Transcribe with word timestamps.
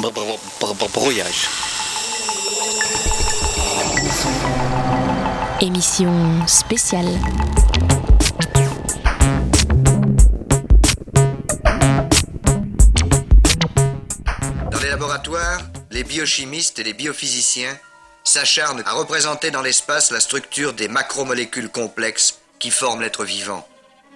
brouillage. 0.00 1.48
Émission 5.60 6.46
spéciale. 6.46 7.06
Dans 14.70 14.78
les 14.80 14.88
laboratoires, 14.88 15.60
les 15.90 16.04
biochimistes 16.04 16.78
et 16.78 16.84
les 16.84 16.92
biophysiciens 16.94 17.76
s'acharnent 18.22 18.82
à 18.86 18.92
représenter 18.92 19.50
dans 19.50 19.62
l'espace 19.62 20.10
la 20.10 20.20
structure 20.20 20.74
des 20.74 20.88
macromolécules 20.88 21.70
complexes 21.70 22.38
qui 22.58 22.70
forment 22.70 23.00
l'être 23.00 23.24
vivant, 23.24 23.66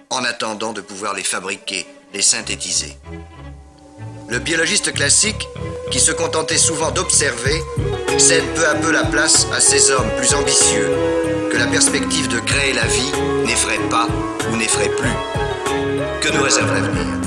en 0.09 0.23
attendant 0.23 0.71
de 0.71 0.81
pouvoir 0.81 1.13
les 1.13 1.23
fabriquer, 1.23 1.85
les 2.13 2.21
synthétiser. 2.21 2.97
Le 4.29 4.39
biologiste 4.39 4.93
classique, 4.93 5.47
qui 5.91 5.99
se 5.99 6.11
contentait 6.11 6.57
souvent 6.57 6.91
d'observer, 6.91 7.61
cède 8.17 8.43
peu 8.55 8.67
à 8.67 8.75
peu 8.75 8.91
la 8.91 9.03
place 9.05 9.47
à 9.53 9.59
ces 9.59 9.91
hommes 9.91 10.09
plus 10.17 10.33
ambitieux, 10.33 10.89
que 11.51 11.57
la 11.57 11.67
perspective 11.67 12.27
de 12.29 12.39
créer 12.39 12.73
la 12.73 12.85
vie 12.85 13.11
n'effraie 13.45 13.79
pas 13.89 14.07
ou 14.51 14.55
n'effraie 14.55 14.89
plus. 14.89 15.13
Que 16.21 16.35
nous 16.35 16.43
réserve 16.43 16.73
l'avenir? 16.73 17.22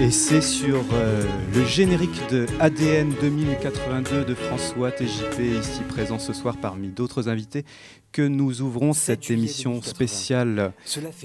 Et 0.00 0.10
c'est 0.10 0.40
sur 0.40 0.82
euh, 0.92 1.22
le 1.54 1.64
générique 1.64 2.28
de 2.30 2.46
ADN 2.60 3.14
2082 3.20 4.24
de 4.24 4.34
François 4.34 4.90
TJP, 4.90 5.40
ici 5.60 5.80
présent 5.88 6.18
ce 6.18 6.32
soir 6.32 6.56
parmi 6.56 6.88
d'autres 6.88 7.28
invités, 7.28 7.64
que 8.10 8.22
nous 8.22 8.62
ouvrons 8.62 8.94
cette 8.94 9.30
émission 9.30 9.82
spéciale 9.82 10.72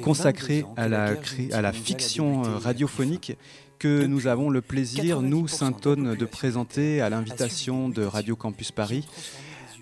consacrée 0.03 0.65
à 0.75 0.87
la, 0.87 1.15
à 1.53 1.61
la 1.61 1.73
fiction 1.73 2.43
euh, 2.43 2.57
radiophonique 2.57 3.37
que 3.79 4.05
nous 4.05 4.27
avons 4.27 4.49
le 4.49 4.61
plaisir, 4.61 5.21
nous, 5.21 5.47
Saint-Aune, 5.47 6.15
de 6.15 6.25
présenter 6.25 6.99
à 7.01 7.09
l'invitation 7.09 7.89
de 7.89 8.03
Radio 8.03 8.35
Campus 8.35 8.71
Paris. 8.71 9.07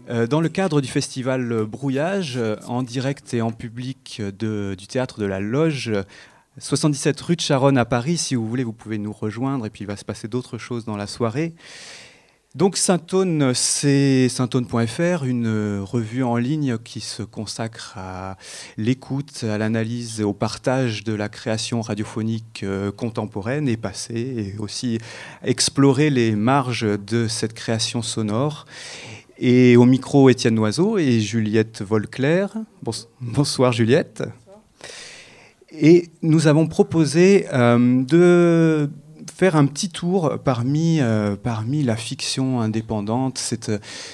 Euh, 0.09 0.27
dans 0.27 0.41
le 0.41 0.49
cadre 0.49 0.81
du 0.81 0.87
festival 0.87 1.65
Brouillage, 1.65 2.39
en 2.67 2.83
direct 2.83 3.33
et 3.33 3.41
en 3.41 3.51
public 3.51 4.21
de, 4.37 4.75
du 4.77 4.87
théâtre 4.87 5.19
de 5.19 5.25
la 5.25 5.39
Loge, 5.39 5.91
77 6.57 7.19
rue 7.19 7.35
de 7.35 7.41
Charonne 7.41 7.77
à 7.77 7.83
Paris. 7.83 8.17
Si 8.17 8.35
vous 8.35 8.47
voulez, 8.47 8.63
vous 8.63 8.73
pouvez 8.73 8.97
nous 8.97 9.11
rejoindre 9.11 9.65
et 9.65 9.69
puis 9.69 9.83
il 9.83 9.87
va 9.87 9.97
se 9.97 10.05
passer 10.05 10.27
d'autres 10.27 10.57
choses 10.57 10.85
dans 10.85 10.95
la 10.95 11.07
soirée. 11.07 11.53
Donc 12.55 12.77
Saint-Aune, 12.77 13.53
c'est 13.53 14.29
saintaune.fr, 14.29 15.25
une 15.25 15.79
revue 15.81 16.23
en 16.23 16.37
ligne 16.37 16.77
qui 16.77 17.01
se 17.01 17.21
consacre 17.21 17.95
à 17.97 18.37
l'écoute, 18.77 19.43
à 19.43 19.57
l'analyse 19.57 20.21
et 20.21 20.23
au 20.23 20.31
partage 20.31 21.03
de 21.03 21.11
la 21.11 21.27
création 21.27 21.81
radiophonique 21.81 22.61
euh, 22.63 22.93
contemporaine 22.93 23.67
et 23.67 23.75
passée, 23.75 24.53
et 24.55 24.57
aussi 24.57 24.99
explorer 25.43 26.09
les 26.09 26.37
marges 26.37 26.87
de 27.05 27.27
cette 27.27 27.53
création 27.53 28.01
sonore. 28.01 28.65
Et 29.37 29.75
au 29.75 29.83
micro, 29.83 30.29
Étienne 30.29 30.55
Noiseau 30.55 30.97
et 30.97 31.19
Juliette 31.19 31.81
Volclair. 31.81 32.55
Bonsoir 33.19 33.73
Juliette. 33.73 34.23
Et 35.81 36.09
nous 36.21 36.47
avons 36.47 36.67
proposé 36.67 37.45
euh, 37.53 38.03
de 38.03 38.89
faire 39.35 39.57
un 39.57 39.65
petit 39.65 39.89
tour 39.89 40.39
parmi, 40.45 41.01
euh, 41.01 41.35
parmi 41.35 41.83
la 41.83 41.97
fiction 41.97 42.61
indépendante. 42.61 43.37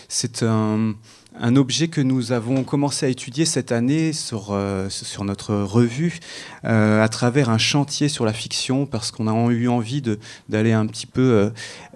C'est 0.07 0.41
un, 0.41 0.95
un, 1.39 1.55
objet 1.55 1.89
que 1.89 2.01
nous 2.01 2.31
avons 2.31 2.63
commencé 2.63 3.05
à 3.05 3.09
étudier 3.09 3.45
cette 3.45 3.71
année 3.71 4.13
sur, 4.13 4.47
euh, 4.49 4.89
sur 4.89 5.23
notre 5.23 5.53
revue 5.53 6.19
euh, 6.65 7.03
à 7.03 7.07
travers 7.07 7.51
un 7.51 7.59
chantier 7.59 8.09
sur 8.09 8.25
la 8.25 8.33
fiction 8.33 8.87
parce 8.87 9.11
qu'on 9.11 9.27
a 9.27 9.51
eu 9.51 9.67
envie 9.67 10.01
d'aller 10.49 10.71
un 10.71 10.87
petit 10.87 11.05
peu 11.05 11.21
euh, 11.21 11.49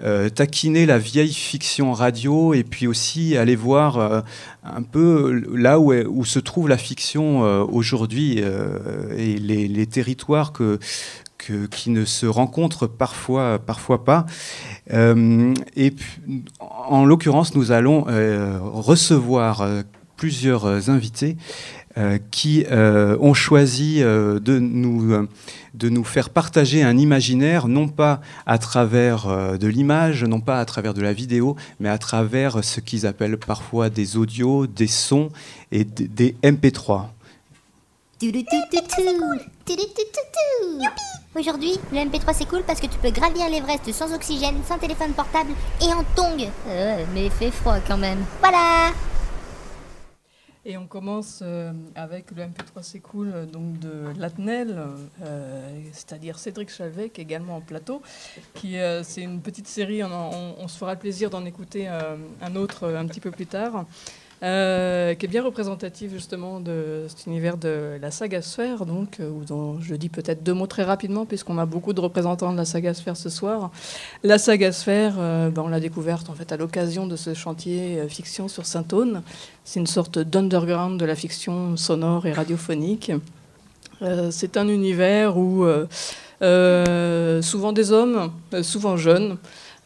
euh, 0.03 0.29
taquiner 0.29 0.85
la 0.85 0.99
vieille 0.99 1.33
fiction 1.33 1.93
radio 1.93 2.53
et 2.53 2.63
puis 2.63 2.85
aussi 2.85 3.37
aller 3.37 3.55
voir 3.55 3.97
euh, 3.97 4.21
un 4.64 4.83
peu 4.83 5.43
là 5.52 5.80
où, 5.80 5.91
où, 5.93 6.25
se 6.25 6.37
trouve 6.37 6.69
la 6.69 6.77
fiction 6.77 7.41
aujourd'hui 7.71 8.39
et 8.39 9.37
les, 9.37 9.67
les 9.67 9.85
territoires 9.87 10.52
que, 10.52 10.80
qui 11.72 11.89
ne 11.89 12.06
se 12.06 12.26
rencontrent 12.26 12.88
parfois, 12.88 13.60
parfois 13.60 14.04
pas. 14.04 14.26
Euh, 14.94 15.54
et 15.76 15.94
en 16.60 17.06
l'occurrence, 17.06 17.56
nous 17.56 17.72
allons 17.72 18.06
euh, 18.08 18.60
recevoir 18.61 19.61
euh, 19.61 19.82
plusieurs 20.17 20.89
invités 20.89 21.38
qui 22.30 22.66
ont 22.70 23.33
choisi 23.33 24.02
de, 24.02 24.60
nous, 24.60 25.28
de 25.73 25.88
nous 25.88 26.04
faire 26.04 26.30
partager 26.30 26.83
un 26.83 26.98
imaginaire, 26.98 27.70
non 27.70 27.88
pas 27.88 28.20
à 28.45 28.58
travers 28.58 29.58
de 29.58 29.67
l'image, 29.67 30.26
non 30.26 30.42
pas 30.42 30.60
à 30.60 30.66
travers 30.66 30.94
de 30.94 31.02
la 31.02 31.14
vidéo, 31.14 31.56
mais 31.80 31.88
à 31.88 31.98
travers 31.98 32.66
ce 32.66 32.82
qu'ils 32.82 33.08
appellent 33.08 33.38
parfois 33.38 33.89
des 33.89 34.17
audios, 34.17 34.67
des 34.67 34.88
sons 34.88 35.30
et 35.72 35.86
des 35.86 36.36
MP3. 36.44 37.06
Aujourd'hui, 41.36 41.80
le 41.92 41.98
MP3 41.98 42.33
c'est 42.33 42.48
cool 42.48 42.64
parce 42.64 42.80
que 42.80 42.87
tu 42.87 42.98
peux 42.99 43.09
gravir 43.09 43.49
l'Everest 43.49 43.92
sans 43.92 44.14
oxygène, 44.14 44.55
sans 44.67 44.77
téléphone 44.77 45.14
portable 45.14 45.52
et 45.81 45.92
en. 45.93 46.03
Euh, 46.67 47.05
mais 47.14 47.26
il 47.26 47.31
fait 47.31 47.52
froid 47.52 47.77
quand 47.87 47.98
même. 47.98 48.23
Voilà 48.39 48.92
et 50.67 50.77
on 50.77 50.87
commence 50.87 51.42
euh, 51.43 51.71
avec 51.93 52.31
le 52.31 52.42
MP3 52.42 52.81
C'est 52.81 52.99
Cool 52.99 53.31
euh, 53.33 53.45
donc 53.45 53.77
de 53.77 54.05
Latnel, 54.17 54.76
euh, 55.23 55.80
c'est-à-dire 55.92 56.39
Cédric 56.39 56.71
Chalvec, 56.71 57.20
également 57.20 57.58
en 57.58 57.61
plateau. 57.61 58.02
qui 58.55 58.80
euh, 58.80 59.03
C'est 59.03 59.21
une 59.21 59.42
petite 59.42 59.67
série, 59.67 60.03
on, 60.03 60.67
se 60.67 60.77
fera 60.77 60.93
le 60.93 60.99
plaisir 60.99 61.30
d'en 61.30 61.45
écouter 61.45 61.87
un 61.87 62.55
autre 62.55 62.92
un 62.92 63.05
petit 63.05 63.20
peu 63.20 63.30
plus 63.30 63.45
tard. 63.45 63.86
Euh, 64.43 65.13
qui 65.15 65.25
est 65.25 65.29
bien 65.29 65.43
représentatif 65.43 66.11
justement 66.11 66.59
de 66.59 67.05
cet 67.07 67.25
univers 67.25 67.55
de 67.55 67.97
la 68.01 68.11
saga 68.11 68.41
sphère, 68.41 68.85
donc, 68.85 69.21
euh, 69.21 69.31
dont 69.47 69.79
je 69.79 69.95
dis 69.95 70.09
peut-être 70.09 70.43
deux 70.43 70.53
mots 70.53 70.67
très 70.67 70.83
rapidement, 70.83 71.25
puisqu'on 71.25 71.57
a 71.57 71.65
beaucoup 71.65 71.93
de 71.93 72.01
représentants 72.01 72.51
de 72.51 72.57
la 72.57 72.65
saga 72.65 72.93
sphère 72.93 73.15
ce 73.15 73.29
soir. 73.29 73.71
La 74.23 74.37
saga 74.37 74.73
sphère, 74.73 75.15
euh, 75.19 75.49
ben, 75.49 75.61
on 75.61 75.69
l'a 75.69 75.79
découverte 75.79 76.29
en 76.29 76.33
fait 76.33 76.51
à 76.51 76.57
l'occasion 76.57 77.07
de 77.07 77.15
ce 77.15 77.33
chantier 77.33 78.05
fiction 78.09 78.49
sur 78.49 78.65
Saint-Aune. 78.65 79.21
C'est 79.63 79.79
une 79.79 79.87
sorte 79.87 80.19
d'underground 80.19 80.99
de 80.99 81.05
la 81.05 81.15
fiction 81.15 81.77
sonore 81.77 82.25
et 82.25 82.33
radiophonique. 82.33 83.13
C'est 84.31 84.57
un 84.57 84.67
univers 84.67 85.37
où 85.37 85.65
souvent 86.41 87.71
des 87.71 87.91
hommes, 87.93 88.31
souvent 88.61 88.97
jeunes, 88.97 89.37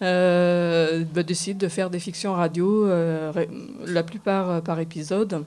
bah, 0.01 1.23
décident 1.23 1.59
de 1.59 1.67
faire 1.67 1.89
des 1.89 1.99
fictions 1.99 2.33
radio, 2.33 2.87
euh, 2.87 3.31
la 3.85 4.03
plupart 4.03 4.61
par 4.61 4.79
épisode, 4.79 5.45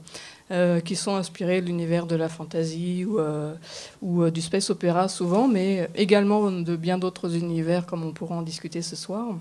euh, 0.51 0.81
qui 0.81 0.97
sont 0.97 1.15
inspirées 1.15 1.61
de 1.61 1.67
l'univers 1.67 2.07
de 2.07 2.17
la 2.17 2.29
fantasy 2.29 3.05
ou, 3.05 3.19
ou 4.03 4.31
du 4.31 4.41
space 4.41 4.71
opéra 4.71 5.09
souvent, 5.09 5.49
mais 5.49 5.89
également 5.95 6.51
de 6.51 6.77
bien 6.77 6.99
d'autres 6.99 7.37
univers 7.37 7.87
comme 7.87 8.05
on 8.05 8.13
pourra 8.13 8.37
en 8.37 8.43
discuter 8.43 8.83
ce 8.83 8.97
soir. 8.97 9.37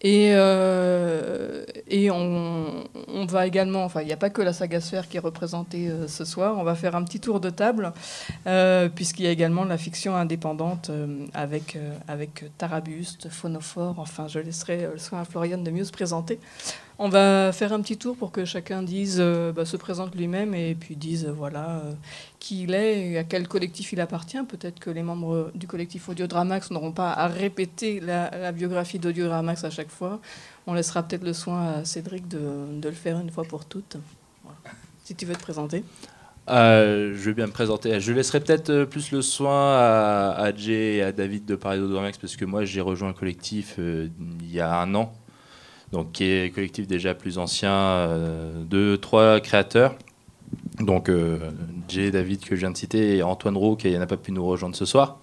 Et, 0.00 0.30
euh, 0.32 1.64
et 1.88 2.10
on, 2.12 2.84
on, 3.08 3.26
va 3.26 3.48
également, 3.48 3.84
enfin, 3.84 4.02
il 4.02 4.06
n'y 4.06 4.12
a 4.12 4.16
pas 4.16 4.30
que 4.30 4.42
la 4.42 4.52
saga 4.52 4.80
sphère 4.80 5.08
qui 5.08 5.16
est 5.16 5.20
représentée 5.20 5.88
euh, 5.88 6.06
ce 6.06 6.24
soir. 6.24 6.56
On 6.56 6.62
va 6.62 6.76
faire 6.76 6.94
un 6.94 7.02
petit 7.02 7.18
tour 7.18 7.40
de 7.40 7.50
table, 7.50 7.92
euh, 8.46 8.88
puisqu'il 8.88 9.24
y 9.24 9.26
a 9.26 9.32
également 9.32 9.64
la 9.64 9.76
fiction 9.76 10.14
indépendante 10.14 10.90
avec, 11.34 11.76
avec 12.06 12.44
Tarabuste, 12.58 13.28
Phonophore. 13.28 13.96
Enfin, 13.98 14.28
je 14.28 14.38
laisserai 14.38 14.88
le 14.92 14.98
soin 14.98 15.22
à 15.22 15.24
Floriane 15.24 15.64
de 15.64 15.70
mieux 15.72 15.84
se 15.84 15.92
présenter. 15.92 16.38
On 17.00 17.08
va 17.08 17.52
faire 17.52 17.72
un 17.72 17.80
petit 17.80 17.96
tour 17.96 18.16
pour 18.16 18.32
que 18.32 18.44
chacun 18.44 18.82
dise, 18.82 19.22
bah, 19.54 19.64
se 19.64 19.76
présente 19.76 20.16
lui-même 20.16 20.52
et 20.52 20.74
puis 20.74 20.96
dise 20.96 21.26
voilà 21.26 21.82
qui 22.40 22.64
il 22.64 22.74
est 22.74 23.10
et 23.10 23.18
à 23.18 23.24
quel 23.24 23.46
collectif 23.46 23.92
il 23.92 24.00
appartient. 24.00 24.42
Peut-être 24.42 24.80
que 24.80 24.90
les 24.90 25.04
membres 25.04 25.52
du 25.54 25.68
collectif 25.68 26.08
Audiodramax 26.08 26.72
n'auront 26.72 26.90
pas 26.90 27.12
à 27.12 27.28
répéter 27.28 28.00
la, 28.00 28.30
la 28.36 28.50
biographie 28.50 28.98
d'Audiodramax 28.98 29.62
à 29.62 29.70
chaque 29.70 29.87
fois. 29.88 30.20
On 30.66 30.74
laissera 30.74 31.02
peut-être 31.02 31.24
le 31.24 31.32
soin 31.32 31.66
à 31.68 31.84
Cédric 31.84 32.28
de, 32.28 32.38
le 32.82 32.92
faire 32.92 33.18
une 33.18 33.30
fois 33.30 33.44
pour 33.44 33.64
toutes. 33.64 33.96
Si 35.04 35.14
tu 35.14 35.26
veux 35.26 35.34
te 35.34 35.40
présenter. 35.40 35.84
Euh, 36.48 37.12
je 37.14 37.30
vais 37.30 37.34
bien 37.34 37.46
me 37.46 37.52
présenter. 37.52 38.00
Je 38.00 38.12
laisserai 38.12 38.40
peut-être 38.40 38.84
plus 38.84 39.10
le 39.10 39.22
soin 39.22 39.76
à, 39.76 40.34
à 40.38 40.54
Jay 40.54 40.96
et 40.96 41.02
à 41.02 41.12
David 41.12 41.44
de 41.44 41.56
parler 41.56 41.78
d'Audiodramax 41.78 42.18
parce 42.18 42.36
que 42.36 42.44
moi 42.46 42.64
j'ai 42.64 42.80
rejoint 42.80 43.08
le 43.08 43.14
collectif 43.14 43.74
euh, 43.78 44.08
il 44.40 44.50
y 44.50 44.60
a 44.60 44.80
un 44.80 44.94
an 44.94 45.12
donc 45.92 46.12
qui 46.12 46.24
est 46.24 46.46
un 46.46 46.48
collectif 46.50 46.86
déjà 46.86 47.14
plus 47.14 47.38
ancien 47.38 47.72
euh, 47.72 48.64
de 48.64 48.96
trois 48.96 49.40
créateurs. 49.40 49.94
Donc 50.80 51.08
euh, 51.08 51.38
Jay, 51.88 52.10
David 52.10 52.40
que 52.44 52.54
je 52.54 52.60
viens 52.60 52.70
de 52.70 52.76
citer 52.76 53.16
et 53.16 53.22
Antoine 53.22 53.56
Roux 53.56 53.76
qui 53.76 53.90
n'a 53.96 54.06
pas 54.06 54.16
pu 54.16 54.32
nous 54.32 54.46
rejoindre 54.46 54.76
ce 54.76 54.84
soir. 54.84 55.18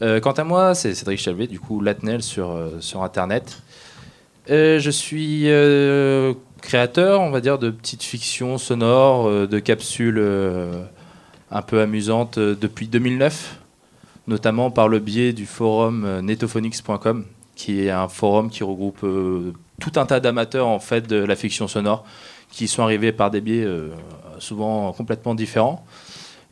Euh, 0.00 0.20
quant 0.20 0.32
à 0.32 0.44
moi, 0.44 0.74
c'est 0.74 0.94
Cédric 0.94 1.20
Chalvet, 1.20 1.46
du 1.46 1.60
coup 1.60 1.80
Latnel 1.80 2.22
sur, 2.22 2.50
euh, 2.50 2.80
sur 2.80 3.02
Internet. 3.02 3.62
Euh, 4.50 4.78
je 4.80 4.90
suis 4.90 5.44
euh, 5.46 6.34
créateur, 6.60 7.20
on 7.20 7.30
va 7.30 7.40
dire, 7.40 7.58
de 7.58 7.70
petites 7.70 8.02
fictions 8.02 8.58
sonores, 8.58 9.46
de 9.46 9.58
capsules 9.58 10.22
un 11.50 11.62
peu 11.62 11.80
amusantes 11.80 12.38
depuis 12.38 12.88
2009. 12.88 13.58
notamment 14.28 14.70
par 14.70 14.88
le 14.88 15.00
biais 15.00 15.32
du 15.32 15.46
forum 15.46 16.20
netophonics.com, 16.20 17.24
qui 17.56 17.84
est 17.84 17.90
un 17.90 18.08
forum 18.08 18.50
qui 18.50 18.62
regroupe 18.62 19.04
tout 19.80 19.92
un 19.96 20.06
tas 20.06 20.20
d'amateurs 20.20 20.68
en 20.68 20.78
fait 20.78 21.08
de 21.08 21.16
la 21.16 21.36
fiction 21.36 21.66
sonore, 21.66 22.04
qui 22.50 22.68
sont 22.68 22.82
arrivés 22.82 23.12
par 23.12 23.30
des 23.30 23.40
biais 23.40 23.66
souvent 24.38 24.92
complètement 24.92 25.34
différents. 25.34 25.84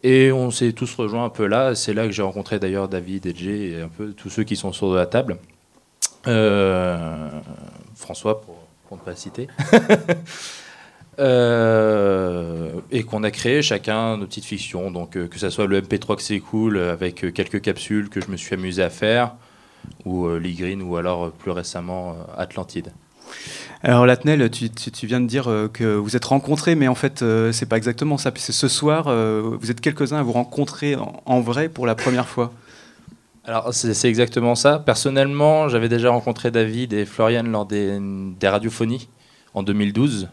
Et 0.02 0.32
on 0.32 0.50
s'est 0.50 0.72
tous 0.72 0.94
rejoints 0.94 1.24
un 1.24 1.30
peu 1.30 1.46
là. 1.46 1.74
C'est 1.74 1.92
là 1.92 2.06
que 2.06 2.12
j'ai 2.12 2.22
rencontré 2.22 2.58
d'ailleurs 2.58 2.88
David 2.88 3.36
Jay 3.36 3.72
et 3.72 3.82
un 3.82 3.88
peu 3.88 4.12
tous 4.12 4.30
ceux 4.30 4.44
qui 4.44 4.56
sont 4.56 4.72
sur 4.72 4.94
la 4.94 5.06
table. 5.06 5.36
François, 7.94 8.40
pour, 8.40 8.56
ne 8.92 9.02
pas 9.02 9.16
citer. 9.16 9.48
Euh, 11.20 12.70
et 12.90 13.02
qu'on 13.02 13.24
a 13.24 13.30
créé 13.30 13.60
chacun 13.60 14.16
nos 14.16 14.26
petites 14.26 14.46
fictions. 14.46 14.90
Donc, 14.90 15.16
euh, 15.16 15.28
que 15.28 15.38
ce 15.38 15.50
soit 15.50 15.66
le 15.66 15.80
MP3 15.80 16.16
que 16.16 16.22
c'est 16.22 16.40
cool, 16.40 16.78
avec 16.78 17.24
euh, 17.24 17.30
quelques 17.30 17.60
capsules 17.60 18.08
que 18.08 18.20
je 18.20 18.30
me 18.30 18.36
suis 18.36 18.54
amusé 18.54 18.82
à 18.82 18.90
faire, 18.90 19.34
ou 20.04 20.28
Lee 20.28 20.54
Green, 20.54 20.82
ou 20.82 20.96
alors 20.96 21.30
plus 21.30 21.50
récemment 21.50 22.16
Atlantide. 22.36 22.92
Alors 23.82 24.06
Latnel, 24.06 24.50
tu, 24.50 24.70
tu, 24.70 25.06
viens 25.06 25.20
de 25.20 25.26
dire 25.26 25.44
que 25.72 25.94
vous 25.94 26.16
êtes 26.16 26.24
rencontrés, 26.24 26.74
mais 26.74 26.88
en 26.88 26.94
fait, 26.94 27.24
c'est 27.52 27.66
pas 27.66 27.76
exactement 27.76 28.18
ça. 28.18 28.30
C'est 28.36 28.52
ce 28.52 28.68
soir, 28.68 29.04
vous 29.04 29.70
êtes 29.70 29.80
quelques-uns 29.80 30.18
à 30.18 30.22
vous 30.22 30.32
rencontrer 30.32 30.96
en, 30.96 31.40
vrai 31.40 31.70
pour 31.70 31.86
la 31.86 31.94
première 31.94 32.28
fois. 32.28 32.52
Alors 33.50 33.74
c'est 33.74 34.08
exactement 34.08 34.54
ça. 34.54 34.78
Personnellement, 34.78 35.68
j'avais 35.68 35.88
déjà 35.88 36.10
rencontré 36.10 36.52
David 36.52 36.92
et 36.92 37.04
Florian 37.04 37.42
lors 37.42 37.66
des, 37.66 37.98
des 38.00 38.46
radiophonies 38.46 39.08
en 39.54 39.64
2012. 39.64 40.28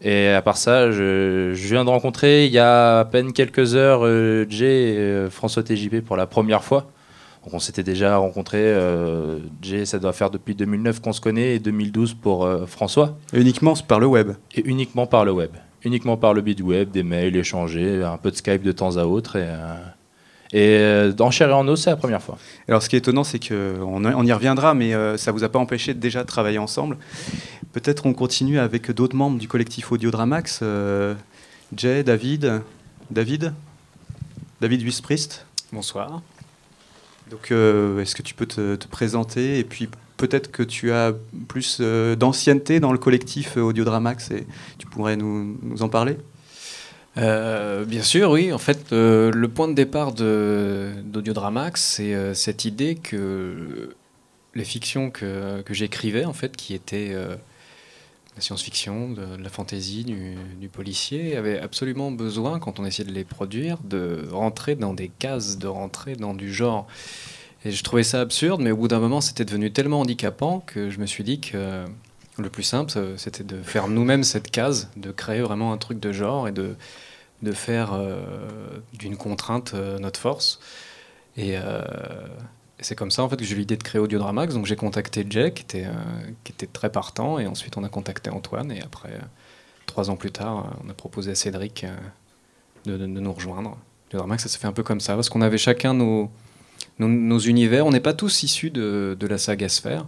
Et 0.00 0.28
à 0.28 0.40
part 0.40 0.56
ça, 0.56 0.90
je, 0.90 1.52
viens 1.52 1.84
de 1.84 1.90
rencontrer 1.90 2.46
il 2.46 2.52
y 2.52 2.58
a 2.58 3.00
à 3.00 3.04
peine 3.04 3.34
quelques 3.34 3.74
heures 3.74 4.00
euh, 4.02 4.46
Jay 4.48 4.94
et 4.94 4.96
euh, 4.96 5.28
François 5.28 5.62
TJP 5.62 6.00
pour 6.00 6.16
la 6.16 6.26
première 6.26 6.64
fois. 6.64 6.90
Donc 7.44 7.52
on 7.52 7.58
s'était 7.58 7.82
déjà 7.82 8.16
rencontrés. 8.16 8.64
Euh, 8.64 9.40
Jay, 9.60 9.84
ça 9.84 9.98
doit 9.98 10.14
faire 10.14 10.30
depuis 10.30 10.54
2009 10.54 11.02
qu'on 11.02 11.12
se 11.12 11.20
connaît 11.20 11.56
et 11.56 11.58
2012 11.58 12.14
pour 12.14 12.48
François. 12.66 13.18
uniquement 13.34 13.74
par 13.74 14.00
le 14.00 14.06
web 14.06 14.32
Et 14.54 14.66
uniquement 14.66 15.06
par 15.06 15.26
le 15.26 15.32
web. 15.32 15.50
Uniquement 15.84 16.16
par 16.16 16.32
le 16.32 16.40
biais 16.40 16.54
du 16.54 16.62
web, 16.62 16.90
des 16.90 17.02
mails 17.02 17.36
échangés, 17.36 18.02
un 18.02 18.16
peu 18.16 18.30
de 18.30 18.36
Skype 18.36 18.62
de 18.62 18.72
temps 18.72 18.96
à 18.96 19.04
autre. 19.04 19.36
Et, 19.36 19.46
et 20.52 21.10
en 21.18 21.30
chair 21.30 21.50
et 21.50 21.52
en 21.52 21.68
os, 21.68 21.82
c'est 21.82 21.90
la 21.90 21.96
première 21.96 22.22
fois. 22.22 22.38
Alors 22.68 22.82
ce 22.82 22.88
qui 22.88 22.96
est 22.96 23.00
étonnant, 23.00 23.24
c'est 23.24 23.38
qu'on 23.38 24.04
on 24.04 24.26
y 24.26 24.32
reviendra, 24.32 24.74
mais 24.74 24.92
ça 25.18 25.30
ne 25.30 25.36
vous 25.36 25.44
a 25.44 25.48
pas 25.48 25.58
empêché 25.58 25.94
de 25.94 26.00
déjà 26.00 26.24
travailler 26.24 26.58
ensemble. 26.58 26.96
Peut-être 27.72 28.06
on 28.06 28.14
continue 28.14 28.58
avec 28.58 28.90
d'autres 28.90 29.16
membres 29.16 29.38
du 29.38 29.46
collectif 29.46 29.92
Audiodramax. 29.92 30.60
Euh, 30.62 31.14
Jay, 31.76 32.02
David, 32.02 32.62
David, 33.10 33.52
David 34.60 34.82
Wissprist. 34.82 35.46
Bonsoir. 35.72 36.22
Donc, 37.30 37.52
euh, 37.52 38.00
est-ce 38.00 38.14
que 38.14 38.22
tu 38.22 38.34
peux 38.34 38.46
te, 38.46 38.76
présenter 38.88 39.58
et 39.58 39.64
puis 39.64 39.88
peut-être 40.16 40.50
que 40.50 40.62
tu 40.62 40.92
as 40.92 41.12
plus 41.46 41.78
euh, 41.80 42.16
d'ancienneté 42.16 42.80
dans 42.80 42.90
le 42.90 42.98
collectif 42.98 43.58
Audiodramax 43.58 44.30
et 44.30 44.46
tu 44.78 44.86
pourrais 44.86 45.16
nous, 45.16 45.58
en 45.80 45.90
parler? 45.90 46.16
Bien 47.18 48.02
sûr, 48.02 48.30
oui. 48.30 48.52
En 48.52 48.58
fait, 48.58 48.92
le 48.92 49.46
point 49.46 49.68
de 49.68 49.74
départ 49.74 50.12
d'Audiodramax, 50.12 51.80
c'est 51.80 52.34
cette 52.34 52.64
idée 52.64 52.94
que 52.94 53.94
les 54.54 54.64
fictions 54.64 55.10
que, 55.10 55.62
j'écrivais, 55.70 56.24
en 56.24 56.32
fait, 56.32 56.56
qui 56.56 56.74
étaient 56.74 57.14
la 58.38 58.42
science-fiction, 58.42 59.10
de, 59.10 59.42
la 59.42 59.48
fantaisie, 59.48 60.04
du, 60.04 60.68
policier, 60.68 61.36
avait 61.36 61.58
absolument 61.58 62.12
besoin, 62.12 62.60
quand 62.60 62.78
on 62.78 62.84
essayait 62.84 63.08
de 63.08 63.12
les 63.12 63.24
produire, 63.24 63.78
de 63.82 64.28
rentrer 64.30 64.76
dans 64.76 64.94
des 64.94 65.08
cases, 65.08 65.58
de 65.58 65.66
rentrer 65.66 66.14
dans 66.14 66.34
du 66.34 66.52
genre. 66.52 66.86
Et 67.64 67.72
je 67.72 67.82
trouvais 67.82 68.04
ça 68.04 68.20
absurde, 68.20 68.60
mais 68.60 68.70
au 68.70 68.76
bout 68.76 68.86
d'un 68.86 69.00
moment, 69.00 69.20
c'était 69.20 69.44
devenu 69.44 69.72
tellement 69.72 70.00
handicapant 70.00 70.60
que 70.60 70.88
je 70.88 71.00
me 71.00 71.06
suis 71.06 71.24
dit 71.24 71.40
que 71.40 71.84
le 72.38 72.48
plus 72.48 72.62
simple, 72.62 72.92
c'était 73.16 73.42
de 73.42 73.60
faire 73.60 73.88
nous-mêmes 73.88 74.22
cette 74.22 74.52
case, 74.52 74.88
de 74.96 75.10
créer 75.10 75.40
vraiment 75.40 75.72
un 75.72 75.76
truc 75.76 75.98
de 75.98 76.12
genre 76.12 76.46
et 76.46 76.52
de, 76.52 76.76
de 77.42 77.52
faire 77.52 77.92
euh, 77.92 78.20
d'une 78.92 79.16
contrainte 79.16 79.72
euh, 79.74 79.98
notre 79.98 80.20
force. 80.20 80.60
Et, 81.36 81.56
euh, 81.56 81.82
et 82.78 82.84
c'est 82.84 82.96
comme 82.96 83.10
ça 83.10 83.22
en 83.22 83.28
fait 83.28 83.36
que 83.36 83.44
j'ai 83.44 83.54
eu 83.54 83.58
l'idée 83.58 83.76
de 83.76 83.82
créer 83.82 84.00
Audiodramax. 84.00 84.54
Donc 84.54 84.66
j'ai 84.66 84.76
contacté 84.76 85.26
Jack, 85.28 85.54
qui 85.54 85.62
était, 85.62 85.86
qui 86.44 86.52
était 86.52 86.66
très 86.66 86.90
partant, 86.90 87.38
et 87.38 87.46
ensuite 87.46 87.76
on 87.76 87.84
a 87.84 87.88
contacté 87.88 88.30
Antoine, 88.30 88.72
et 88.72 88.82
après, 88.82 89.18
trois 89.86 90.10
ans 90.10 90.16
plus 90.16 90.30
tard, 90.30 90.76
on 90.84 90.90
a 90.90 90.94
proposé 90.94 91.32
à 91.32 91.34
Cédric 91.34 91.86
de, 92.84 92.96
de, 92.96 93.06
nous 93.06 93.32
rejoindre. 93.32 93.76
Audiodramax, 94.08 94.44
ça 94.44 94.48
s'est 94.48 94.58
fait 94.58 94.66
un 94.66 94.72
peu 94.72 94.82
comme 94.82 95.00
ça, 95.00 95.14
parce 95.14 95.28
qu'on 95.28 95.42
avait 95.42 95.58
chacun 95.58 95.94
nos, 95.94 96.30
nos, 96.98 97.38
univers. 97.38 97.86
On 97.86 97.90
n'est 97.90 98.00
pas 98.00 98.14
tous 98.14 98.42
issus 98.42 98.70
de, 98.70 99.16
de 99.18 99.26
la 99.26 99.38
saga 99.38 99.68
Sphère. 99.68 100.06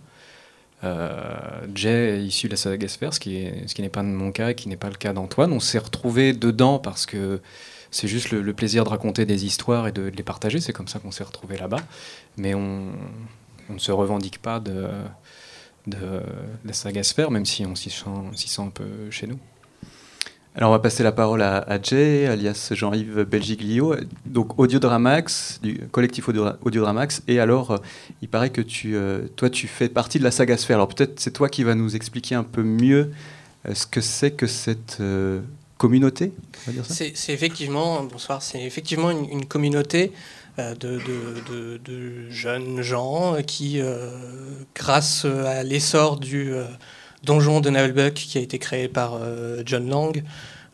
Jay 1.74 2.18
est 2.18 2.24
issu 2.24 2.46
de 2.46 2.52
la 2.52 2.56
saga 2.56 2.88
Sphère, 2.88 3.12
ce 3.12 3.20
qui, 3.20 3.48
ce 3.66 3.74
qui 3.74 3.82
n'est 3.82 3.88
pas 3.88 4.02
mon 4.02 4.32
cas 4.32 4.50
et 4.50 4.54
qui 4.54 4.68
n'est 4.68 4.76
pas 4.76 4.88
le 4.88 4.96
cas 4.96 5.12
d'Antoine. 5.12 5.52
On 5.52 5.60
s'est 5.60 5.78
retrouvé 5.78 6.32
dedans 6.32 6.78
parce 6.78 7.06
que 7.06 7.40
c'est 7.90 8.08
juste 8.08 8.30
le, 8.30 8.52
plaisir 8.52 8.84
de 8.84 8.88
raconter 8.88 9.26
des 9.26 9.44
histoires 9.44 9.88
et 9.88 9.92
de, 9.92 10.02
les 10.02 10.22
partager. 10.22 10.60
C'est 10.60 10.72
comme 10.72 10.88
ça 10.88 10.98
qu'on 10.98 11.10
s'est 11.10 11.24
retrouvé 11.24 11.56
là-bas. 11.56 11.82
Mais 12.36 12.54
on, 12.54 12.92
ne 13.68 13.78
se 13.78 13.92
revendique 13.92 14.40
pas 14.40 14.60
de, 14.60 14.88
la 15.86 16.72
saga 16.72 17.02
même 17.30 17.46
si 17.46 17.66
on 17.66 17.74
s'y 17.74 17.90
sent, 17.90 18.62
un 18.62 18.70
peu 18.70 19.10
chez 19.10 19.26
nous. 19.26 19.38
Alors 20.56 20.70
on 20.70 20.72
va 20.72 20.80
passer 20.80 21.04
la 21.04 21.12
parole 21.12 21.42
à, 21.42 21.80
Jay, 21.80 22.26
alias 22.26 22.70
Jean-Yves 22.72 23.22
Belgiglio, 23.22 23.94
donc 24.26 24.58
Audiodramax, 24.58 25.60
du 25.62 25.78
collectif 25.92 26.28
Audiodramax. 26.28 27.22
Et 27.28 27.38
alors, 27.38 27.70
euh, 27.70 27.78
il 28.20 28.28
paraît 28.28 28.50
que 28.50 28.60
tu, 28.60 28.96
euh, 28.96 29.28
toi, 29.36 29.48
tu 29.48 29.68
fais 29.68 29.88
partie 29.88 30.18
de 30.18 30.24
la 30.24 30.32
saga 30.32 30.56
Sphère. 30.56 30.78
Alors 30.78 30.88
peut-être 30.88 31.20
c'est 31.20 31.30
toi 31.30 31.48
qui 31.48 31.62
vas 31.62 31.76
nous 31.76 31.94
expliquer 31.94 32.34
un 32.34 32.42
peu 32.42 32.64
mieux 32.64 33.12
euh, 33.68 33.74
ce 33.74 33.86
que 33.86 34.00
c'est 34.00 34.32
que 34.32 34.48
cette 34.48 35.00
communauté 35.78 36.32
C'est 36.82 37.14
effectivement, 37.28 38.02
bonsoir, 38.02 38.42
c'est 38.42 38.60
effectivement 38.60 39.10
une, 39.12 39.46
communauté 39.46 40.12
de, 40.58 42.28
jeunes 42.28 42.82
gens 42.82 43.36
qui, 43.46 43.80
grâce 44.74 45.24
à 45.24 45.62
l'essor 45.62 46.18
du 46.18 46.52
donjon 47.24 47.60
de 47.60 47.70
Navelbuck 47.70 48.14
qui 48.14 48.38
a 48.38 48.40
été 48.40 48.58
créé 48.58 48.88
par 48.88 49.18
John 49.66 49.88
Lang, 49.88 50.22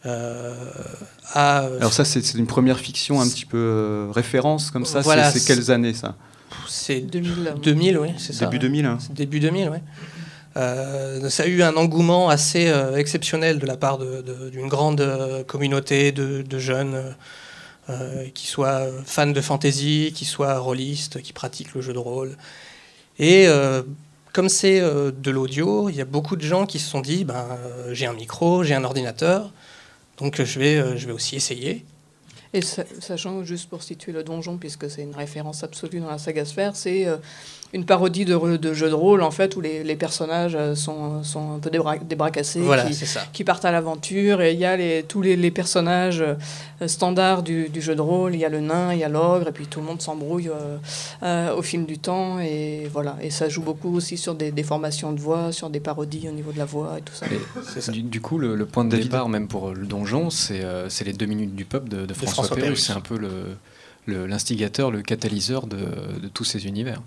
a... 0.04 1.58
Alors 1.80 1.92
ça, 1.92 2.04
c'est 2.04 2.34
une 2.34 2.46
première 2.46 2.78
fiction 2.78 3.20
un 3.20 3.28
petit 3.28 3.44
peu 3.44 4.08
référence 4.12 4.70
comme 4.70 4.84
ça. 4.84 5.02
c'est 5.02 5.44
quelles 5.44 5.70
années 5.70 5.94
ça? 5.94 6.14
C'est 6.68 7.00
2000, 7.00 7.54
2000, 7.62 7.98
oui, 7.98 8.08
c'est 8.18 8.32
ça. 8.32 8.46
Début 8.46 8.58
2000. 8.58 8.86
Hein. 8.86 8.98
Début 9.10 9.40
2000, 9.40 9.70
oui. 9.70 9.78
Euh, 10.56 11.28
ça 11.28 11.42
a 11.42 11.46
eu 11.46 11.62
un 11.62 11.76
engouement 11.76 12.30
assez 12.30 12.68
euh, 12.68 12.96
exceptionnel 12.96 13.58
de 13.58 13.66
la 13.66 13.76
part 13.76 13.98
d'une 13.98 14.68
grande 14.68 15.02
euh, 15.02 15.44
communauté 15.44 16.12
de, 16.12 16.58
jeunes 16.58 17.14
qui 18.34 18.48
soient 18.48 18.82
fans 19.04 19.28
de 19.28 19.40
fantasy, 19.40 20.12
qui 20.12 20.24
soient 20.24 20.58
rôlistes, 20.58 21.22
qui 21.22 21.32
pratiquent 21.32 21.72
le 21.74 21.82
jeu 21.82 21.92
de 21.92 21.98
rôle. 21.98 22.36
Et 23.20 23.46
comme 24.36 24.50
c'est 24.50 24.82
de 24.82 25.30
l'audio, 25.30 25.88
il 25.88 25.96
y 25.96 26.02
a 26.02 26.04
beaucoup 26.04 26.36
de 26.36 26.42
gens 26.42 26.66
qui 26.66 26.78
se 26.78 26.90
sont 26.90 27.00
dit 27.00 27.24
ben, 27.24 27.46
j'ai 27.92 28.04
un 28.04 28.12
micro, 28.12 28.64
j'ai 28.64 28.74
un 28.74 28.84
ordinateur, 28.84 29.50
donc 30.18 30.42
je 30.42 30.58
vais, 30.58 30.98
je 30.98 31.06
vais 31.06 31.12
aussi 31.14 31.36
essayer. 31.36 31.86
Et 32.52 32.60
sachant, 32.60 33.44
juste 33.44 33.70
pour 33.70 33.82
situer 33.82 34.12
le 34.12 34.22
donjon, 34.22 34.58
puisque 34.58 34.90
c'est 34.90 35.00
une 35.00 35.14
référence 35.14 35.64
absolue 35.64 36.00
dans 36.00 36.10
la 36.10 36.18
saga 36.18 36.44
Sphère, 36.44 36.76
c'est 36.76 37.06
une 37.76 37.84
parodie 37.84 38.24
de, 38.24 38.56
de, 38.56 38.74
jeu 38.74 38.88
de 38.88 38.94
rôle 38.94 39.22
en 39.22 39.30
fait 39.30 39.54
où 39.54 39.60
les, 39.60 39.84
les 39.84 39.96
personnages 39.96 40.56
euh, 40.56 40.74
sont, 40.74 41.22
sont, 41.22 41.56
un 41.56 41.58
peu 41.58 41.70
débracassés 41.70 42.60
qui, 42.60 43.04
qui, 43.32 43.44
partent 43.44 43.66
à 43.66 43.70
l'aventure. 43.70 44.40
Et 44.40 44.54
il 44.54 44.58
y 44.58 44.64
a 44.64 44.76
les, 44.76 45.04
tous 45.04 45.20
les, 45.20 45.36
les 45.36 45.50
personnages 45.50 46.22
euh, 46.22 46.88
standards 46.88 47.42
du, 47.42 47.68
du, 47.68 47.82
jeu 47.82 47.94
de 47.94 48.00
rôle. 48.00 48.34
Il 48.34 48.40
y 48.40 48.44
a 48.44 48.48
le 48.48 48.60
nain 48.60 48.92
il 48.92 48.98
y 48.98 49.04
a 49.04 49.08
l'ogre 49.08 49.48
et 49.48 49.52
puis 49.52 49.66
tout 49.66 49.80
le 49.80 49.86
monde 49.86 50.00
s'embrouille 50.00 50.50
euh, 51.22 51.54
au 51.54 51.62
fil 51.62 51.84
du 51.84 51.98
temps. 51.98 52.40
Et 52.40 52.88
voilà. 52.92 53.16
Et 53.20 53.30
ça 53.30 53.48
joue 53.48 53.62
beaucoup 53.62 53.94
aussi 53.94 54.16
sur 54.16 54.34
des, 54.34 54.50
déformations 54.50 55.12
de 55.12 55.20
voix 55.20 55.52
sur 55.52 55.68
des 55.68 55.80
parodies 55.80 56.28
au 56.28 56.32
niveau 56.32 56.52
de 56.52 56.58
la 56.58 56.64
voix 56.64 56.96
et 56.98 57.02
tout 57.02 57.12
ça, 57.14 57.92
Du, 57.92 58.20
coup 58.22 58.38
le, 58.38 58.64
point 58.64 58.84
de 58.84 58.96
départ 58.96 59.28
même 59.28 59.48
pour 59.48 59.72
le 59.72 59.86
donjon 59.86 60.30
c'est 60.30 61.04
les 61.04 61.12
deux 61.12 61.26
minutes 61.26 61.54
du 61.54 61.64
peuple 61.66 61.88
de, 61.88 62.14
François, 62.14 62.44
François 62.44 62.76
c'est 62.76 62.92
un 62.92 63.00
peu 63.00 63.18
le 63.18 63.28
l'instigateur, 64.06 64.90
le, 64.90 65.02
catalyseur 65.02 65.66
de, 65.66 65.76
de, 65.76 66.28
tous 66.32 66.44
ces 66.44 66.66
univers 66.66 67.02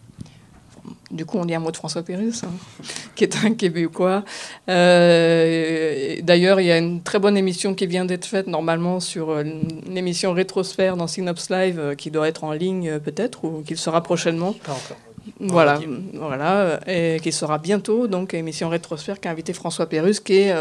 du 1.11 1.25
coup, 1.25 1.37
on 1.37 1.45
dit 1.45 1.55
un 1.55 1.59
mot 1.59 1.71
de 1.71 1.75
François 1.75 2.03
Pérus, 2.03 2.43
hein, 2.43 2.51
qui 3.15 3.23
est 3.23 3.43
un 3.43 3.53
Québécois. 3.53 4.23
Euh, 4.69 6.17
d'ailleurs, 6.21 6.59
il 6.61 6.67
y 6.67 6.71
a 6.71 6.77
une 6.77 7.01
très 7.01 7.19
bonne 7.19 7.37
émission 7.37 7.73
qui 7.73 7.87
vient 7.87 8.05
d'être 8.05 8.25
faite 8.25 8.47
normalement 8.47 8.99
sur 8.99 9.31
euh, 9.31 9.43
l'émission 9.87 10.33
Rétrosphère 10.33 10.97
dans 10.97 11.07
Synops 11.07 11.49
Live, 11.49 11.79
euh, 11.79 11.95
qui 11.95 12.11
doit 12.11 12.27
être 12.27 12.43
en 12.43 12.51
ligne 12.51 12.99
peut-être, 12.99 13.43
ou 13.43 13.63
qui 13.65 13.75
sera 13.75 14.03
prochainement. 14.03 14.53
Pas 14.53 14.73
encore. 14.73 14.97
Voilà, 15.39 15.79
voilà, 16.13 16.79
et 16.87 17.19
qui 17.21 17.31
sera 17.31 17.59
bientôt, 17.59 18.07
donc 18.07 18.33
émission 18.33 18.67
Rétrosphère, 18.67 19.19
qui 19.19 19.27
a 19.27 19.31
invité 19.31 19.53
François 19.53 19.87
Pérus, 19.87 20.19
qui 20.19 20.37
est 20.37 20.55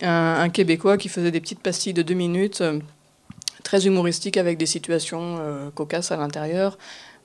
un, 0.00 0.48
Québécois 0.48 0.96
qui 0.96 1.08
faisait 1.08 1.30
des 1.30 1.40
petites 1.40 1.60
pastilles 1.60 1.92
de 1.92 2.00
deux 2.00 2.14
minutes, 2.14 2.62
très 3.62 3.86
humoristiques 3.86 4.38
avec 4.38 4.56
des 4.56 4.64
situations 4.64 5.38
cocasses 5.74 6.12
à 6.12 6.16
l'intérieur 6.16 6.78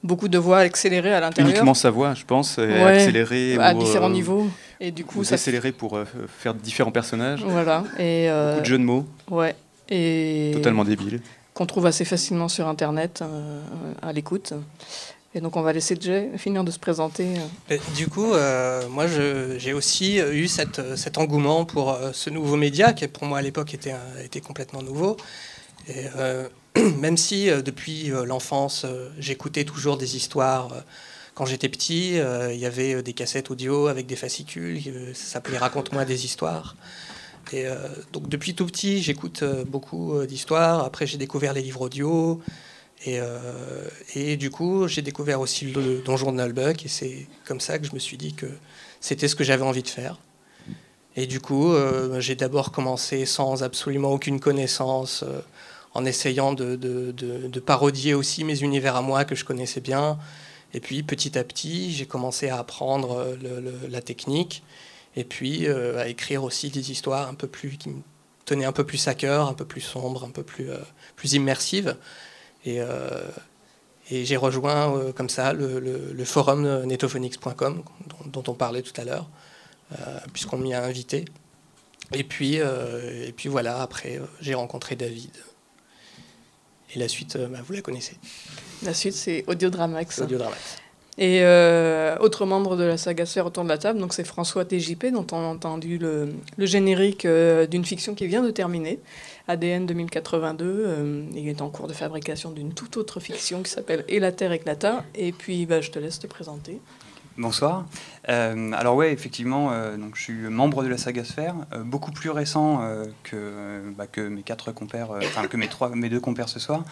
beaucoup 0.05 0.27
de 0.27 0.38
voix 0.38 0.59
accélérées 0.59 1.13
à 1.13 1.19
l'intérieur. 1.19 1.51
Uniquement 1.51 1.74
sa 1.74 1.89
voix, 1.91 2.13
je 2.13 2.24
pense, 2.25 2.57
Ouais, 2.57 2.81
accélérée. 2.81 3.57
à 3.59 3.74
ou, 3.75 3.79
différents 3.79 4.09
euh, 4.09 4.13
niveaux. 4.13 4.47
Et 4.79 4.91
du 4.91 5.03
coup, 5.05 5.19
Ou 5.19 5.24
ça 5.24 5.35
accélérée 5.35 5.71
pour 5.71 5.95
euh, 5.97 6.05
faire 6.39 6.53
différents 6.53 6.91
personnages. 6.91 7.43
Voilà. 7.45 7.83
Et 7.97 8.29
euh, 8.29 8.51
Beaucoup 8.51 8.62
de 8.62 8.65
jeux 8.65 8.77
de 8.77 8.83
mots, 8.83 9.05
Ouais. 9.29 9.55
Et 9.89 10.51
totalement 10.55 10.83
débiles. 10.83 11.21
qu'on 11.53 11.65
trouve 11.67 11.85
assez 11.85 12.05
facilement 12.05 12.47
sur 12.47 12.67
Internet 12.67 13.21
euh, 13.21 13.62
à 14.01 14.12
l'écoute. 14.13 14.53
Et 15.35 15.41
donc 15.41 15.57
on 15.57 15.62
va 15.62 15.74
laisser 15.74 15.97
Jay 16.00 16.29
finir 16.38 16.63
de 16.63 16.71
se 16.71 16.79
présenter. 16.79 17.27
Et 17.69 17.79
Du 17.95 18.07
coup, 18.07 18.33
euh, 18.33 18.88
moi, 18.89 19.05
j'ai 19.57 19.74
aussi 19.74 20.17
eu 20.17 20.47
cette, 20.47 20.95
cet 20.97 21.17
engouement 21.17 21.65
pour 21.65 21.91
euh, 21.91 22.12
ce 22.13 22.29
nouveau 22.29 22.55
média 22.55 22.93
qui, 22.93 23.05
pour 23.09 23.25
moi, 23.25 23.39
à 23.39 23.41
l'époque, 23.41 23.74
était, 23.74 24.41
complètement 24.41 24.81
nouveau. 24.81 25.17
Et 25.89 26.05
euh, 26.17 26.47
même 27.00 27.17
si, 27.17 27.50
euh, 27.50 27.62
depuis 27.62 28.12
euh, 28.12 28.25
l'enfance, 28.25 28.84
euh, 28.86 29.10
j'écoutais 29.17 29.63
toujours 29.63 29.98
des 29.98 30.17
histoires. 30.17 30.84
quand 31.34 31.46
j'étais 31.46 31.70
petit, 31.70 32.15
il 32.15 32.60
y 32.60 32.65
avait 32.65 33.03
des 33.03 33.13
cassettes 33.13 33.51
audio 33.51 33.88
avec 33.88 34.05
des 34.08 34.15
fascicules. 34.15 34.82
ça 35.13 35.34
s'appelait 35.34 35.58
Raconte-moi 35.58 36.05
des 36.05 36.24
histoires. 36.24 36.75
Et 37.51 37.65
donc, 38.13 38.29
depuis 38.29 38.55
tout 38.55 38.65
petit, 38.65 39.03
j'écoute 39.03 39.44
beaucoup 39.67 40.25
d'histoires. 40.25 40.86
Après, 40.86 41.05
j'ai 41.05 41.17
découvert 41.17 41.51
les 41.53 41.62
livres 41.62 41.82
audio. 41.82 42.41
Et, 43.05 43.20
et 44.15 44.38
du 44.38 44.50
coup, 44.50 44.88
j'ai 44.88 45.01
découvert 45.01 45.41
aussi 45.41 45.65
le 45.65 46.00
donjon 46.00 46.32
de 46.32 46.41
Nullbuck, 46.41 46.86
et 46.86 46.88
c'est 46.88 47.27
comme 47.46 47.60
ça 47.60 47.79
que 47.79 47.86
je 47.86 47.94
me 47.94 48.00
suis 48.00 48.17
dit 48.17 48.34
que 48.34 48.48
c'était 49.01 49.27
ce 49.27 49.36
que 49.36 49.44
j'avais 49.44 49.65
envie 49.65 49.84
de 49.84 49.89
faire. 49.89 50.17
Et 51.17 51.27
du 51.27 51.41
coup, 51.41 51.74
j'ai 52.20 52.36
d'abord 52.36 52.72
commencé 52.72 53.25
sans 53.25 53.62
absolument 53.62 54.12
aucune 54.13 54.39
connaissance, 54.39 55.25
en 55.96 56.06
essayant 56.06 56.54
de, 56.54 57.60
parodier 57.60 58.14
aussi 58.14 58.44
mes 58.44 58.62
univers 58.62 58.96
à 58.96 59.02
moi 59.02 59.25
que 59.25 59.34
je 59.34 59.46
connaissais 59.46 59.82
bien. 59.82 60.20
Et 60.74 60.82
puis, 60.82 61.04
petit 61.04 61.38
à 61.38 61.44
petit, 61.44 61.94
j'ai 61.94 62.06
commencé 62.06 62.50
à 62.50 62.60
apprendre 62.60 63.18
euh, 63.18 63.72
la 63.90 64.02
technique, 64.02 64.62
et 65.16 65.24
puis 65.24 65.68
euh, 65.68 65.98
à 65.98 66.08
écrire 66.10 66.44
aussi 66.44 66.70
des 66.70 66.92
histoires 66.92 67.30
un 67.30 67.34
peu 67.34 67.48
plus 67.48 67.78
qui 67.78 67.90
me 67.90 68.02
tenaient 68.44 68.66
un 68.66 68.74
peu 68.74 68.84
plus 68.84 69.08
à 69.08 69.16
cœur, 69.16 69.48
un 69.48 69.54
peu 69.54 69.64
plus 69.64 69.82
sombres, 69.82 70.25
un 70.25 70.30
peu 70.30 70.44
plus, 70.44 70.70
euh, 70.70 70.78
plus 71.16 71.34
immersives. 71.34 71.96
Et, 72.66 72.82
euh, 72.82 73.22
j'ai 74.12 74.38
rejoint 74.38 75.12
comme 75.14 75.30
ça 75.30 75.52
le, 75.52 76.25
forum 76.25 76.84
netophonix.com 76.84 77.84
dont, 78.06 78.42
dont 78.42 78.52
on 78.52 78.54
parlait 78.54 78.84
tout 78.84 78.94
à 79.02 79.04
l'heure, 79.04 79.28
puisqu'on 80.32 80.60
m'y 80.60 80.75
a 80.75 80.84
invité. 80.84 81.25
Et 82.14 82.24
puis, 82.24 82.58
et 82.58 83.34
puis 83.36 83.50
voilà, 83.50 83.82
après, 83.82 84.22
j'ai 84.42 84.54
rencontré 84.54 84.96
David. 84.96 85.32
Et 86.94 87.00
la 87.00 87.08
suite, 87.08 87.36
euh, 87.36 87.48
bah, 87.48 87.60
vous 87.65 87.74
la 87.74 87.82
connaissez. 87.82 88.15
La 88.84 88.94
suite, 88.94 89.13
c'est 89.13 89.44
Audiodramax. 89.48 90.20
Audiodramax. 90.22 90.77
Et 91.18 91.39
euh, 91.44 92.18
autre 92.20 92.46
membre 92.46 92.75
de 92.75 92.84
la 92.84 92.98
saga 92.98 93.25
Sphère 93.25 93.46
autour 93.46 93.63
de 93.63 93.70
la 93.70 93.77
table, 93.77 94.00
donc 94.00 94.13
c'est 94.13 94.25
François 94.25 94.65
TJP, 94.65 95.08
dont 95.13 95.25
on 95.32 95.38
a 95.38 95.46
entendu 95.46 95.98
le, 95.98 96.34
le 96.58 96.65
générique 96.65 97.24
euh, 97.25 97.68
d'une 97.68 97.86
fiction 97.86 98.15
qui 98.15 98.27
vient 98.27 98.44
de 98.44 98.51
terminer, 98.51 99.00
ADN 99.48 99.86
2082. 99.86 100.65
euh, 100.65 101.24
il 101.34 101.48
est 101.48 101.62
en 101.62 101.70
cours 101.70 101.88
de 101.88 101.94
fabrication 101.94 102.51
d'une 102.51 102.74
toute 102.74 102.98
autre 102.98 103.22
fiction 103.22 103.63
qui 103.63 103.72
s'appelle 103.72 104.04
Et 104.10 104.20
la 104.20 104.34
Terre 104.34 104.51
éclata. 104.51 105.06
Et 105.15 105.32
puis, 105.32 105.65
bah, 105.65 105.80
je 105.80 105.89
te 105.89 106.00
laisse 106.00 106.20
te 106.20 106.27
présenter. 106.27 106.82
Bonsoir. 107.38 107.86
Euh, 108.30 108.72
alors 108.72 108.96
ouais, 108.96 109.12
effectivement, 109.12 109.74
euh, 109.74 109.98
donc 109.98 110.15
je 110.15 110.22
suis 110.22 110.34
membre 110.34 110.84
de 110.84 110.88
la 110.88 110.98
saga 110.98 111.25
Sphère, 111.25 111.56
euh, 111.74 111.84
beaucoup 111.84 112.13
plus 112.13 112.30
récent 112.30 112.82
que, 113.24 113.82
bah, 113.98 114.08
que 114.08 114.22
mes 114.22 114.42
quatre 114.42 114.72
compères, 114.72 115.12
enfin 115.12 115.48
que 115.48 115.58
mes 115.58 115.68
trois, 115.68 115.89
mes 115.89 116.08
deux 116.08 116.22
compères 116.22 116.48
ce 116.48 116.60
soir, 116.60 116.86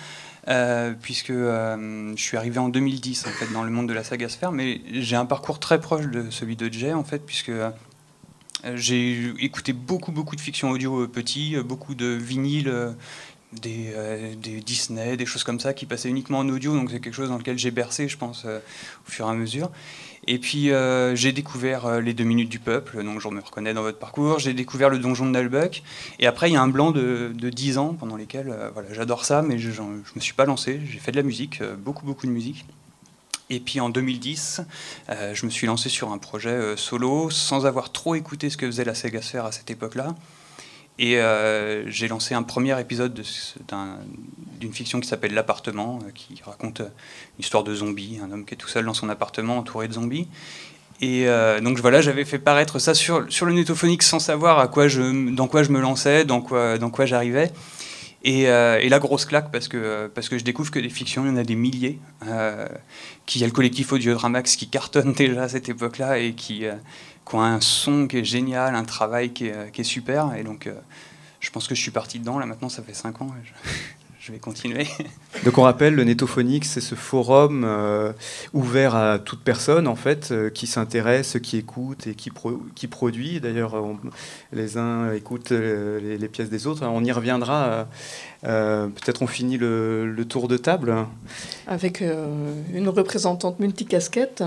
puisque 1.01 1.31
je 1.31 2.13
suis 2.17 2.35
arrivé 2.35 2.59
en 2.59 2.67
2010 2.67 3.25
en 3.25 3.29
fait 3.29 3.53
dans 3.53 3.63
le 3.63 3.71
monde 3.71 3.87
de 3.87 3.93
la 3.93 4.03
saga 4.03 4.27
Sphère, 4.27 4.51
mais 4.51 4.81
j'ai 4.91 5.15
un 5.15 5.25
parcours 5.25 5.59
très 5.59 5.79
proche 5.79 6.07
de 6.07 6.29
celui 6.29 6.57
de 6.57 6.71
Jay 6.71 6.91
en 6.91 7.05
fait, 7.05 7.19
puisque 7.19 7.51
j'ai 8.75 9.33
écouté 9.39 9.71
beaucoup 9.71 10.11
beaucoup 10.11 10.35
de 10.35 10.41
fiction 10.41 10.71
audio 10.71 11.07
petit, 11.07 11.55
beaucoup 11.63 11.95
de 11.95 12.07
vinyles. 12.07 12.95
des, 13.53 13.93
Disney, 14.65 15.15
des 15.15 15.25
choses 15.25 15.43
comme 15.43 15.59
ça 15.59 15.73
qui 15.73 15.85
passaient 15.85 16.09
uniquement 16.09 16.39
en 16.39 16.49
audio, 16.49 16.75
donc 16.75 16.89
c'est 16.91 16.99
quelque 16.99 17.13
chose 17.13 17.29
dans 17.29 17.37
lequel 17.37 17.57
j'ai 17.57 17.71
bercé, 17.71 18.09
je 18.09 18.17
pense, 18.17 18.45
au 18.45 19.11
fur 19.11 19.27
et 19.27 19.29
à 19.29 19.33
mesure. 19.33 19.71
Et 20.25 20.39
puis 20.39 20.71
euh, 20.71 21.15
j'ai 21.15 21.31
découvert 21.31 21.85
euh, 21.85 21.99
les 21.99 22.13
deux 22.13 22.23
minutes 22.23 22.49
du 22.49 22.59
peuple, 22.59 23.03
donc 23.03 23.19
je 23.19 23.27
me 23.27 23.41
reconnais 23.41 23.73
dans 23.73 23.81
votre 23.81 23.99
parcours. 23.99 24.39
J'ai 24.39 24.53
découvert 24.53 24.89
le 24.89 24.99
donjon 24.99 25.25
de 25.25 25.31
Nullbuck. 25.31 25.83
Et 26.19 26.27
après, 26.27 26.49
il 26.49 26.53
y 26.53 26.55
a 26.55 26.61
un 26.61 26.67
blanc 26.67 26.91
de, 26.91 27.31
de 27.33 27.49
10 27.49 27.77
ans 27.77 27.93
pendant 27.93 28.15
lesquels 28.15 28.49
euh, 28.49 28.69
voilà, 28.73 28.93
j'adore 28.93 29.25
ça, 29.25 29.41
mais 29.41 29.59
je 29.59 29.69
ne 29.81 30.01
me 30.15 30.19
suis 30.21 30.33
pas 30.33 30.45
lancé. 30.45 30.79
J'ai 30.89 30.99
fait 30.99 31.11
de 31.11 31.17
la 31.17 31.23
musique, 31.23 31.61
beaucoup, 31.79 32.05
beaucoup 32.05 32.25
de 32.25 32.31
musique. 32.31 32.65
Et 33.49 33.59
puis 33.59 33.79
en 33.81 33.89
2010, 33.89 34.61
euh, 35.09 35.35
je 35.35 35.45
me 35.45 35.51
suis 35.51 35.67
lancé 35.67 35.89
sur 35.89 36.11
un 36.11 36.17
projet 36.17 36.75
solo 36.77 37.29
sans 37.29 37.65
avoir 37.65 37.91
trop 37.91 38.15
écouté 38.15 38.49
ce 38.49 38.57
que 38.57 38.65
faisait 38.65 38.85
la 38.85 38.95
Sega 38.95 39.21
Sphere 39.21 39.45
à 39.45 39.51
cette 39.51 39.69
époque-là. 39.69 40.15
Et 40.99 41.17
euh, 41.17 41.89
j'ai 41.89 42.07
lancé 42.07 42.35
un 42.35 42.43
premier 42.43 42.79
épisode 42.79 43.19
d'une 44.59 44.73
fiction 44.73 44.99
qui 44.99 45.07
s'appelle 45.07 45.33
L'appartement, 45.33 45.99
euh, 46.03 46.11
qui 46.13 46.39
raconte 46.45 46.81
euh, 46.81 46.89
une 47.37 47.39
histoire 47.39 47.63
de 47.63 47.73
zombies, 47.73 48.19
un 48.23 48.31
homme 48.31 48.45
qui 48.45 48.53
est 48.53 48.57
tout 48.57 48.67
seul 48.67 48.85
dans 48.85 48.93
son 48.93 49.09
appartement 49.09 49.57
entouré 49.57 49.87
de 49.87 49.93
zombies. 49.93 50.27
Et 51.01 51.25
donc 51.61 51.79
voilà, 51.79 51.99
j'avais 51.99 52.23
fait 52.23 52.39
paraître 52.39 52.79
ça 52.79 52.93
sur, 52.93 53.19
le 53.19 53.51
Netophonique 53.51 54.03
sans 54.03 54.19
savoir 54.19 54.59
à 54.59 54.69
quoi 54.69 54.87
dans 54.87 55.47
quoi 55.47 55.61
je 55.63 55.69
me 55.69 55.81
lançais, 55.81 56.23
dans 56.23 56.39
quoi, 56.39 56.77
dans 56.77 56.91
quoi 56.91 57.05
j'arrivais. 57.05 57.51
Et, 58.23 58.47
euh, 58.47 58.79
la 58.87 58.99
grosse 58.99 59.25
claque, 59.25 59.51
parce 59.51 59.67
que, 59.67 60.07
parce 60.07 60.29
que 60.29 60.37
je 60.37 60.43
découvre 60.43 60.71
que 60.71 60.79
des 60.79 60.89
fictions, 60.89 61.25
il 61.25 61.29
y 61.29 61.31
en 61.31 61.37
a 61.37 61.43
des 61.43 61.55
milliers. 61.55 61.99
Euh, 62.25 62.67
qu'il 63.25 63.41
y 63.41 63.43
a 63.43 63.47
le 63.47 63.53
collectif 63.53 63.91
Audiodramax 63.91 64.55
qui 64.55 64.69
cartonne 64.69 65.13
déjà 65.17 65.43
à 65.43 65.49
cette 65.49 65.67
époque-là 65.67 66.19
et 66.19 66.33
qui, 66.33 66.65
qui 67.27 67.35
ont 67.35 67.41
un 67.41 67.61
son 67.61 68.07
qui 68.07 68.17
est 68.19 68.25
génial, 68.25 68.75
un 68.75 68.83
travail 68.83 69.31
qui 69.33 69.47
est, 69.47 69.71
qui 69.71 69.81
est 69.81 69.85
super. 69.85 70.33
Et 70.35 70.43
donc, 70.43 70.67
euh, 70.67 70.73
je 71.39 71.49
pense 71.51 71.67
que 71.67 71.75
je 71.75 71.81
suis 71.81 71.91
parti 71.91 72.19
dedans. 72.19 72.39
Là, 72.39 72.45
maintenant, 72.45 72.69
ça 72.69 72.81
fait 72.83 72.93
5 72.93 73.21
ans. 73.21 73.27
et 73.41 73.45
je, 73.45 73.53
je 74.19 74.31
vais 74.31 74.39
continuer. 74.39 74.87
Donc 75.43 75.57
on 75.57 75.63
rappelle, 75.63 75.95
le 75.95 76.03
Netophonique, 76.05 76.63
c'est 76.63 76.79
ce 76.79 76.95
forum 76.95 77.63
euh, 77.65 78.13
ouvert 78.53 78.95
à 78.95 79.19
toute 79.19 79.43
personne 79.43 79.85
en 79.87 79.95
fait, 79.95 80.31
euh, 80.31 80.49
qui 80.49 80.65
s'intéresse, 80.67 81.37
qui 81.43 81.57
écoute 81.57 82.07
et 82.07 82.15
qui, 82.15 82.29
pro- 82.29 82.61
qui 82.75 82.87
produit. 82.87 83.41
D'ailleurs, 83.41 83.75
les 84.53 84.77
uns 84.77 85.11
écoutent 85.13 85.51
euh, 85.51 85.99
les, 85.99 86.17
les 86.17 86.27
pièces 86.29 86.49
des 86.49 86.67
autres. 86.67 86.85
On 86.85 87.03
y 87.03 87.11
reviendra. 87.11 87.87
Peut-être 88.43 89.21
on 89.21 89.27
finit 89.27 89.57
le, 89.57 90.05
le 90.09 90.25
tour 90.25 90.47
de 90.49 90.57
table. 90.57 90.93
Avec 91.67 92.01
euh, 92.01 92.53
une 92.73 92.89
représentante 92.89 93.59
multicasquette, 93.59 94.43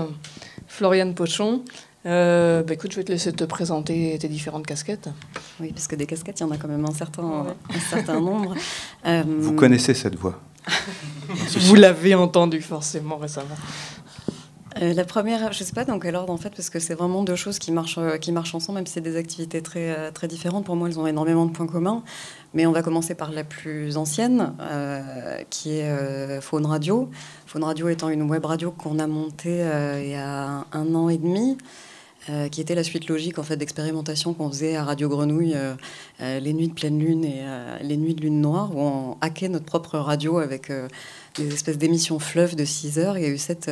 Floriane 0.67 1.13
Pochon. 1.15 1.63
Euh, 2.05 2.63
bah, 2.63 2.73
écoute, 2.73 2.91
je 2.91 2.97
vais 2.97 3.03
te 3.03 3.11
laisser 3.11 3.33
te 3.33 3.43
présenter 3.43 4.17
tes 4.19 4.27
différentes 4.27 4.65
casquettes. 4.65 5.09
Oui, 5.59 5.71
parce 5.73 5.87
que 5.87 5.95
des 5.95 6.05
casquettes, 6.05 6.39
il 6.39 6.43
y 6.43 6.45
en 6.45 6.51
a 6.51 6.57
quand 6.57 6.67
même 6.67 6.85
un 6.85 6.93
certain, 6.93 7.47
un 7.73 7.79
certain 7.89 8.19
nombre. 8.19 8.55
Euh, 9.05 9.23
Vous 9.25 9.53
connaissez 9.53 9.93
cette 9.93 10.15
voix. 10.15 10.41
Vous 11.59 11.75
l'avez 11.75 12.13
entendu 12.13 12.61
forcément 12.61 13.17
récemment. 13.17 13.55
Euh, 14.81 14.93
la 14.93 15.05
première, 15.05 15.53
je 15.53 15.63
sais 15.63 15.73
pas 15.73 15.85
dans 15.85 15.97
quel 15.97 16.15
ordre 16.15 16.33
en 16.33 16.37
fait, 16.37 16.49
parce 16.49 16.69
que 16.69 16.79
c'est 16.79 16.93
vraiment 16.93 17.23
deux 17.23 17.35
choses 17.35 17.57
qui 17.57 17.71
marchent, 17.71 17.97
euh, 17.97 18.17
qui 18.17 18.31
marchent 18.31 18.53
ensemble, 18.53 18.77
même 18.77 18.85
si 18.85 18.93
c'est 18.93 19.01
des 19.01 19.15
activités 19.15 19.61
très, 19.61 19.95
euh, 19.97 20.11
très 20.11 20.27
différentes. 20.27 20.65
Pour 20.65 20.75
moi, 20.75 20.89
elles 20.89 20.99
ont 20.99 21.07
énormément 21.07 21.45
de 21.45 21.51
points 21.51 21.67
communs. 21.67 22.03
Mais 22.53 22.65
on 22.65 22.71
va 22.71 22.81
commencer 22.81 23.15
par 23.15 23.31
la 23.31 23.43
plus 23.43 23.97
ancienne, 23.97 24.53
euh, 24.61 25.37
qui 25.49 25.77
est 25.77 25.89
euh, 25.89 26.41
Faune 26.41 26.65
Radio. 26.65 27.09
Faune 27.45 27.63
Radio 27.63 27.89
étant 27.89 28.09
une 28.09 28.23
web 28.23 28.45
radio 28.45 28.71
qu'on 28.71 28.99
a 28.99 29.07
montée 29.07 29.61
euh, 29.61 30.01
il 30.03 30.09
y 30.11 30.15
a 30.15 30.47
un, 30.47 30.65
un 30.73 30.95
an 30.95 31.09
et 31.09 31.17
demi. 31.17 31.57
Euh, 32.29 32.49
qui 32.49 32.59
était 32.59 32.75
la 32.75 32.83
suite 32.83 33.07
logique 33.07 33.39
en 33.39 33.43
fait 33.43 33.55
d'expérimentation 33.55 34.33
qu'on 34.33 34.49
faisait 34.49 34.75
à 34.75 34.83
Radio 34.83 35.07
Grenouille 35.07 35.53
euh, 35.55 35.75
euh, 36.19 36.41
les 36.41 36.51
nuits 36.51 36.67
de 36.67 36.73
pleine 36.73 36.99
lune 36.99 37.23
et 37.23 37.43
les 37.81 37.95
nuits 37.95 38.15
de 38.15 38.21
lune 38.21 38.41
noire 38.41 38.75
où 38.75 38.81
on 38.81 39.17
hackait 39.21 39.47
notre 39.47 39.63
propre 39.63 39.97
radio 39.97 40.39
avec 40.39 40.69
des 41.35 41.53
espèces 41.53 41.77
d'émissions 41.77 42.19
fleuves 42.19 42.55
de 42.55 42.65
6 42.65 42.99
heures. 42.99 43.17
Il 43.17 43.23
y 43.23 43.27
a 43.27 43.29
eu 43.29 43.37
cette, 43.37 43.71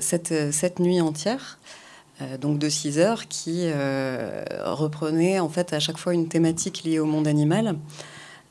cette, 0.00 0.52
cette 0.52 0.78
nuit 0.78 1.00
entière, 1.00 1.58
donc 2.40 2.58
de 2.58 2.68
6 2.68 2.98
heures, 2.98 3.26
qui 3.26 3.66
reprenait 3.70 5.40
en 5.40 5.48
fait 5.48 5.72
à 5.72 5.80
chaque 5.80 5.98
fois 5.98 6.14
une 6.14 6.28
thématique 6.28 6.84
liée 6.84 6.98
au 6.98 7.06
monde 7.06 7.26
animal. 7.26 7.76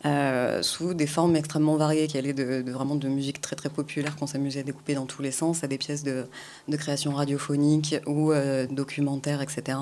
Euh, 0.05 0.61
sous 0.61 0.93
des 0.93 1.07
formes 1.07 1.37
extrêmement 1.37 1.77
variées, 1.77 2.07
qui 2.07 2.17
allaient 2.17 2.33
de, 2.33 2.69
vraiment 2.69 2.95
de 2.95 3.07
musique 3.07 3.39
très 3.39 3.55
très 3.55 3.69
populaire 3.69 4.17
qu'on 4.17 4.27
s'amusait 4.27 4.59
à 4.59 4.63
découper 4.63 4.95
dans 4.95 5.05
tous 5.05 5.21
les 5.21 5.31
sens, 5.31 5.63
à 5.63 5.67
des 5.67 5.77
pièces 5.77 6.03
de, 6.03 6.25
création 6.73 7.13
radiophonique 7.13 7.95
ou 8.05 8.33
euh, 8.33 8.67
documentaire, 8.67 9.41
etc. 9.41 9.77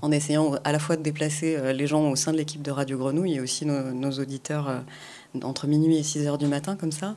En 0.00 0.10
essayant 0.10 0.54
à 0.64 0.72
la 0.72 0.78
fois 0.78 0.96
de 0.96 1.02
déplacer 1.02 1.56
euh, 1.56 1.74
les 1.74 1.86
gens 1.86 2.10
au 2.10 2.16
sein 2.16 2.32
de 2.32 2.38
l'équipe 2.38 2.62
de 2.62 2.70
Radio 2.70 2.96
Grenouille 2.96 3.34
et 3.34 3.40
aussi 3.40 3.66
nos, 3.66 4.10
auditeurs 4.10 4.82
entre 5.42 5.66
minuit 5.66 5.98
et 5.98 6.02
6 6.02 6.26
heures 6.26 6.38
du 6.38 6.46
matin, 6.46 6.74
comme 6.74 6.92
ça. 6.92 7.14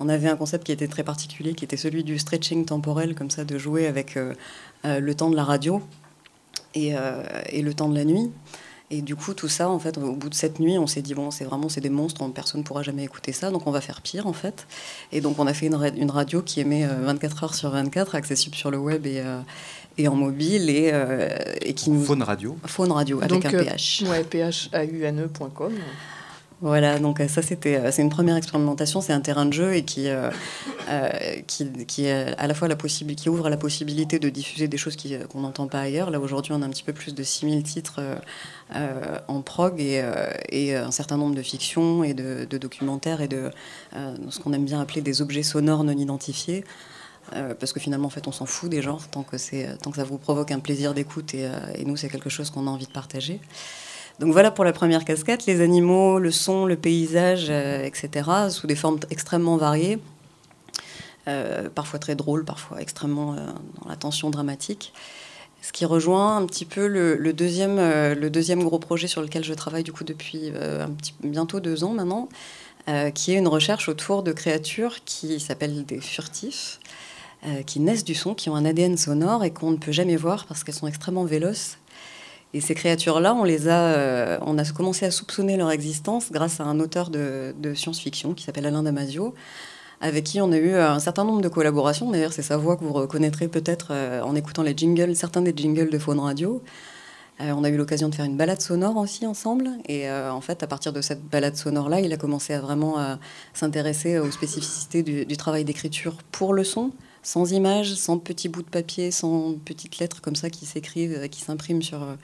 On 0.00 0.08
avait 0.08 0.28
un 0.28 0.36
concept 0.36 0.64
qui 0.64 0.72
était 0.72 0.88
très 0.88 1.04
particulier, 1.04 1.54
qui 1.54 1.64
était 1.64 1.76
celui 1.76 2.02
du 2.02 2.18
stretching 2.18 2.64
temporel, 2.64 3.14
comme 3.14 3.30
ça, 3.30 3.44
de 3.44 3.58
jouer 3.58 3.86
avec 3.86 4.18
le 4.84 5.14
temps 5.14 5.30
de 5.30 5.36
la 5.36 5.44
radio 5.44 5.80
et 6.74 6.92
le 6.94 7.74
temps 7.74 7.88
de 7.88 7.94
la 7.94 8.04
nuit. 8.04 8.32
Et 8.94 9.00
du 9.00 9.16
coup, 9.16 9.32
tout 9.32 9.48
ça, 9.48 9.68
en 9.70 9.78
fait, 9.78 9.96
au 9.96 10.12
bout 10.12 10.28
de 10.28 10.34
cette 10.34 10.60
nuit, 10.60 10.78
on 10.78 10.86
s'est 10.86 11.00
dit, 11.00 11.14
bon, 11.14 11.30
c'est 11.30 11.44
vraiment, 11.44 11.68
c'est 11.68 11.80
des 11.80 11.88
monstres, 11.88 12.24
personne 12.28 12.60
ne 12.60 12.64
pourra 12.64 12.82
jamais 12.82 13.02
écouter 13.02 13.32
ça, 13.32 13.50
donc 13.50 13.66
on 13.66 13.70
va 13.70 13.80
faire 13.80 14.02
pire, 14.02 14.26
en 14.26 14.34
fait. 14.34 14.66
Et 15.12 15.22
donc, 15.22 15.38
on 15.38 15.46
a 15.46 15.54
fait 15.54 15.66
une, 15.66 15.92
une 15.96 16.10
radio 16.10 16.42
qui 16.42 16.60
émet 16.60 16.86
24 16.86 17.44
heures 17.44 17.54
sur 17.54 17.70
24, 17.70 18.14
accessible 18.14 18.54
sur 18.54 18.70
le 18.70 18.76
web 18.76 19.06
et, 19.06 19.22
et 19.96 20.08
en 20.08 20.14
mobile, 20.14 20.68
et, 20.68 20.92
et 21.62 21.72
qui 21.72 21.90
nous... 21.90 22.04
Faune 22.04 22.22
Radio. 22.22 22.56
Faune 22.66 22.92
Radio, 22.92 23.18
avec 23.18 23.30
donc, 23.30 23.46
un 23.46 23.50
PH. 23.50 24.04
Ouais, 24.06 24.24
phaune.com. 24.24 25.72
Voilà, 26.62 27.00
donc 27.00 27.18
euh, 27.18 27.26
ça 27.26 27.42
c'était 27.42 27.74
euh, 27.74 27.90
c'est 27.90 28.02
une 28.02 28.08
première 28.08 28.36
expérimentation, 28.36 29.00
c'est 29.00 29.12
un 29.12 29.20
terrain 29.20 29.46
de 29.46 29.52
jeu 29.52 29.74
et 29.74 29.82
qui 29.84 30.08
euh, 30.08 30.30
qui, 31.48 31.68
qui 31.86 32.04
est 32.04 32.38
à 32.38 32.46
la 32.46 32.54
fois 32.54 32.68
la 32.68 32.76
qui 32.76 33.28
ouvre 33.28 33.50
la 33.50 33.56
possibilité 33.56 34.20
de 34.20 34.28
diffuser 34.28 34.68
des 34.68 34.76
choses 34.76 34.96
qu'on 35.28 35.40
n'entend 35.40 35.66
pas 35.66 35.80
ailleurs. 35.80 36.10
Là 36.12 36.20
aujourd'hui, 36.20 36.52
on 36.52 36.62
a 36.62 36.64
un 36.64 36.70
petit 36.70 36.84
peu 36.84 36.92
plus 36.92 37.16
de 37.16 37.22
6000 37.24 37.64
titres 37.64 38.00
en 39.28 39.42
prog 39.42 39.80
et, 39.80 40.74
un 40.74 40.90
certain 40.90 41.16
nombre 41.16 41.34
de 41.34 41.42
fictions 41.42 42.04
et 42.04 42.14
de, 42.14 42.44
documentaires 42.58 43.20
et 43.22 43.28
de 43.28 43.50
ce 44.30 44.38
qu'on 44.38 44.52
aime 44.52 44.64
bien 44.64 44.80
appeler 44.80 45.00
des 45.00 45.22
objets 45.22 45.42
sonores 45.42 45.84
non 45.84 45.96
identifiés. 45.96 46.64
parce 47.30 47.72
que 47.72 47.80
finalement, 47.80 48.06
en 48.06 48.10
fait, 48.10 48.28
on 48.28 48.32
s'en 48.32 48.46
fout 48.46 48.70
des 48.70 48.82
genres 48.82 49.08
tant 49.08 49.22
que, 49.22 49.36
tant 49.76 49.90
que 49.90 49.96
ça 49.96 50.04
vous 50.04 50.18
provoque 50.18 50.50
un 50.50 50.60
plaisir 50.60 50.94
d'écoute 50.94 51.34
et 51.34 51.84
nous, 51.86 51.96
c'est 51.96 52.08
quelque 52.08 52.30
chose 52.30 52.50
qu'on 52.50 52.66
a 52.66 52.70
envie 52.70 52.86
de 52.86 52.92
partager. 52.92 53.40
Donc 54.22 54.32
voilà 54.32 54.52
pour 54.52 54.64
la 54.64 54.72
première 54.72 55.04
casquette, 55.04 55.46
les 55.46 55.60
animaux, 55.60 56.20
le 56.20 56.30
son, 56.30 56.64
le 56.64 56.76
paysage, 56.76 57.46
euh, 57.50 57.84
etc., 57.84 58.30
sous 58.50 58.68
des 58.68 58.76
formes 58.76 59.00
extrêmement 59.10 59.56
variées, 59.56 59.98
euh, 61.26 61.68
parfois 61.68 61.98
très 61.98 62.14
drôles, 62.14 62.44
parfois 62.44 62.80
extrêmement 62.80 63.32
euh, 63.32 63.38
dans 63.82 63.88
la 63.88 63.96
tension 63.96 64.30
dramatique. 64.30 64.92
Ce 65.60 65.72
qui 65.72 65.84
rejoint 65.84 66.36
un 66.36 66.46
petit 66.46 66.64
peu 66.64 66.86
le, 66.86 67.32
deuxième, 67.32 67.78
le 67.78 68.64
gros 68.64 68.78
projet 68.78 69.08
sur 69.08 69.22
lequel 69.22 69.42
je 69.42 69.54
travaille 69.54 69.82
du 69.82 69.92
coup 69.92 70.04
depuis 70.04 70.52
bientôt 71.22 71.58
deux 71.60 71.84
ans 71.84 71.92
maintenant, 71.92 72.28
qui 73.14 73.32
est 73.32 73.36
une 73.36 73.46
recherche 73.46 73.88
autour 73.88 74.24
de 74.24 74.32
créatures 74.32 75.04
qui 75.04 75.38
s'appellent 75.38 75.84
des 75.84 76.00
furtifs, 76.00 76.80
qui 77.66 77.78
naissent 77.78 78.02
du 78.02 78.16
son, 78.16 78.34
qui 78.34 78.50
ont 78.50 78.56
un 78.56 78.64
ADN 78.64 78.96
sonore 78.96 79.44
et 79.44 79.52
qu'on 79.52 79.70
ne 79.70 79.76
peut 79.76 79.92
jamais 79.92 80.16
voir 80.16 80.46
parce 80.46 80.64
qu'elles 80.64 80.74
sont 80.74 80.88
extrêmement 80.88 81.24
véloces 81.24 81.78
et 82.54 82.60
ces 82.60 82.74
créatures-là, 82.74 83.34
on 83.34 83.44
les 83.44 83.68
a, 83.68 83.80
euh, 83.80 84.38
on 84.42 84.58
a 84.58 84.64
commencé 84.64 85.06
à 85.06 85.10
soupçonner 85.10 85.56
leur 85.56 85.70
existence 85.70 86.30
grâce 86.30 86.60
à 86.60 86.64
un 86.64 86.80
auteur 86.80 87.08
de, 87.08 87.54
science-fiction 87.74 88.34
qui 88.34 88.44
s'appelle 88.44 88.66
Alain 88.66 88.82
Damasio, 88.82 89.34
avec 90.02 90.24
qui 90.24 90.40
on 90.40 90.52
a 90.52 90.58
eu 90.58 90.74
un 90.74 90.98
certain 90.98 91.24
nombre 91.24 91.40
de 91.40 91.48
collaborations. 91.48 92.10
D'ailleurs, 92.10 92.32
c'est 92.32 92.42
sa 92.42 92.58
voix 92.58 92.76
que 92.76 92.84
vous 92.84 92.92
reconnaîtrez 92.92 93.48
peut-être 93.48 93.88
euh, 93.90 94.20
en 94.20 94.34
écoutant 94.34 94.62
les 94.62 94.76
jingles, 94.76 95.16
certains 95.16 95.40
des 95.40 95.54
jingles 95.56 95.88
de 95.88 95.98
Faune 95.98 96.20
Radio. 96.20 96.62
Euh, 97.40 97.52
on 97.56 97.64
a 97.64 97.70
eu 97.70 97.76
l'occasion 97.78 98.10
de 98.10 98.14
faire 98.14 98.26
une 98.26 98.36
balade 98.36 98.60
sonore 98.60 98.98
aussi 98.98 99.26
ensemble. 99.26 99.70
Et 99.88 100.10
en 100.10 100.42
fait, 100.42 100.62
à 100.62 100.66
partir 100.66 100.92
de 100.92 101.00
cette 101.00 101.24
balade 101.24 101.56
sonore-là, 101.56 102.00
il 102.00 102.12
a 102.12 102.18
commencé 102.18 102.52
à 102.52 102.60
vraiment 102.60 102.96
s'intéresser 103.54 104.18
aux 104.18 104.30
spécificités 104.30 105.02
du 105.02 105.36
travail 105.38 105.64
d'écriture 105.64 106.16
pour 106.30 106.52
le 106.52 106.64
son 106.64 106.90
sans 107.22 107.52
images, 107.52 107.94
sans 107.94 108.18
petits 108.18 108.48
bouts 108.48 108.62
de 108.62 108.68
papier, 108.68 109.10
sans 109.10 109.54
petites 109.54 109.98
lettres 109.98 110.20
comme 110.20 110.36
ça 110.36 110.50
qui 110.50 110.66
s'écrivent, 110.66 111.16
euh, 111.16 111.28
qui 111.28 111.40
s'impriment 111.40 111.82
sur, 111.82 112.02
euh, 112.02 112.16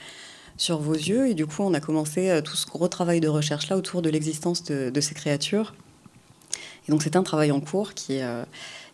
sur 0.57 0.79
vos 0.79 0.95
yeux. 0.95 1.29
Et 1.29 1.35
du 1.35 1.47
coup, 1.47 1.63
on 1.63 1.73
a 1.75 1.81
commencé 1.81 2.31
euh, 2.31 2.43
tout 2.43 2.57
ce 2.57 2.67
gros 2.67 2.89
travail 2.89 3.21
de 3.21 3.29
recherche-là 3.29 3.77
autour 3.77 4.03
de 4.03 4.11
l'existence 4.11 4.65
de, 4.65 5.01
ces 5.01 5.15
créatures. 5.15 5.75
Et 6.87 6.93
donc, 6.93 7.03
c'est 7.03 7.17
un 7.17 7.23
travail 7.23 7.53
en 7.53 7.61
cours 7.61 7.93
qui, 7.93 8.21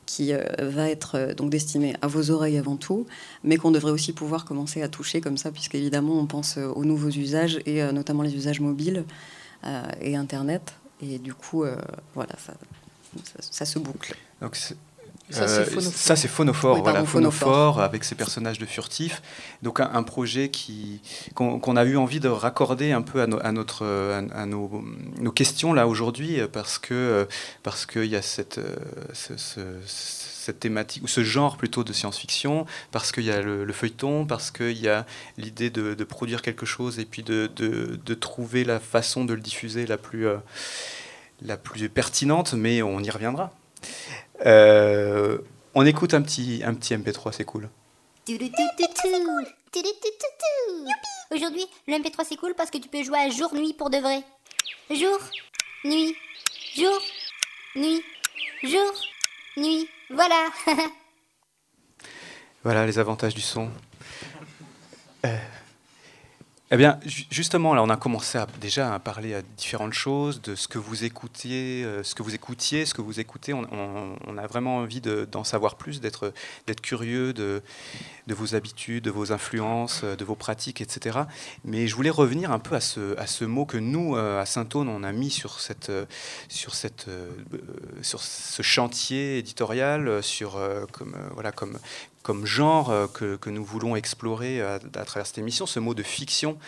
qui 0.04 0.32
va 0.58 0.90
être 0.90 1.32
donc 1.36 1.48
destiné 1.48 1.94
à 2.02 2.08
vos 2.08 2.32
oreilles 2.32 2.58
avant 2.58 2.76
tout, 2.76 3.06
mais 3.44 3.56
qu'on 3.56 3.70
devrait 3.70 3.92
aussi 3.92 4.12
pouvoir 4.12 4.44
commencer 4.44 4.82
à 4.82 4.88
toucher 4.88 5.20
comme 5.20 5.38
ça, 5.38 5.52
puisqu'évidemment, 5.52 6.18
on 6.18 6.26
pense 6.26 6.56
aux 6.56 6.84
nouveaux 6.84 7.10
usages, 7.10 7.60
et 7.66 7.80
notamment 7.92 8.24
les 8.24 8.34
usages 8.34 8.58
mobiles 8.58 9.04
et 10.00 10.16
Internet. 10.16 10.74
Et 11.00 11.20
du 11.20 11.34
coup, 11.34 11.64
voilà, 12.14 12.34
ça, 13.38 13.64
se 13.64 13.78
boucle. 13.78 14.16
Donc, 14.40 14.56
ça, 15.30 16.16
c'est 16.16 16.28
Phonophore. 16.28 16.82
voilà, 16.82 17.04
Phonophore 17.04 17.80
avec 17.80 18.04
ses 18.04 18.14
personnages 18.14 18.58
de 18.58 18.66
furtifs. 18.66 19.22
Donc, 19.62 19.80
un, 19.80 20.02
projet 20.02 20.50
qui, 20.50 21.00
qu'on, 21.34 21.76
a 21.76 21.84
eu 21.84 21.96
envie 21.96 22.20
de 22.20 22.28
raccorder 22.28 22.92
un 22.92 23.02
peu 23.02 23.22
à, 23.22 23.24
à 23.24 23.52
notre, 23.52 23.86
à, 24.32 24.46
nos, 24.46 24.84
nos, 25.20 25.32
questions 25.32 25.72
là 25.72 25.88
aujourd'hui, 25.88 26.40
parce 26.52 26.78
que 26.78 27.26
parce 27.62 27.86
qu'il 27.86 28.04
y 28.04 28.16
a 28.16 28.22
cette, 28.22 28.60
cette 30.44 30.60
thématique, 30.60 31.02
ou 31.02 31.08
ce 31.08 31.24
genre 31.24 31.56
plutôt 31.56 31.84
de 31.84 31.92
science-fiction, 31.92 32.66
parce 32.90 33.10
qu'il 33.10 33.24
y 33.24 33.30
a 33.30 33.40
le, 33.40 33.72
feuilleton, 33.72 34.26
parce 34.26 34.50
qu'il 34.50 34.78
y 34.78 34.88
a 34.88 35.06
l'idée 35.38 35.70
de, 35.70 35.94
de, 35.94 36.04
produire 36.04 36.42
quelque 36.42 36.66
chose 36.66 36.98
et 36.98 37.06
puis 37.06 37.22
de, 37.22 37.50
de, 37.56 37.98
de, 38.04 38.14
trouver 38.14 38.64
la 38.64 38.78
façon 38.78 39.24
de 39.24 39.32
le 39.32 39.40
diffuser 39.40 39.86
la 39.86 39.96
plus, 39.96 40.26
la 41.40 41.56
plus 41.56 41.88
pertinente, 41.88 42.52
mais 42.52 42.82
on 42.82 43.00
y 43.00 43.10
reviendra. 43.10 43.52
Euh, 44.44 45.38
on 45.74 45.86
écoute 45.86 46.14
un 46.14 46.22
petit, 46.22 46.62
un 46.64 46.74
petit 46.74 46.94
MP3, 46.94 47.32
c'est 47.32 47.44
cool. 47.44 47.68
Aujourd'hui, 51.30 51.66
le 51.88 51.94
MP3 51.94 52.24
c'est 52.28 52.36
cool 52.36 52.54
parce 52.54 52.70
que 52.70 52.78
tu 52.78 52.88
peux 52.88 53.02
jouer 53.02 53.18
à 53.18 53.30
jour-nuit 53.30 53.74
pour 53.74 53.90
de 53.90 53.98
vrai. 53.98 54.22
Jour, 54.90 55.18
nuit, 55.84 56.14
jour, 56.76 57.00
nuit, 57.76 58.02
jour, 58.62 58.92
nuit. 59.56 59.88
Voilà. 60.10 60.48
voilà 62.62 62.86
les 62.86 62.98
avantages 62.98 63.34
du 63.34 63.40
son. 63.40 63.70
Euh, 65.24 65.36
eh 66.74 66.76
bien, 66.76 66.98
justement, 67.30 67.72
là, 67.72 67.84
on 67.84 67.88
a 67.88 67.96
commencé 67.96 68.36
déjà 68.60 68.92
à 68.92 68.98
parler 68.98 69.32
à 69.32 69.42
différentes 69.42 69.92
choses, 69.92 70.42
de 70.42 70.56
ce 70.56 70.66
que 70.66 70.78
vous 70.78 71.04
écoutiez, 71.04 71.84
euh, 71.84 72.02
ce 72.02 72.16
que 72.16 72.24
vous 72.24 72.34
écoutiez, 72.34 72.84
ce 72.84 72.94
que 72.94 73.00
vous 73.00 73.20
écoutez. 73.20 73.52
On, 73.54 74.36
a 74.36 74.46
vraiment 74.48 74.78
envie 74.78 75.00
d'en 75.00 75.44
savoir 75.44 75.76
plus, 75.76 76.00
d'être 76.00 76.32
curieux 76.82 77.32
de, 77.32 77.62
vos 78.26 78.56
habitudes, 78.56 79.04
de 79.04 79.12
vos 79.12 79.30
influences, 79.30 80.00
euh, 80.02 80.16
de 80.16 80.24
vos 80.24 80.34
pratiques, 80.34 80.80
etc. 80.80 81.20
Mais 81.64 81.86
je 81.86 81.94
voulais 81.94 82.10
revenir 82.10 82.50
un 82.50 82.58
peu 82.58 82.74
à 82.74 82.80
ce, 82.80 83.44
mot 83.44 83.66
que 83.66 83.78
nous, 83.78 84.16
euh, 84.16 84.40
à 84.40 84.44
Saint-Aune, 84.44 84.88
on 84.88 85.04
a 85.04 85.12
mis 85.12 85.30
sur, 85.30 85.60
sur 85.60 86.74
ce 86.74 88.62
chantier 88.62 89.38
éditorial, 89.38 90.24
sur, 90.24 90.58
comme, 90.90 91.14
voilà, 91.34 91.52
comme, 91.52 91.78
comme 92.24 92.46
genre 92.46 92.90
euh, 92.90 93.06
que, 93.06 93.36
que, 93.36 93.50
nous 93.50 93.62
voulons 93.62 93.94
explorer 93.96 94.62
à, 94.62 94.80
travers 95.04 95.26
cette 95.26 95.36
émission, 95.36 95.66
ce 95.66 95.78
mot 95.78 95.92
de 95.92 96.02
fiction 96.02 96.58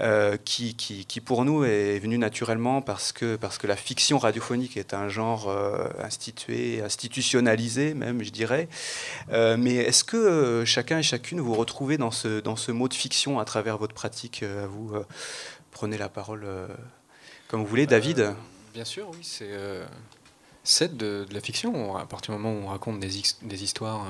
euh, 0.00 0.36
qui, 0.44 0.74
qui, 0.74 1.06
qui, 1.06 1.20
pour 1.20 1.44
nous 1.44 1.64
est 1.64 2.00
venu 2.00 2.18
naturellement 2.18 2.82
parce 2.82 3.12
que, 3.12 3.36
parce 3.36 3.56
que 3.56 3.68
la 3.68 3.76
fiction 3.76 4.18
radiophonique 4.18 4.76
est 4.76 4.92
un 4.92 5.08
genre 5.08 5.48
euh, 5.48 5.88
institué, 6.00 6.82
institutionnalisé 6.82 7.94
même, 7.94 8.24
je 8.24 8.30
dirais. 8.30 8.68
mais 9.30 9.76
est-ce 9.76 10.02
que 10.02 10.64
chacun 10.66 10.98
et 10.98 11.04
chacune 11.04 11.40
vous 11.40 11.54
retrouvez 11.54 11.96
dans 11.96 12.10
ce, 12.10 12.40
dans 12.40 12.56
ce 12.56 12.72
mot 12.72 12.88
de 12.88 12.94
fiction 12.94 13.38
à 13.38 13.44
travers 13.44 13.78
votre 13.78 13.94
pratique 13.94 14.42
à 14.42 14.66
Vous 14.66 14.92
prenez 15.70 15.96
la 15.96 16.08
parole 16.08 16.44
comme 17.46 17.60
vous 17.60 17.68
voulez, 17.68 17.86
David. 17.86 18.34
bien 18.72 18.84
sûr, 18.84 19.08
oui, 19.12 19.20
c'est 19.22 19.52
c'est 20.64 20.96
de, 20.96 21.24
de, 21.28 21.34
la 21.34 21.40
fiction. 21.40 21.96
À 21.96 22.06
partir 22.06 22.34
du 22.34 22.40
moment 22.40 22.58
où 22.58 22.64
on 22.64 22.68
raconte 22.68 22.98
des, 22.98 23.10
des 23.42 23.62
histoires 23.62 24.06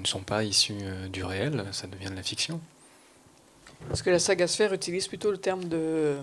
ne 0.00 0.06
sont 0.06 0.20
pas 0.20 0.44
issus 0.44 0.74
euh, 0.82 1.08
du 1.08 1.24
réel, 1.24 1.64
ça 1.72 1.86
devient 1.86 2.10
de 2.10 2.16
la 2.16 2.22
fiction. 2.22 2.60
Parce 3.88 4.02
que 4.02 4.10
la 4.10 4.18
saga 4.18 4.46
sphère 4.46 4.72
utilise 4.72 5.08
plutôt 5.08 5.30
le 5.30 5.38
terme 5.38 5.64
de 5.64 6.16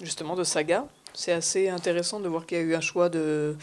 justement 0.00 0.36
de 0.36 0.44
saga. 0.44 0.86
C'est 1.14 1.32
assez 1.32 1.68
intéressant 1.68 2.20
de 2.20 2.28
voir 2.28 2.46
qu'il 2.46 2.58
y 2.58 2.60
a 2.60 2.64
eu 2.64 2.74
un 2.74 2.80
choix 2.80 3.08
de, 3.08 3.56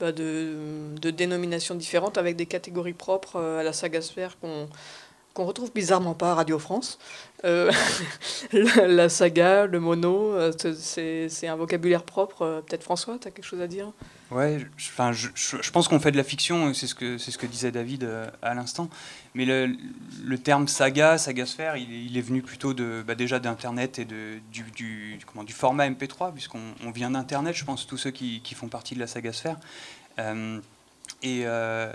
bah, 0.00 0.12
de, 0.12 1.10
dénominations 1.10 1.74
différentes 1.74 2.18
avec 2.18 2.36
des 2.36 2.46
catégories 2.46 2.94
propres 2.94 3.36
euh, 3.36 3.60
à 3.60 3.62
la 3.62 3.72
saga 3.72 4.00
sphère 4.02 4.38
qu'on 4.40 4.68
qu'on 5.32 5.44
retrouve 5.44 5.72
bizarrement 5.72 6.14
pas 6.14 6.32
à 6.32 6.34
Radio 6.34 6.58
France. 6.58 6.98
Euh, 7.44 7.70
la, 8.52 9.08
saga, 9.08 9.66
le 9.66 9.78
mono, 9.78 10.34
c'est 10.74 11.46
un 11.46 11.54
vocabulaire 11.54 12.02
propre. 12.02 12.64
Peut-être 12.66 12.82
François, 12.82 13.16
tu 13.16 13.28
as 13.28 13.30
quelque 13.30 13.44
chose 13.44 13.60
à 13.60 13.68
dire? 13.68 13.92
Ouais, 14.30 14.58
enfin, 14.76 15.10
je, 15.12 15.70
pense 15.72 15.88
qu'on 15.88 15.98
fait 15.98 16.12
de 16.12 16.16
la 16.16 16.22
fiction, 16.22 16.72
c'est 16.72 16.86
ce 16.86 16.94
que 16.94 17.46
disait 17.46 17.72
David 17.72 18.04
euh, 18.04 18.30
à 18.42 18.54
l'instant. 18.54 18.88
Mais 19.34 19.44
le, 19.44 20.38
terme 20.38 20.68
saga, 20.68 21.18
sagasphère, 21.18 21.76
il, 21.76 21.92
il 21.92 22.16
est 22.16 22.20
venu 22.20 22.40
plutôt 22.40 22.72
de 22.72 23.02
bah 23.04 23.16
déjà 23.16 23.40
d'internet 23.40 23.98
et 23.98 24.04
du, 24.04 25.18
format 25.48 25.88
MP3, 25.88 26.32
puisqu'on 26.32 26.60
on 26.84 26.92
vient 26.92 27.10
d'internet, 27.10 27.56
je 27.56 27.64
pense 27.64 27.88
tous 27.88 27.96
ceux 27.96 28.12
qui, 28.12 28.40
font 28.54 28.68
partie 28.68 28.94
de 28.94 29.00
la 29.00 29.08
sagasphère. 29.08 29.56
Euh, 30.20 30.60
et, 31.22 31.42
euh, 31.44 31.92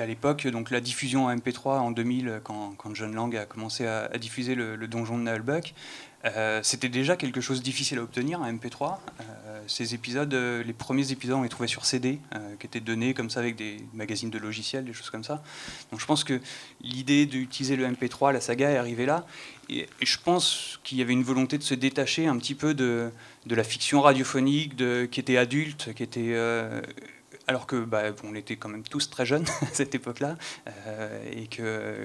à 0.00 0.06
l'époque, 0.06 0.46
donc 0.46 0.70
la 0.70 0.80
diffusion 0.80 1.26
en 1.26 1.36
MP3 1.36 1.80
en 1.80 1.90
2000, 1.90 2.40
quand, 2.42 2.94
John 2.94 3.14
Lang 3.14 3.36
a 3.36 3.44
commencé 3.44 3.86
à, 3.86 4.08
diffuser 4.18 4.54
le, 4.54 4.76
donjon 4.88 5.18
de 5.18 5.22
Nullbuck, 5.22 5.74
euh, 6.24 6.60
c'était 6.62 6.88
déjà 6.88 7.16
quelque 7.16 7.40
chose 7.40 7.58
de 7.58 7.64
difficile 7.64 7.98
à 7.98 8.02
obtenir, 8.02 8.42
un 8.42 8.52
MP3. 8.52 8.98
Euh, 9.20 9.43
ces 9.66 9.94
épisodes, 9.94 10.32
les 10.32 10.72
premiers 10.72 11.12
épisodes, 11.12 11.36
on 11.36 11.42
les 11.42 11.48
trouvait 11.48 11.68
sur 11.68 11.84
CD, 11.84 12.18
qui 12.58 12.66
étaient 12.66 12.80
donnés 12.80 13.14
comme 13.14 13.30
ça 13.30 13.40
avec 13.40 13.56
des 13.56 13.78
magazines 13.92 14.30
de 14.30 14.38
logiciels, 14.38 14.84
des 14.84 14.92
choses 14.92 15.10
comme 15.10 15.24
ça. 15.24 15.42
Donc 15.90 16.00
je 16.00 16.06
pense 16.06 16.24
que 16.24 16.40
l'idée 16.80 17.26
d'utiliser 17.26 17.76
le 17.76 17.86
MP3, 17.86 18.32
la 18.32 18.40
saga 18.40 18.70
est 18.70 18.76
arrivée 18.76 19.06
là. 19.06 19.26
Et, 19.68 19.86
je 20.02 20.18
pense 20.22 20.80
qu'il 20.84 20.98
y 20.98 21.02
avait 21.02 21.12
une 21.12 21.22
volonté 21.22 21.58
de 21.58 21.62
se 21.62 21.74
détacher 21.74 22.26
un 22.26 22.36
petit 22.36 22.54
peu 22.54 22.74
de, 22.74 23.10
la 23.46 23.64
fiction 23.64 24.00
radiophonique 24.00 24.76
qui 25.10 25.20
était 25.20 25.36
adulte, 25.36 25.94
qui 25.94 26.02
était 26.02 26.34
alors 27.46 27.66
que 27.66 27.76
bah, 27.84 28.04
on 28.24 28.34
était 28.34 28.56
quand 28.56 28.68
même 28.68 28.82
tous 28.82 29.10
très 29.10 29.26
jeunes 29.26 29.44
à 29.62 29.66
cette 29.72 29.94
époque-là, 29.94 30.36
euh, 30.66 31.32
et 31.32 31.48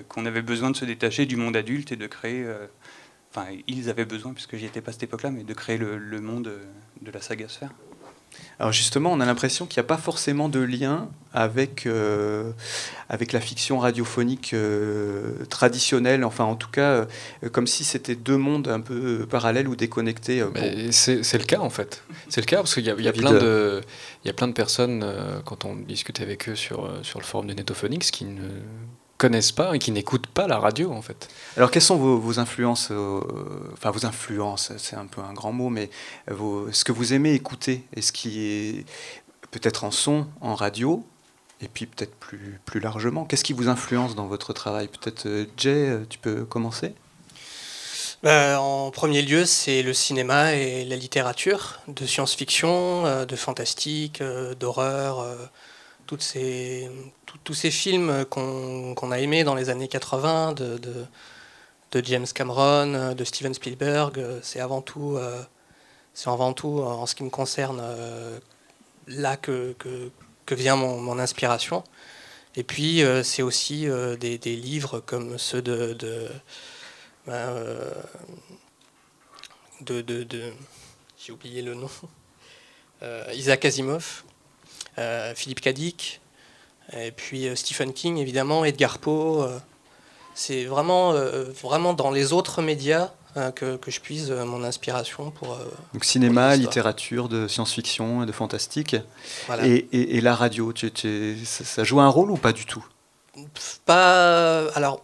qu'on 0.08 0.26
avait 0.26 0.42
besoin 0.42 0.72
de 0.72 0.76
se 0.76 0.86
détacher 0.86 1.26
du 1.26 1.36
monde 1.36 1.56
adulte 1.56 1.92
et 1.92 1.96
de 1.96 2.08
créer, 2.08 2.44
euh, 2.44 2.68
enfin 3.32 3.48
ils 3.68 3.90
avaient 3.90 4.06
besoin, 4.06 4.34
puisque 4.34 4.56
j'y 4.56 4.66
étais 4.66 4.82
pas 4.82 4.90
à 4.90 4.94
cette 4.94 5.04
époque-là, 5.04 5.32
mais 5.32 5.44
de 5.44 5.54
créer 5.54 5.78
le, 5.78 5.98
le 5.98 6.22
monde 6.22 6.52
de 7.02 7.12
la 7.12 7.22
saga 7.22 7.48
sphère. 7.48 7.72
Alors 8.60 8.72
justement, 8.72 9.12
on 9.12 9.20
a 9.22 9.26
l'impression 9.26 9.66
qu'il 9.66 9.82
n'y 9.82 9.86
a 9.86 9.88
pas 9.88 9.98
forcément 9.98 10.50
de 10.50 10.60
lien 10.60 11.10
avec, 11.34 11.86
euh, 11.86 12.52
avec 13.08 13.32
la 13.32 13.40
fiction 13.40 13.80
radiophonique 13.80 14.54
euh, 14.54 15.46
traditionnelle, 15.46 16.24
enfin 16.24 16.44
en 16.44 16.56
tout 16.56 16.70
cas, 16.70 17.08
euh, 17.44 17.50
comme 17.52 17.68
si 17.68 17.84
c'était 17.84 18.16
deux 18.16 18.38
mondes 18.38 18.68
un 18.68 18.82
peu 18.82 19.26
parallèles 19.26 19.68
ou 19.68 19.76
déconnectés. 19.76 20.44
C'est 20.92 21.38
le 21.38 21.46
cas 21.46 21.60
en 21.60 21.70
fait. 21.70 22.04
C'est 22.28 22.42
le 22.42 22.46
cas 22.46 22.58
parce 22.58 22.74
qu'il 22.74 22.86
y, 22.86 22.92
a, 22.92 22.96
y 22.96 23.08
a 23.08 23.14
plein 23.14 23.32
de, 23.34 23.82
il 24.24 24.28
y 24.28 24.30
a 24.30 24.34
plein 24.34 24.48
de 24.48 24.54
personnes, 24.54 25.06
quand 25.46 25.66
on 25.66 25.76
discute 25.76 26.22
avec 26.22 26.50
eux 26.50 26.56
sur, 26.56 26.90
sur 27.04 27.20
le 27.20 27.26
forum 27.26 27.48
de 27.48 27.54
Netophonics, 27.54 28.12
qui 28.12 28.26
ne 28.26 28.50
connaissent 29.20 29.52
pas 29.52 29.76
et 29.76 29.80
qui 29.80 29.92
n'écoutent 29.92 30.28
pas 30.28 30.48
la 30.48 30.58
radio 30.58 30.92
en 30.92 31.04
fait. 31.04 31.28
Alors 31.58 31.70
quelles 31.70 31.84
sont 31.84 31.98
vos, 31.98 32.40
influences 32.40 32.88
euh, 32.90 33.20
Enfin 33.74 33.92
vos 33.92 34.06
influences, 34.08 34.72
c'est 34.78 34.96
un 34.96 35.06
peu 35.06 35.22
un 35.22 35.34
grand 35.34 35.52
mot, 35.52 35.70
mais 35.70 35.92
vos, 36.32 36.72
ce 36.72 36.84
que 36.84 36.92
vous 36.92 37.14
aimez 37.14 37.34
écouter 37.34 37.84
et 37.96 38.02
ce 38.02 38.12
qui 38.12 38.42
est 38.42 38.86
peut-être 39.52 39.84
en 39.84 39.92
son, 39.92 40.26
en 40.42 40.56
radio, 40.56 41.06
et 41.62 41.68
puis 41.68 41.86
peut-être 41.86 42.16
plus, 42.16 42.60
plus 42.66 42.80
largement. 42.80 43.26
Qu'est-ce 43.26 43.44
qui 43.44 43.54
vous 43.54 43.68
influence 43.68 44.16
dans 44.16 44.26
votre 44.26 44.54
travail? 44.54 44.88
Peut-être 44.88 45.28
euh, 45.28 45.46
Jay, 45.58 45.90
euh, 45.90 46.06
tu 46.10 46.18
peux 46.18 46.46
commencer? 46.46 46.94
Bah, 48.24 48.62
en 48.62 48.90
premier 48.90 49.22
lieu, 49.22 49.46
c'est 49.46 49.84
le 49.84 49.94
cinéma 49.94 50.54
et 50.54 50.86
la 50.86 50.96
littérature, 50.96 51.80
de 51.88 52.06
science-fiction, 52.06 53.26
de 53.26 53.36
fantastique, 53.38 54.22
d'horreur, 54.60 55.26
ces, 56.20 56.90
tous 57.44 57.54
ces 57.54 57.72
films 57.72 58.26
qu'on 58.26 59.12
a 59.12 59.20
aimés 59.20 59.44
dans 59.44 59.56
les 59.56 59.70
années 59.70 59.88
80 59.88 60.54
de, 60.54 60.80
de, 61.92 62.06
James 62.06 62.26
Cameron, 62.34 63.14
de 63.14 63.24
Steven 63.24 63.54
Spielberg, 63.54 64.24
c'est 64.42 64.60
avant 64.60 64.82
tout, 64.82 65.16
euh, 65.18 65.42
avant 66.26 66.54
tout 66.54 66.80
en 66.80 67.06
ce 67.06 67.16
qui 67.16 67.24
me 67.24 67.30
concerne 67.30 67.80
euh, 67.82 68.40
là 69.08 69.38
que, 69.38 69.76
que, 69.78 70.56
vient 70.56 70.76
mon, 70.76 71.20
inspiration. 71.20 71.84
Et 72.56 72.64
puis 72.64 73.04
euh, 73.04 73.24
c'est 73.24 73.44
aussi 73.44 73.88
des, 74.20 74.38
des, 74.38 74.56
livres 74.56 75.00
comme 75.00 75.38
ceux 75.38 75.62
de, 75.62 75.94
de, 75.94 76.30
ben, 77.28 77.44
j'ai 81.18 81.32
oublié 81.32 81.62
le 81.62 81.76
nom, 81.76 81.90
Isaac 83.34 83.66
Asimov. 83.66 84.24
Euh, 85.00 85.34
Philippe 85.34 85.62
Cadic, 85.62 86.20
et 86.92 87.12
puis 87.12 87.48
euh, 87.48 87.56
Stephen 87.56 87.94
King 87.94 88.18
évidemment, 88.18 88.66
Edgar 88.66 88.98
Poe. 88.98 89.44
Euh, 89.44 89.58
c'est 90.36 90.66
vraiment, 90.66 91.14
vraiment 91.62 91.94
dans 91.94 92.12
les 92.12 92.32
autres 92.32 92.62
médias 92.62 93.12
que, 93.56 93.76
que, 93.76 93.92
je 93.92 94.00
puise 94.00 94.32
mon 94.32 94.64
inspiration 94.64 95.32
pour. 95.32 95.58
Donc 95.94 96.06
cinéma, 96.06 96.56
littérature, 96.56 97.28
de 97.28 97.50
science-fiction 97.50 98.24
et 98.24 98.26
de 98.26 98.32
fantastique. 98.32 98.96
Et, 99.62 100.16
et, 100.18 100.22
la 100.22 100.36
radio, 100.36 100.72
tu, 100.72 101.38
ça 101.44 101.84
joue 101.84 102.00
un 102.00 102.08
rôle 102.08 102.32
ou 102.32 102.38
pas 102.38 102.54
du 102.54 102.66
tout? 102.66 102.86
Pas. 103.86 104.68
Alors 104.76 105.04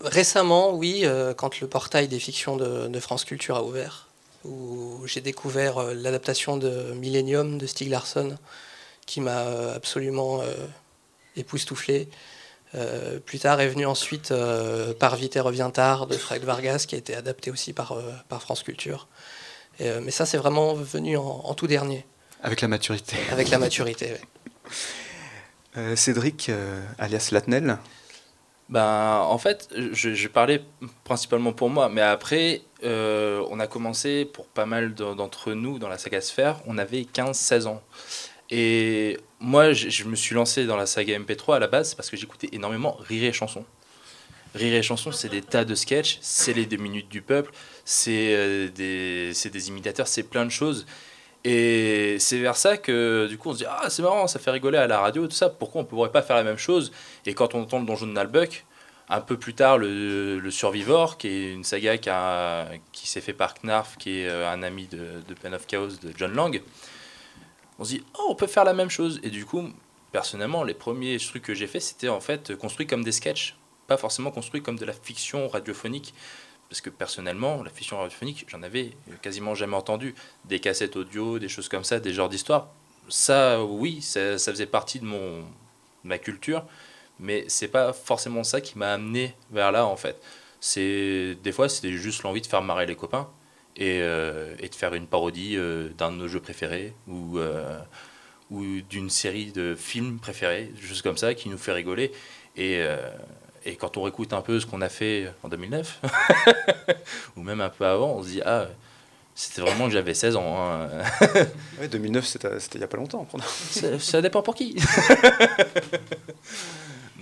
récemment, 0.00 0.72
oui, 0.72 1.04
quand 1.36 1.58
le 1.58 1.66
portail 1.66 2.06
des 2.06 2.20
fictions 2.20 2.56
de, 2.56 2.86
de 2.86 3.00
France 3.00 3.24
Culture 3.24 3.56
a 3.56 3.64
ouvert, 3.64 4.06
où 4.44 5.00
j'ai 5.06 5.20
découvert 5.20 5.82
l'adaptation 5.94 6.58
de 6.58 6.92
Millennium 6.92 7.58
de 7.58 7.66
Stieg 7.66 7.90
Larsson 7.90 8.38
qui 9.06 9.20
m'a 9.20 9.38
euh, 9.38 9.74
absolument 9.74 10.42
euh, 10.42 10.52
époustouflé. 11.36 12.08
Euh, 12.74 13.20
plus 13.20 13.38
tard 13.38 13.60
est 13.60 13.68
venu 13.68 13.86
ensuite 13.86 14.34
Par 14.98 15.16
vite 15.16 15.36
et 15.36 15.40
revient 15.40 15.70
tard 15.72 16.06
de 16.06 16.16
Fred 16.16 16.42
Vargas, 16.42 16.84
qui 16.86 16.96
a 16.96 16.98
été 16.98 17.14
adapté 17.14 17.50
aussi 17.50 17.72
par, 17.72 17.96
par 18.28 18.42
France 18.42 18.62
Culture. 18.64 19.06
mais 19.80 20.10
ça, 20.10 20.26
c'est 20.26 20.36
vraiment 20.36 20.74
venu 20.74 21.16
en, 21.16 21.54
tout 21.54 21.68
dernier. 21.68 22.04
Avec 22.42 22.60
la 22.60 22.68
maturité. 22.68 23.16
Avec 23.30 23.48
la 23.50 23.58
maturité, 23.58 24.14
oui. 24.14 25.96
Cédric, 25.96 26.50
alias 26.98 27.28
Latnel 27.32 27.78
ben, 28.68 29.20
En 29.20 29.38
fait, 29.38 29.68
je, 29.92 30.14
je, 30.14 30.28
parlais 30.28 30.62
principalement 31.04 31.52
pour 31.52 31.70
moi, 31.70 31.88
mais 31.88 32.02
après, 32.02 32.62
on 32.82 33.60
a 33.60 33.66
commencé, 33.66 34.24
pour 34.24 34.46
pas 34.46 34.66
mal 34.66 34.94
d'entre 34.94 35.52
nous 35.52 35.78
dans 35.78 35.88
la 35.88 35.98
saga 35.98 36.20
Sphère, 36.20 36.60
on 36.66 36.78
avait 36.78 37.02
15-16 37.02 37.68
ans. 37.68 37.82
Et 38.50 39.18
moi, 39.40 39.72
je, 39.72 40.04
me 40.04 40.16
suis 40.16 40.34
lancé 40.34 40.66
dans 40.66 40.76
la 40.76 40.86
saga 40.86 41.18
MP3 41.18 41.56
à 41.56 41.58
la 41.58 41.66
base 41.66 41.94
parce 41.94 42.10
que 42.10 42.16
j'écoutais 42.16 42.48
énormément 42.52 42.96
Rire 43.00 43.24
et 43.24 43.32
Chanson. 43.32 43.64
Rire 44.54 44.74
et 44.74 44.82
Chanson, 44.82 45.12
c'est 45.12 45.28
des 45.28 45.42
tas 45.42 45.64
de 45.64 45.74
sketchs, 45.74 46.18
c'est 46.20 46.54
les 46.54 46.64
deux 46.64 46.76
minutes 46.76 47.08
du 47.08 47.22
peuple, 47.22 47.52
c'est 47.84 48.34
euh, 48.34 48.68
des, 48.68 49.32
des 49.50 49.68
imitateurs, 49.68 50.08
c'est 50.08 50.22
plein 50.22 50.44
de 50.44 50.50
choses. 50.50 50.86
Et 51.44 52.16
c'est 52.18 52.38
vers 52.38 52.56
ça 52.56 52.76
que 52.76 53.26
du 53.28 53.38
coup 53.38 53.50
on 53.50 53.52
se 53.52 53.58
dit 53.58 53.66
Ah, 53.68 53.88
c'est 53.90 54.02
marrant, 54.02 54.26
ça 54.26 54.38
fait 54.38 54.50
rigoler 54.50 54.78
à 54.78 54.86
la 54.86 54.98
radio, 54.98 55.26
tout 55.26 55.34
ça, 55.34 55.48
pourquoi 55.48 55.82
on 55.82 55.84
ne 55.84 55.88
pourrait 55.88 56.10
pas 56.10 56.22
faire 56.22 56.36
la 56.36 56.42
même 56.42 56.58
chose? 56.58 56.90
Et 57.24 57.34
quand 57.34 57.54
on 57.54 57.62
entend 57.62 57.78
le 57.78 57.86
donjon 57.86 58.06
de 58.06 58.12
Nalbuck, 58.12 58.64
un 59.08 59.20
peu 59.20 59.36
plus 59.36 59.54
tard, 59.54 59.78
le, 59.78 60.50
Survivor, 60.50 61.18
qui 61.18 61.28
est 61.28 61.52
une 61.52 61.62
saga 61.62 61.98
qui, 61.98 62.10
qui 62.92 63.08
s'est 63.08 63.20
fait 63.20 63.32
par 63.32 63.54
Knarf, 63.54 63.96
qui 63.98 64.20
est 64.20 64.28
euh, 64.28 64.50
un 64.50 64.62
ami 64.62 64.86
de, 64.86 65.22
de 65.28 65.34
Pen 65.34 65.54
of 65.54 65.66
Chaos 65.66 65.98
de 66.02 66.12
John 66.16 66.34
Lang 66.34 66.60
on 67.78 67.84
se 67.84 67.90
dit, 67.90 68.04
oh, 68.18 68.26
on 68.30 68.34
peut 68.34 68.46
faire 68.46 68.64
la 68.64 68.72
même 68.72 68.90
chose. 68.90 69.20
Et 69.22 69.30
du 69.30 69.44
coup, 69.44 69.68
personnellement, 70.12 70.64
les 70.64 70.74
premiers 70.74 71.18
trucs 71.18 71.42
que 71.42 71.54
j'ai 71.54 71.66
fait, 71.66 71.80
c'était 71.80 72.08
en 72.08 72.20
fait 72.20 72.56
construit 72.56 72.86
comme 72.86 73.04
des 73.04 73.12
sketchs, 73.12 73.56
pas 73.86 73.96
forcément 73.96 74.30
construit 74.30 74.62
comme 74.62 74.78
de 74.78 74.84
la 74.84 74.92
fiction 74.92 75.48
radiophonique. 75.48 76.14
Parce 76.68 76.80
que 76.80 76.90
personnellement, 76.90 77.62
la 77.62 77.70
fiction 77.70 77.98
radiophonique, 77.98 78.44
j'en 78.48 78.62
avais 78.62 78.90
quasiment 79.22 79.54
jamais 79.54 79.76
entendu. 79.76 80.14
Des 80.46 80.58
cassettes 80.58 80.96
audio, 80.96 81.38
des 81.38 81.48
choses 81.48 81.68
comme 81.68 81.84
ça, 81.84 82.00
des 82.00 82.12
genres 82.12 82.28
d'histoires. 82.28 82.68
Ça, 83.08 83.62
oui, 83.62 84.02
ça, 84.02 84.36
faisait 84.36 84.66
partie 84.66 84.98
de, 84.98 85.04
mon, 85.04 85.44
ma 86.02 86.18
culture, 86.18 86.64
mais 87.20 87.44
c'est 87.46 87.68
pas 87.68 87.92
forcément 87.92 88.42
ça 88.42 88.60
qui 88.60 88.76
m'a 88.78 88.94
amené 88.94 89.34
vers 89.52 89.70
là, 89.70 89.86
en 89.86 89.96
fait. 89.96 90.20
C'est 90.58 91.36
Des 91.44 91.52
fois, 91.52 91.68
c'était 91.68 91.92
juste 91.92 92.24
l'envie 92.24 92.40
de 92.40 92.48
faire 92.48 92.62
marrer 92.62 92.86
les 92.86 92.96
copains 92.96 93.28
et, 93.76 94.00
euh, 94.00 94.54
et, 94.58 94.68
de 94.68 94.74
faire 94.74 94.94
une 94.94 95.06
parodie 95.06 95.56
euh, 95.56 95.90
d'un 95.96 96.10
de 96.10 96.16
nos 96.16 96.28
jeux 96.28 96.40
préférés 96.40 96.94
ou, 97.06 97.38
euh, 97.38 97.78
ou 98.50 98.64
d'une 98.88 99.10
série 99.10 99.52
de 99.52 99.74
films 99.74 100.18
préférés, 100.18 100.72
juste 100.80 101.02
comme 101.02 101.16
ça, 101.16 101.34
qui 101.34 101.48
nous 101.48 101.58
fait 101.58 101.72
rigoler. 101.72 102.12
Et, 102.56 102.80
et 103.66 103.76
quand 103.76 103.98
on 103.98 104.02
réécoute 104.02 104.32
un 104.32 104.40
peu 104.40 104.58
ce 104.60 104.64
qu'on 104.64 104.80
a 104.80 104.88
fait 104.88 105.30
en 105.42 105.48
2009, 105.48 106.00
ou 107.36 107.42
même 107.42 107.60
un 107.60 107.68
peu 107.68 107.84
avant, 107.84 108.14
on 108.14 108.22
se 108.22 108.28
dit 108.28 108.40
Ah, 108.46 108.68
c'était 109.34 109.60
vraiment 109.60 109.88
que 109.88 109.92
j'avais 109.92 110.14
16 110.14 110.36
ans. 110.36 110.56
Hein. 110.58 110.88
oui, 111.80 111.88
2009, 111.88 112.24
c'était 112.24 112.48
il 112.74 112.78
n'y 112.78 112.84
a 112.84 112.88
pas 112.88 112.96
longtemps. 112.96 113.28
ça, 113.70 113.98
ça 113.98 114.22
dépend 114.22 114.40
pour 114.40 114.54
qui. 114.54 114.76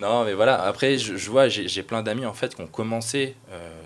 non, 0.08 0.24
mais 0.24 0.34
voilà, 0.34 0.62
après, 0.62 0.98
je, 0.98 1.30
vois, 1.30 1.48
j'ai 1.48 1.82
plein 1.82 2.02
d'amis 2.02 2.26
en 2.26 2.34
fait 2.34 2.54
qui 2.54 2.60
ont 2.60 2.66
commencé 2.66 3.36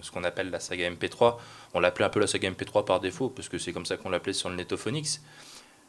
ce 0.03 0.11
qu'on 0.11 0.25
appelle 0.25 0.51
la 0.51 0.61
saga 0.61 0.91
MP3 0.91 1.37
on 1.75 1.81
l'appelait 1.81 2.05
un 2.05 2.09
peu 2.09 2.21
la 2.21 2.27
saga 2.27 2.51
MP3 2.51 2.85
par 2.85 3.01
défaut, 3.01 3.29
parce 3.29 3.49
que 3.49 3.59
c'est 3.59 3.73
comme 3.73 3.87
ça 3.87 3.97
qu'on 3.97 4.11
l'appelait 4.11 4.33
sur 4.33 4.49
le 4.49 4.57
Netophonics. 4.57 5.21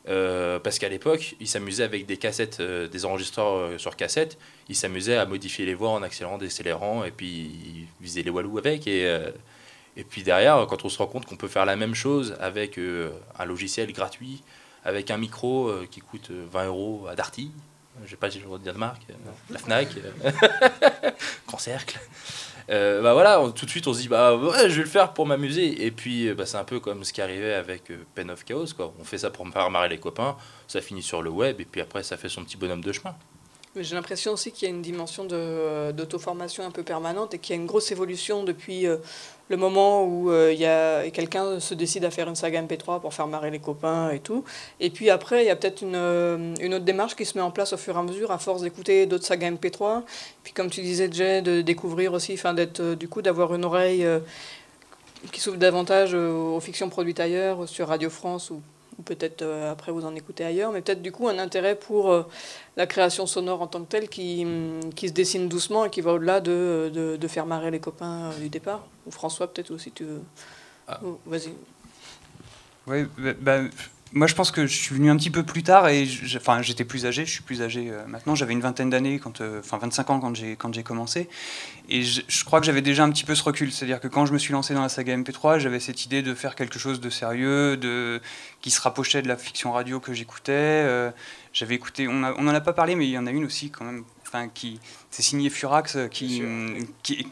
Euh, 0.08 0.60
parce 0.60 0.80
qu'à 0.80 0.90
l'époque, 0.90 1.36
ils 1.40 1.48
s'amusaient 1.48 1.84
avec 1.84 2.06
des 2.06 2.18
cassettes, 2.18 2.62
euh, 2.62 2.88
des 2.88 3.06
enregistreurs 3.06 3.56
euh, 3.56 3.78
sur 3.78 3.96
cassette. 3.96 4.38
Ils 4.68 4.76
s'amusaient 4.76 5.18
à 5.18 5.26
modifier 5.26 5.66
les 5.66 5.74
voix 5.74 5.90
en 5.90 6.02
accélérant, 6.02 6.38
décélérant, 6.38 7.04
et 7.04 7.12
puis 7.12 7.88
ils 8.02 8.06
faisaient 8.06 8.24
les 8.24 8.30
walou 8.30 8.58
avec. 8.58 8.88
Et, 8.88 9.04
et 9.98 10.04
puis 10.04 10.24
derrière, 10.24 10.66
quand 10.68 10.86
on 10.86 10.90
se 10.90 10.98
rend 10.98 11.08
compte 11.08 11.26
qu'on 11.26 11.36
peut 11.36 11.48
faire 11.48 11.66
la 11.66 11.76
même 11.76 11.96
chose 11.96 12.36
avec 12.40 12.78
un 12.78 13.46
logiciel 13.46 13.92
gratuit, 13.92 14.42
avec 14.86 15.12
un 15.12 15.18
micro 15.18 15.72
qui 15.92 16.00
coûte 16.00 16.32
20 16.32 16.68
euros 16.68 17.08
à 17.10 17.16
Darty, 17.16 17.52
je 18.06 18.12
sais 18.12 18.16
pas 18.16 18.30
si 18.30 18.40
veux 18.40 18.60
dire 18.60 18.74
de 18.74 18.80
marque, 18.80 19.02
la 19.50 19.60
Fnac, 19.60 19.90
Grand 21.48 21.58
Cercle. 21.58 22.00
Euh, 22.70 23.02
bah 23.02 23.14
voilà, 23.14 23.42
tout 23.56 23.66
de 23.66 23.70
suite 23.72 23.88
on 23.88 23.94
se 23.94 24.02
dit 24.02 24.08
bah 24.08 24.36
ouais, 24.36 24.70
je 24.70 24.76
vais 24.76 24.84
le 24.84 24.90
faire 24.90 25.14
pour 25.14 25.26
m'amuser. 25.26 25.86
Et 25.86 25.92
puis 25.92 26.32
bah, 26.34 26.46
c'est 26.46 26.58
un 26.58 26.64
peu 26.64 26.80
comme 26.80 27.04
ce 27.04 27.12
qui 27.12 27.22
arrivait 27.22 27.54
avec 27.54 27.90
euh, 27.90 28.06
Pen 28.14 28.30
of 28.30 28.46
Chaos 28.46 28.68
quoi. 28.76 28.94
On 29.00 29.04
fait 29.04 29.18
ça 29.18 29.32
pour 29.32 29.48
faire 29.50 29.70
marrer 29.72 29.90
les 29.90 30.00
copains, 30.00 30.38
ça 30.68 30.82
finit 30.82 31.02
sur 31.02 31.22
le 31.22 31.30
web 31.30 31.60
et 31.60 31.66
puis 31.66 31.82
après 31.82 32.04
ça 32.04 32.18
fait 32.18 32.30
son 32.30 32.44
petit 32.44 32.58
bonhomme 32.58 32.84
de 32.84 32.92
chemin. 32.92 33.16
J'ai 33.76 33.96
l'impression 33.96 34.34
aussi 34.34 34.52
qu'il 34.52 34.68
y 34.68 34.72
a 34.72 34.74
une 34.76 34.82
dimension 34.82 35.26
de- 35.26 35.92
d'auto-formation 35.92 36.66
un 36.66 36.72
peu 36.72 36.82
permanente 36.84 37.36
et 37.36 37.38
qu'il 37.40 37.56
y 37.56 37.60
a 37.60 37.62
une 37.62 37.68
grosse 37.68 37.92
évolution 37.92 38.44
depuis 38.44 38.88
euh, 38.88 38.98
le 39.48 39.58
moment 39.58 40.04
où 40.06 40.32
euh, 40.32 40.52
il 40.52 40.60
y 40.60 40.66
a 40.66 41.08
quelqu'un 41.12 41.60
se 41.60 41.76
décide 41.76 42.04
à 42.04 42.10
faire 42.10 42.28
une 42.28 42.36
saga 42.36 42.62
MP3 42.64 43.00
pour 43.00 43.14
faire 43.14 43.28
marrer 43.28 43.52
les 43.52 43.60
copains 43.60 44.10
et 44.10 44.20
tout. 44.20 44.44
Et 44.80 44.90
puis 44.90 45.12
après, 45.12 45.44
il 45.44 45.48
y 45.48 45.50
a 45.52 45.56
peut-être 45.56 45.84
une, 45.84 45.96
euh, 45.96 46.56
une 46.60 46.74
autre 46.74 46.84
démarche 46.84 47.16
qui 47.16 47.26
se 47.26 47.38
met 47.38 47.44
en 47.44 47.52
place 47.52 47.72
au 47.72 47.78
fur 47.78 47.96
et 47.96 48.00
à 48.00 48.04
mesure, 48.04 48.32
à 48.32 48.40
force 48.40 48.64
d'écouter 48.64 49.06
d'autres 49.06 49.26
sagas 49.26 49.52
MP3. 49.52 50.02
Puis 50.44 50.52
comme 50.52 50.72
tu 50.72 50.82
disais, 50.82 51.08
Jay, 51.12 51.44
de 51.44 51.62
découvrir 51.62 52.14
aussi, 52.14 52.34
enfin 52.34 52.56
d'être 52.56 52.80
euh, 52.80 52.96
du 52.96 53.08
coup 53.08 53.22
d'avoir 53.22 53.54
une 53.54 53.66
oreille 53.66 54.04
euh, 54.04 54.20
qui 55.32 55.40
s'ouvre 55.42 55.58
davantage 55.58 56.12
euh, 56.16 56.32
aux 56.32 56.60
fictions 56.60 56.90
produites 56.90 57.20
ailleurs, 57.20 57.70
sur 57.70 57.88
Radio 57.88 58.10
France 58.10 58.50
ou 58.50 58.62
peut-être 59.04 59.42
euh, 59.42 59.72
après 59.72 59.92
vous 59.92 60.06
en 60.06 60.16
écoutez 60.16 60.44
ailleurs, 60.44 60.72
mais 60.72 60.82
peut-être 60.82 61.02
du 61.02 61.12
coup 61.12 61.28
un 61.28 61.40
intérêt 61.40 61.76
pour 61.76 62.12
euh, 62.12 62.24
la 62.78 62.88
création 62.88 63.26
sonore 63.26 63.62
en 63.62 63.68
tant 63.68 63.82
que 63.82 63.90
telle 63.90 64.10
qui, 64.10 64.44
hum, 64.46 64.94
qui 64.96 65.08
se 65.08 65.14
dessine 65.14 65.50
doucement 65.50 65.86
et 65.86 65.90
qui 65.90 66.02
va 66.02 66.14
au-delà 66.14 66.42
de, 66.42 66.92
de, 66.94 67.18
de 67.18 67.28
faire 67.28 67.46
marrer 67.46 67.72
les 67.72 67.80
copains 67.80 68.32
euh, 68.32 68.40
du 68.40 68.50
départ. 68.50 68.86
Ou 69.08 69.12
François, 69.12 69.52
peut-être 69.52 69.72
aussi 69.72 69.92
tu 69.92 70.04
veux. 70.04 70.22
Oh, 71.04 71.20
Vas-y. 71.26 71.54
Ouais, 72.88 73.06
bah, 73.18 73.34
bah, 73.40 73.60
moi 74.14 74.26
je 74.28 74.34
pense 74.34 74.50
que 74.52 74.66
je 74.66 74.74
suis 74.76 74.96
venu 74.96 75.10
un 75.12 75.16
petit 75.18 75.30
peu 75.30 75.44
plus 75.44 75.62
tard 75.64 75.88
et 75.88 76.08
enfin 76.36 76.62
j'étais 76.62 76.84
plus 76.84 77.06
âgé, 77.06 77.26
je 77.26 77.32
suis 77.32 77.44
plus 77.44 77.62
âgé 77.62 77.90
euh, 77.92 78.06
maintenant, 78.08 78.34
j'avais 78.36 78.54
une 78.54 78.62
vingtaine 78.62 78.90
d'années 78.90 79.20
quand 79.20 79.42
euh, 79.42 79.60
enfin 79.60 79.78
25 79.78 80.10
ans 80.10 80.20
quand 80.20 80.36
j'ai 80.36 80.56
quand 80.56 80.74
j'ai 80.74 80.84
commencé. 80.84 81.30
Et 81.90 82.02
je, 82.04 82.22
je 82.28 82.44
crois 82.46 82.60
que 82.60 82.66
j'avais 82.66 82.82
déjà 82.82 83.04
un 83.04 83.10
petit 83.12 83.24
peu 83.24 83.36
ce 83.36 83.44
recul, 83.44 83.72
c'est-à-dire 83.72 84.00
que 84.00 84.08
quand 84.08 84.26
je 84.26 84.34
me 84.34 84.38
suis 84.40 84.54
lancé 84.54 84.74
dans 84.74 84.82
la 84.82 84.90
saga 84.90 85.16
MP3, 85.18 85.60
j'avais 85.60 85.80
cette 85.80 86.06
idée 86.06 86.22
de 86.22 86.34
faire 86.34 86.56
quelque 86.56 86.80
chose 86.80 87.00
de 87.02 87.10
sérieux, 87.10 87.78
de 87.78 88.22
qui 88.62 88.72
se 88.72 88.82
rapprochait 88.82 89.22
de 89.22 89.28
la 89.28 89.38
fiction 89.38 89.72
radio 89.72 90.00
que 90.00 90.14
j'écoutais, 90.14 90.52
euh, 90.54 91.12
j'avais 91.54 91.76
écouté 91.76 92.08
on 92.08 92.24
a- 92.24 92.34
on 92.38 92.48
en 92.48 92.54
a 92.56 92.62
pas 92.62 92.74
parlé 92.74 92.96
mais 92.96 93.06
il 93.08 93.12
y 93.12 93.18
en 93.18 93.26
a 93.28 93.32
une 93.32 93.46
aussi 93.46 93.70
quand 93.70 93.86
même 93.86 94.04
Enfin, 94.32 94.48
qui 94.54 94.80
c'est 95.10 95.24
signé 95.24 95.50
Furax 95.50 95.96
euh, 95.96 96.08
qui 96.08 96.44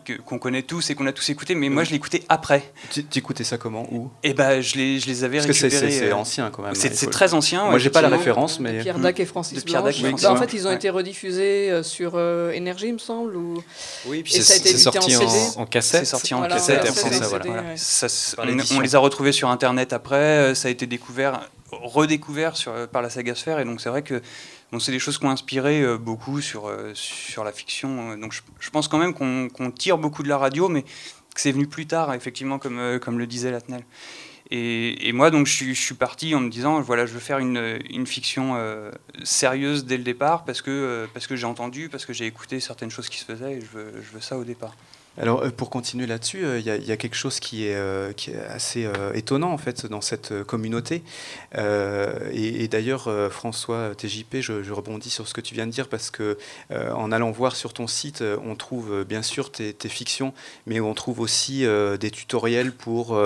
que- 0.04 0.14
qu'on 0.20 0.40
connaît 0.40 0.64
tous 0.64 0.90
et 0.90 0.96
qu'on 0.96 1.06
a 1.06 1.12
tous 1.12 1.30
écouté 1.30 1.54
mais 1.54 1.70
moi 1.70 1.84
je 1.84 1.92
l'ai 1.92 1.96
écouté 1.98 2.24
après 2.28 2.72
Tu 2.90 3.06
écoutais 3.16 3.44
ça 3.44 3.60
comment 3.60 3.88
Où? 3.94 4.10
Et 4.24 4.34
ben 4.34 4.62
je 4.62 4.78
les, 4.78 5.00
je 5.00 5.06
les 5.06 5.24
avais 5.24 5.38
Parce 5.38 5.46
que 5.46 5.54
c'est- 5.54 5.68
récupérés. 5.68 5.92
c'est 5.92 6.10
euh, 6.10 6.16
ancien 6.16 6.50
quand 6.50 6.64
même. 6.64 6.74
C'est 6.74 7.10
très 7.12 7.36
ancien. 7.36 7.66
Moi 7.66 7.74
ouais, 7.76 7.80
j'ai 7.80 7.92
pas 7.92 8.02
la 8.02 8.10
référence, 8.10 8.60
mais. 8.60 8.80
Pierre 8.82 8.98
Dac 8.98 9.20
et 9.20 9.28
Francis 9.28 9.64
Pierre 9.64 9.84
Blanche. 9.84 9.96
Dac 9.98 10.00
et 10.00 10.12
Bah, 10.12 10.18
Francis 10.18 10.28
en 10.28 10.36
fait, 10.38 10.54
ils 10.58 10.66
ont 10.66 10.70
Ouais. 10.72 10.76
été 10.76 10.90
rediffusés 10.90 11.70
euh, 11.70 11.84
sur 11.84 12.14
euh, 12.16 12.52
Énergie, 12.52 12.88
il 12.88 12.94
me 12.94 12.98
semble. 12.98 13.36
Ou... 13.36 13.62
Oui, 14.08 14.24
puis 14.24 14.34
Et 14.34 14.38
c'est 14.38 14.44
ça 14.44 14.54
a 14.54 14.56
été 14.58 14.70
c'est 14.70 14.74
édité 14.74 14.84
sorti 14.92 15.16
en 15.16 15.22
en, 15.24 15.30
CD. 15.30 15.60
en 15.60 15.66
cassette. 15.68 16.00
C'est 16.00 16.06
sorti 16.06 16.34
en 16.34 16.40
Voilà, 16.40 16.56
cassette. 16.56 16.88
CD. 16.94 17.14
CD, 17.16 17.26
Voilà. 17.28 17.46
ouais. 17.62 17.74
Ça, 17.76 18.08
on, 18.40 18.80
les 18.80 18.96
a 18.96 19.00
retrouvés 19.00 19.32
sur 19.34 19.50
Internet 19.50 19.94
après. 19.94 20.56
Ça 20.56 20.68
a 20.68 20.72
été 20.72 20.88
découvert, 20.88 21.42
redécouvert 21.72 22.58
sur, 22.58 22.74
par 22.88 23.04
la 23.04 23.12
saga 23.12 23.36
Sphère. 23.36 23.60
Et 23.60 23.66
donc 23.66 23.82
c'est 23.82 23.90
vrai 23.90 24.02
que 24.02 24.22
bon, 24.72 24.80
c'est 24.80 24.92
des 24.92 25.00
choses 25.00 25.18
qui 25.18 25.26
ont 25.26 25.30
inspiré 25.30 25.82
euh, 25.82 25.98
beaucoup 25.98 26.42
sur, 26.42 26.68
euh, 26.68 26.92
sur 26.94 27.44
la 27.44 27.52
fiction. 27.52 28.18
Donc 28.18 28.34
je, 28.34 28.70
pense 28.70 28.88
quand 28.88 28.98
même 28.98 29.14
qu'on 29.14 29.72
tire 29.72 29.98
beaucoup 29.98 30.24
de 30.24 30.30
la 30.30 30.38
radio, 30.38 30.70
mais 30.70 30.84
que 30.84 31.42
c'est 31.42 31.52
venu 31.52 31.68
plus 31.68 31.86
tard, 31.86 32.14
effectivement, 32.14 32.60
comme, 32.60 32.80
euh, 32.80 33.00
comme 33.00 33.20
le 33.20 33.28
disait 33.28 33.52
Latnel. 33.52 33.84
Et, 34.50 35.12
moi, 35.12 35.30
donc, 35.30 35.46
je, 35.46 35.74
suis- 35.74 35.94
parti 35.94 36.34
en 36.34 36.40
me 36.40 36.50
disant, 36.50 36.80
voilà, 36.80 37.06
je 37.06 37.12
veux 37.12 37.20
faire 37.20 37.40
une, 37.40 37.80
une 37.90 38.08
fiction 38.08 38.56
sérieuse 39.24 39.84
dès 39.84 39.98
le 39.98 40.06
départ 40.06 40.46
parce 40.46 40.62
que, 40.62 41.06
que 41.28 41.36
j'ai 41.36 41.46
entendu, 41.46 41.90
parce 41.90 42.06
que 42.06 42.14
j'ai 42.14 42.28
écouté 42.28 42.62
certaines 42.62 42.90
choses 42.90 43.10
qui 43.10 43.18
se 43.18 43.26
faisaient 43.26 43.56
et 43.56 43.60
je 43.60 43.66
veux, 43.78 43.92
je 44.02 44.14
veux 44.14 44.22
ça 44.22 44.38
au 44.38 44.46
départ. 44.46 44.74
Alors 45.20 45.42
euh, 45.44 45.50
pour 45.50 45.72
continuer 45.72 46.06
là-dessus, 46.06 46.46
euh, 46.46 46.60
il 46.60 46.66
y, 46.66 46.92
a- 46.92 46.98
quelque 46.98 47.16
chose 47.16 47.40
qui 47.40 47.66
est, 47.68 47.76
euh, 47.76 48.12
assez 48.50 48.88
étonnant 49.14 49.52
en 49.52 49.58
fait 49.58 49.86
dans 49.86 50.02
cette 50.02 50.44
communauté. 50.44 51.04
Et 51.56 52.68
d'ailleurs, 52.68 53.10
François 53.32 53.94
TJP, 53.96 54.42
je, 54.42 54.72
rebondis 54.72 55.10
sur 55.10 55.28
ce 55.28 55.34
que 55.34 55.42
tu 55.42 55.54
viens 55.54 55.66
de 55.68 55.72
dire 55.72 55.88
parce 55.88 56.10
que 56.12 56.38
en 56.72 57.12
allant 57.12 57.32
voir 57.32 57.56
sur 57.56 57.74
ton 57.74 57.88
site, 57.88 58.24
on 58.44 58.56
trouve 58.56 59.04
bien 59.06 59.22
sûr 59.22 59.52
tes, 59.52 59.76
fictions, 59.90 60.34
mais 60.66 60.80
on 60.80 60.94
trouve 60.94 61.20
aussi 61.20 61.66
des 62.00 62.12
tutoriels 62.12 62.72
pour 62.72 63.20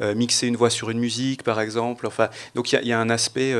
mixer 0.00 0.46
une 0.46 0.56
voix 0.56 0.70
sur 0.70 0.90
une 0.90 0.98
musique, 0.98 1.42
par 1.42 1.60
exemple. 1.60 2.06
Enfin, 2.06 2.28
donc 2.54 2.72
il 2.72 2.86
y 2.86 2.92
a- 2.92 2.98
un 2.98 3.10
aspect 3.10 3.54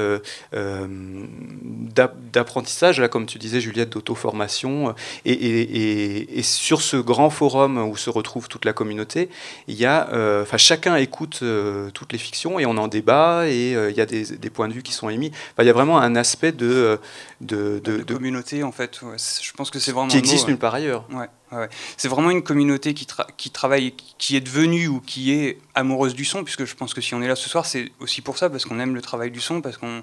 d'app- 0.52 2.16
d'apprentissage 2.32 3.00
là, 3.00 3.08
comme 3.08 3.26
tu 3.26 3.38
disais, 3.38 3.60
Juliette, 3.60 3.90
d'auto-formation. 3.90 4.94
Et 5.24 6.42
sur 6.42 6.80
ce 6.80 6.96
grand 6.96 7.30
forum 7.30 7.75
où 7.84 7.96
se 7.96 8.10
retrouve 8.10 8.48
toute 8.48 8.64
la 8.64 8.72
communauté, 8.72 9.28
il 9.68 9.74
y 9.74 9.84
a, 9.86 10.08
euh, 10.12 10.42
enfin, 10.42 10.56
chacun 10.56 10.96
écoute 10.96 11.40
euh, 11.42 11.90
toutes 11.90 12.12
les 12.12 12.18
fictions 12.18 12.58
et 12.58 12.66
on 12.66 12.76
en 12.76 12.88
débat 12.88 13.46
et 13.48 13.74
euh, 13.74 13.90
il 13.90 13.96
y 13.96 14.00
a 14.00 14.06
des, 14.06 14.24
des 14.36 14.50
points 14.50 14.68
de 14.68 14.72
vue 14.72 14.82
qui 14.82 14.92
sont 14.92 15.08
émis. 15.08 15.30
Il 15.58 15.64
y 15.66 15.70
a 15.70 15.72
vraiment 15.72 15.98
un 15.98 16.16
aspect 16.16 16.52
de, 16.52 16.98
de, 17.40 17.80
de- 17.82 17.98
de, 17.98 18.02
de- 18.02 18.14
communauté 18.14 18.62
en 18.62 18.72
fait. 18.72 19.00
ouais, 19.02 19.16
je 19.42 19.52
pense 19.52 19.70
que 19.70 19.78
c'est 19.78 19.92
vraiment 19.92 20.08
qui 20.08 20.16
mot, 20.16 20.22
existe 20.22 20.48
nulle 20.48 20.58
part 20.58 20.74
ailleurs. 20.74 21.04
Ouais, 21.10 21.26
ouais. 21.58 21.68
C'est 21.96 22.08
vraiment 22.08 22.30
une 22.30 22.42
communauté 22.42 22.94
qui, 22.94 23.04
tra- 23.04 23.26
qui 23.36 23.50
travaille, 23.50 23.94
qui 24.18 24.36
est 24.36 24.40
devenue 24.40 24.88
ou 24.88 25.00
qui 25.00 25.32
est 25.32 25.58
amoureuse 25.74 26.14
du 26.14 26.24
son, 26.24 26.44
puisque 26.44 26.64
je 26.64 26.74
pense 26.74 26.94
que 26.94 27.00
si 27.00 27.14
on 27.14 27.22
est 27.22 27.28
là 27.28 27.36
ce 27.36 27.48
soir, 27.48 27.66
c'est 27.66 27.90
aussi 28.00 28.22
pour 28.22 28.38
ça, 28.38 28.48
parce 28.50 28.64
qu'on 28.64 28.78
aime 28.80 28.94
le 28.94 29.02
travail 29.02 29.30
du 29.30 29.40
son, 29.40 29.60
parce 29.60 29.76
qu'on 29.76 30.02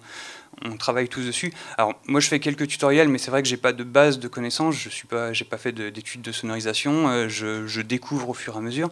on 0.63 0.77
travaille 0.77 1.07
tous 1.09 1.25
dessus. 1.25 1.53
Alors 1.77 1.93
moi, 2.07 2.19
je 2.19 2.27
fais 2.27 2.39
quelques 2.39 2.67
tutoriels, 2.67 3.09
mais 3.09 3.17
c'est 3.17 3.31
vrai 3.31 3.41
que 3.41 3.47
j'ai 3.49 3.57
pas 3.57 3.73
de 3.73 3.83
base 3.83 4.19
de 4.19 4.27
connaissances. 4.27 4.75
Je 4.75 4.89
suis 4.89 5.07
pas, 5.07 5.33
j'ai 5.33 5.45
pas 5.45 5.57
fait 5.57 5.71
de- 5.71 5.89
d'études 5.89 6.21
de 6.21 6.31
sonorisation. 6.31 7.07
euh, 7.09 7.27
je 7.29 7.81
découvre 7.81 8.29
au 8.29 8.33
fur 8.33 8.55
et 8.55 8.57
à 8.57 8.61
mesure. 8.61 8.89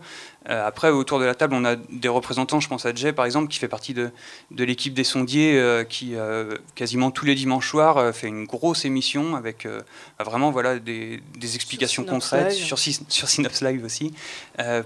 Euh, 0.50 0.68
après, 0.68 0.90
autour 0.90 1.20
de 1.20 1.26
la 1.26 1.36
table, 1.36 1.54
on 1.56 1.66
a 1.66 1.76
des 1.76 2.08
représentants. 2.08 2.60
Je 2.60 2.68
pense 2.68 2.86
à 2.86 2.94
Jay, 2.96 3.14
par 3.14 3.26
exemple, 3.26 3.48
qui 3.48 3.60
fait 3.60 3.68
partie 3.68 3.94
de, 3.94 4.10
de 4.50 4.64
l'équipe 4.64 4.94
des 4.94 5.04
sondiers, 5.04 5.60
euh, 5.60 5.84
qui 5.84 6.16
euh, 6.16 6.56
quasiment 6.76 7.12
tous 7.12 7.26
les 7.26 7.36
dimanches 7.36 7.70
soirs 7.70 8.14
fait 8.14 8.28
une 8.28 8.46
grosse 8.46 8.86
émission 8.86 9.36
avec 9.36 9.66
euh, 9.66 9.82
vraiment 10.20 10.52
voilà 10.52 10.80
des, 10.80 11.22
des 11.38 11.56
explications 11.56 12.04
concrètes 12.04 12.54
Live. 12.54 12.64
sur, 12.64 12.80
sur 12.80 13.30
Synops 13.30 13.62
Live 13.62 13.84
aussi 13.86 14.14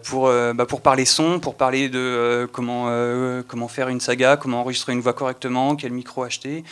pour 0.04 0.30
bah, 0.30 0.66
pour 0.66 0.82
parler 0.82 1.06
son, 1.06 1.40
pour 1.40 1.56
parler 1.56 1.90
de 1.90 2.48
comment 2.52 2.90
comment 3.48 3.68
faire 3.68 3.90
une 3.90 4.00
saga, 4.00 4.38
comment 4.38 4.62
enregistrer 4.62 4.94
une 4.94 5.02
voix 5.02 5.14
correctement, 5.14 5.76
quel 5.76 5.92
micro 5.92 6.24
acheter. 6.24 6.64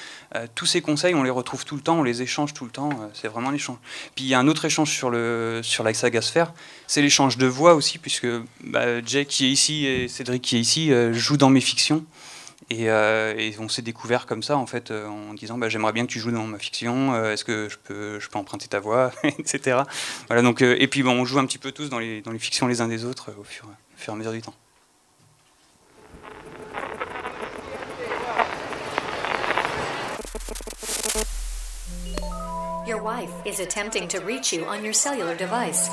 Tous 0.55 0.65
ces 0.65 0.81
conseils, 0.81 1.15
on 1.15 1.23
les 1.23 1.29
retrouve 1.29 1.65
tout 1.65 1.75
le 1.75 1.81
temps, 1.81 1.99
on 1.99 2.03
les 2.03 2.21
échange 2.21 2.53
tout 2.53 2.65
le 2.65 2.71
temps. 2.71 2.89
c'est 3.13 3.27
vraiment 3.27 3.49
un 3.49 3.53
échange. 3.53 3.77
Puis 4.15 4.25
il 4.25 4.27
y 4.27 4.33
a 4.33 4.39
un 4.39 4.47
autre 4.47 4.65
échange 4.65 4.91
sur 4.91 5.09
le 5.09 5.61
sur 5.63 5.83
la 5.83 5.93
saga 5.93 6.21
Sphère, 6.21 6.53
c'est 6.93 7.01
l'échange 7.01 7.39
de 7.39 7.47
voix 7.47 7.73
aussi, 7.73 7.97
puisque 7.97 8.27
bah, 8.63 9.03
Jay 9.03 9.25
qui 9.25 9.47
est 9.47 9.49
ici 9.49 9.88
et 9.88 10.08
Cédric 10.08 10.43
qui 10.43 10.58
est 10.58 10.60
ici 10.60 10.93
euh, 10.93 11.12
jouent 11.12 11.38
dans 11.38 11.49
mes 11.49 11.60
fictions. 11.60 12.06
Et, 12.69 12.91
euh, 12.91 13.34
et 13.36 13.56
on 13.58 13.67
s'est 13.67 13.82
découvert 13.82 14.27
comme 14.27 14.43
ça 14.43 14.58
en 14.58 14.67
fait 14.67 14.91
euh, 14.91 15.08
en 15.08 15.34
disant 15.34 15.58
bah, 15.58 15.69
j'aimerais 15.69 15.91
bien 15.91 16.06
que 16.06 16.12
tu 16.12 16.19
joues 16.19 16.29
dans 16.29 16.45
ma 16.45 16.60
fiction, 16.60 17.15
est-ce 17.32 17.43
que 17.43 17.67
je 17.67 17.77
peux, 17.84 18.19
je 18.19 18.29
peux 18.29 18.38
emprunter 18.38 18.67
ta 18.67 18.79
voix, 18.79 19.12
etc. 19.23 19.82
Voilà, 20.27 20.43
donc, 20.43 20.62
et 20.62 20.88
puis 20.88 21.01
bon, 21.01 21.13
on 21.13 21.25
joue 21.25 21.39
un 21.39 21.47
petit 21.47 21.58
peu 21.58 21.71
tous 21.71 21.89
dans 21.89 21.97
les, 21.97 22.21
dans 22.21 22.32
les 22.32 22.38
fictions 22.38 22.67
les 22.67 22.79
uns 22.79 22.88
des 22.88 23.06
autres 23.06 23.34
au, 23.39 23.43
fur, 23.43 23.65
au 23.65 23.97
fur 23.97 24.13
et 24.13 24.15
à 24.15 24.19
mesure 24.19 24.32
du 24.32 24.43
temps. 24.43 24.53
Your 32.86 33.01
wife 33.01 33.32
is 33.47 33.60
attempting 33.60 34.08
to 34.10 34.19
reach 34.19 34.53
you 34.53 34.63
on 34.69 34.84
your 34.84 34.93
cellular 34.93 35.36
device. 35.36 35.89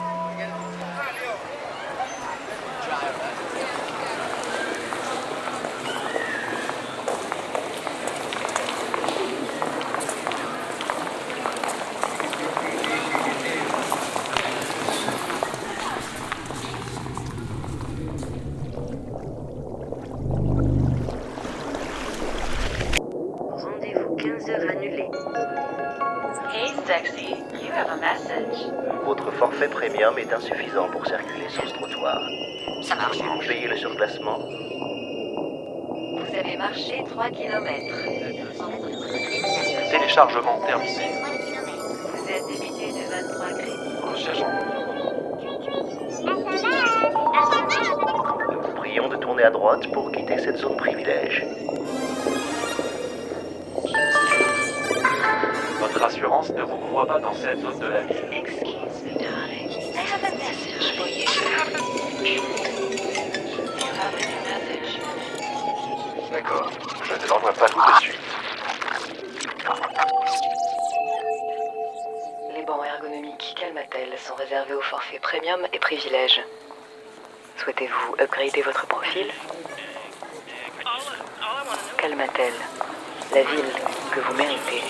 Téléchargement 40.21 40.61
terminé. 40.67 41.13
Vous 42.13 42.29
êtes 42.29 42.47
débité 42.47 42.93
de 42.93 43.05
23 43.09 43.47
crédits. 43.57 43.97
Nous 48.53 48.61
vous 48.61 48.75
prions 48.75 49.09
de 49.09 49.17
tourner 49.17 49.45
à 49.45 49.51
droite 49.51 49.91
pour 49.93 50.13
quitter 50.13 50.37
cette 50.39 50.59
zone 50.59 50.77
privilège. 50.77 51.47
Votre 55.81 56.03
assurance 56.05 56.51
ne 56.51 56.63
vous 56.65 56.77
croit 56.77 57.07
pas 57.07 57.19
dans 57.19 57.33
cette 57.33 57.61
zone 57.61 57.79
de 57.79 57.87
la 57.87 58.01
ville. 58.03 58.40
Et 75.73 75.79
privilèges. 75.79 76.41
Souhaitez-vous 77.59 78.15
upgrader 78.23 78.63
votre 78.63 78.87
profil? 78.87 79.27
Calmatel, 81.97 82.53
la 83.35 83.43
ville 83.43 83.73
que 84.13 84.21
vous 84.21 84.35
méritez. 84.35 84.83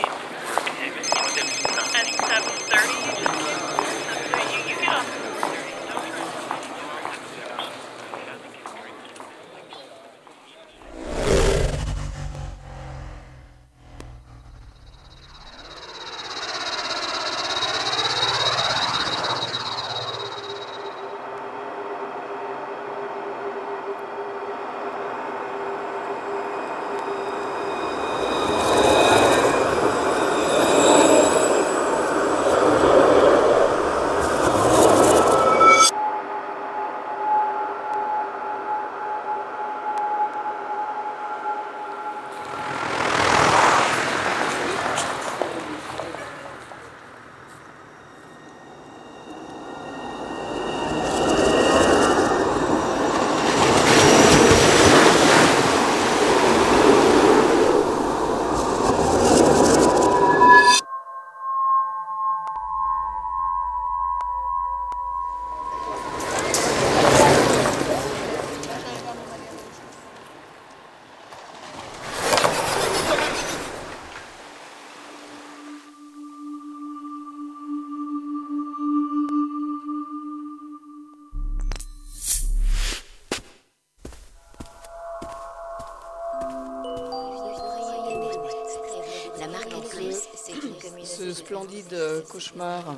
Splendide 91.50 91.92
euh, 91.94 92.22
cauchemar 92.30 92.94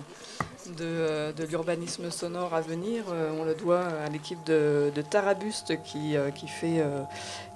de, 0.76 0.84
euh, 0.84 1.32
de 1.32 1.44
l'urbanisme 1.44 2.10
sonore 2.10 2.52
à 2.52 2.60
venir, 2.60 3.04
euh, 3.10 3.30
on 3.40 3.44
le 3.44 3.54
doit 3.54 3.80
à 3.80 4.10
l'équipe 4.10 4.44
de, 4.44 4.92
de 4.94 5.00
Tarabuste 5.00 5.82
qui, 5.82 6.16
qui, 6.34 6.48
fait, 6.48 6.84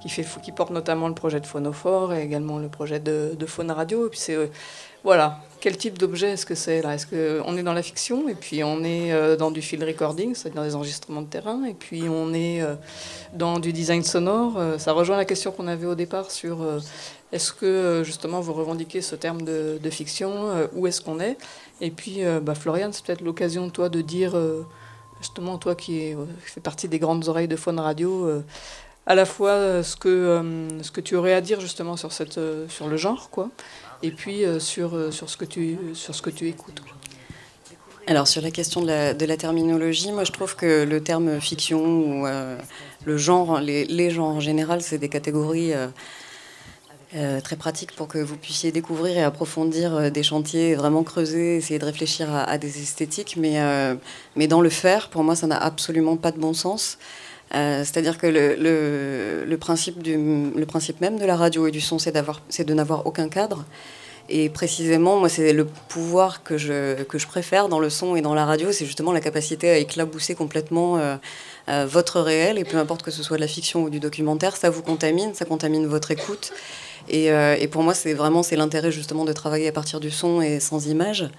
qui, 0.00 0.09
fait, 0.09 0.24
qui 0.40 0.52
porte 0.52 0.70
notamment 0.70 1.09
le 1.09 1.14
projet 1.14 1.38
de 1.38 1.44
Phonophore 1.46 2.14
et 2.14 2.22
également 2.22 2.59
le 2.59 2.68
projet 2.68 2.98
de, 2.98 3.37
de 3.38 3.46
Faune 3.46 3.70
Radio. 3.70 4.09
Puis 4.09 4.18
c'est, 4.18 4.50
voilà, 5.04 5.40
quel 5.61 5.77
type 5.77 5.99
d'objet 5.99 6.31
est-ce 6.31 6.47
que 6.47 6.55
c'est 6.55 6.83
là? 6.83 6.95
Est-ce 6.95 7.07
qu'on 7.07 7.57
est 7.57 7.62
dans 7.62 7.73
la 7.73 7.83
fiction 7.83 8.29
et 8.29 8.35
puis 8.35 8.62
on 8.64 8.85
est 8.85 9.12
euh, 9.12 9.37
dans 9.37 9.51
du 9.51 9.62
field 9.62 9.83
recording, 9.85 10.35
c'est-à-dire 10.35 10.62
des 10.62 10.75
enregistrements 10.75 11.23
de 11.23 11.29
terrain, 11.29 11.64
et 11.64 11.75
puis 11.75 12.05
on 12.09 12.33
est 12.35 12.62
euh, 12.62 12.75
dans 13.33 13.59
du 13.59 13.73
design 13.73 14.03
sonore? 14.03 14.59
Euh, 14.59 14.79
Ça 14.79 14.92
rejoint 14.92 15.16
la 15.16 15.25
question 15.25 15.53
qu'on 15.53 15.66
avait 15.66 15.87
au 15.87 15.95
départ 15.95 16.31
sur 16.31 16.62
euh, 16.62 16.81
est-ce 17.33 17.53
que 17.53 17.66
euh, 17.66 18.05
justement 18.05 18.40
vous 18.40 18.53
revendiquez 18.53 19.01
ce 19.03 19.16
terme 19.16 19.42
de, 19.42 19.90
fiction? 19.90 20.49
Euh, 20.49 20.66
Où 20.75 20.87
est-ce 20.87 21.01
qu'on 21.01 21.21
est? 21.21 21.37
Et 21.81 21.90
puis, 21.90 22.25
euh, 22.25 22.40
bah, 22.40 22.55
Floriane, 22.55 22.92
c'est 22.92 23.05
peut-être 23.05 23.21
l'occasion, 23.21 23.69
toi, 23.69 23.88
de 23.88 24.01
dire, 24.01 24.37
euh, 24.37 24.62
justement, 25.21 25.59
toi 25.59 25.75
qui, 25.75 26.14
euh, 26.14 26.25
qui 26.45 26.53
fais 26.53 26.61
partie 26.61 26.88
des 26.88 26.99
grandes 26.99 27.29
oreilles 27.29 27.49
de 27.49 27.57
Faune 27.57 27.81
Radio, 27.81 28.27
euh, 28.27 28.42
à 29.07 29.14
la 29.14 29.25
fois 29.25 29.51
euh, 29.51 29.83
ce, 29.83 29.97
que, 29.97 30.09
euh, 30.09 30.83
ce 30.83 30.90
que 30.90 31.01
tu 31.01 31.14
aurais 31.14 31.33
à 31.33 31.40
dire 31.40 31.61
justement 31.61 31.97
sur, 31.97 32.12
cette, 32.12 32.38
euh, 32.38 32.69
sur 32.69 32.88
le 32.88 32.97
genre, 32.97 33.31
quoi, 33.31 33.51
et 34.03 34.11
puis 34.11 34.42
sur, 34.59 35.12
sur, 35.12 35.31
ce 35.31 35.37
que 35.37 35.45
tu, 35.45 35.79
sur 35.95 36.14
ce 36.14 36.21
que 36.21 36.31
tu 36.31 36.49
écoutes. 36.49 36.83
Alors 38.07 38.29
sur 38.29 38.42
la 38.42 38.51
question 38.51 38.83
de 38.83 38.87
la, 38.87 39.14
de 39.14 39.25
la 39.25 39.37
terminologie, 39.37 40.12
moi 40.12 40.25
je 40.25 40.33
trouve 40.33 40.55
que 40.55 40.85
le 40.85 41.03
terme 41.03 41.40
fiction 41.40 41.81
ou 41.83 42.27
le 43.07 43.16
genre, 43.16 43.59
les, 43.61 43.87
les 43.87 44.11
genres 44.11 44.29
en 44.29 44.40
général, 44.40 44.83
c'est 44.83 44.99
des 44.99 45.09
catégories 45.09 45.73
très 47.42 47.57
pratiques 47.57 47.92
pour 47.97 48.07
que 48.07 48.19
vous 48.19 48.37
puissiez 48.37 48.71
découvrir 48.71 49.16
et 49.16 49.23
approfondir 49.23 50.12
des 50.12 50.23
chantiers, 50.23 50.75
vraiment 50.75 51.05
creuser, 51.05 51.57
essayer 51.57 51.79
de 51.79 51.87
réfléchir 51.87 52.31
à, 52.31 52.45
à 52.45 52.59
des 52.59 52.83
esthétiques. 52.83 53.37
Mais, 53.38 53.59
mais 54.37 54.47
dans 54.47 54.61
le 54.61 54.71
faire, 54.71 55.09
pour 55.09 55.25
moi, 55.25 55.35
ça 55.35 55.47
n'a 55.47 55.57
absolument 55.57 56.19
pas 56.19 56.33
de 56.33 56.38
bon 56.38 56.53
sens. 56.53 56.99
Euh, 57.54 57.85
C'est-à-dire 57.85 58.18
que 58.18 58.26
le, 58.26 59.56
principe 59.56 60.02
du, 60.02 60.16
le 60.16 60.66
principe 60.66 61.00
même 61.00 61.18
de 61.18 61.24
la 61.24 61.37
radio 61.37 61.66
et 61.66 61.70
du 61.70 61.80
son, 61.80 61.98
c'est 61.98 62.12
de 62.12 62.74
n'avoir 62.74 63.06
aucun 63.06 63.28
cadre. 63.28 63.64
Et 64.28 64.48
précisément, 64.48 65.20
moi, 65.20 65.28
c'est 65.28 65.52
le 65.52 65.64
pouvoir 65.64 66.42
que 66.42 66.59
je, 66.59 67.04
que 67.04 67.16
je 67.16 67.28
préfère 67.28 67.68
dans 67.68 67.78
le 67.78 67.90
son 67.90 68.16
et 68.16 68.22
dans 68.22 68.35
la 68.35 68.44
radio, 68.44 68.72
c'est 68.72 68.85
justement 68.85 69.12
la 69.12 69.20
capacité 69.20 69.70
à 69.70 69.78
éclabousser 69.78 70.35
complètement 70.35 70.98
euh, 70.98 71.16
euh, 71.68 71.87
votre 71.88 72.20
réel, 72.20 72.59
et 72.59 72.64
peu 72.64 72.76
importe 72.76 73.02
que 73.02 73.12
ce 73.12 73.22
soit 73.22 73.37
de 73.37 73.42
la 73.42 73.46
fiction 73.46 73.85
ou 73.85 73.90
du 73.90 74.00
documentaire, 74.00 74.56
ça 74.56 74.68
vous 74.68 74.82
contamine, 74.82 75.32
ça 75.35 75.44
contamine 75.44 75.87
votre 75.87 76.11
écoute. 76.11 76.52
Et, 77.09 77.26
et 77.26 77.68
pour 77.68 77.85
moi, 77.85 77.94
c'est 77.94 78.14
vraiment 78.14 78.42
c'est 78.42 78.56
l'intérêt 78.56 78.90
justement 78.90 79.24
de 79.24 79.32
travailler 79.32 79.68
à 79.68 79.72
partir 79.72 80.00
du 80.00 80.11
son 80.11 80.40
et 80.40 80.59
sans 80.59 80.88
image. 80.88 81.30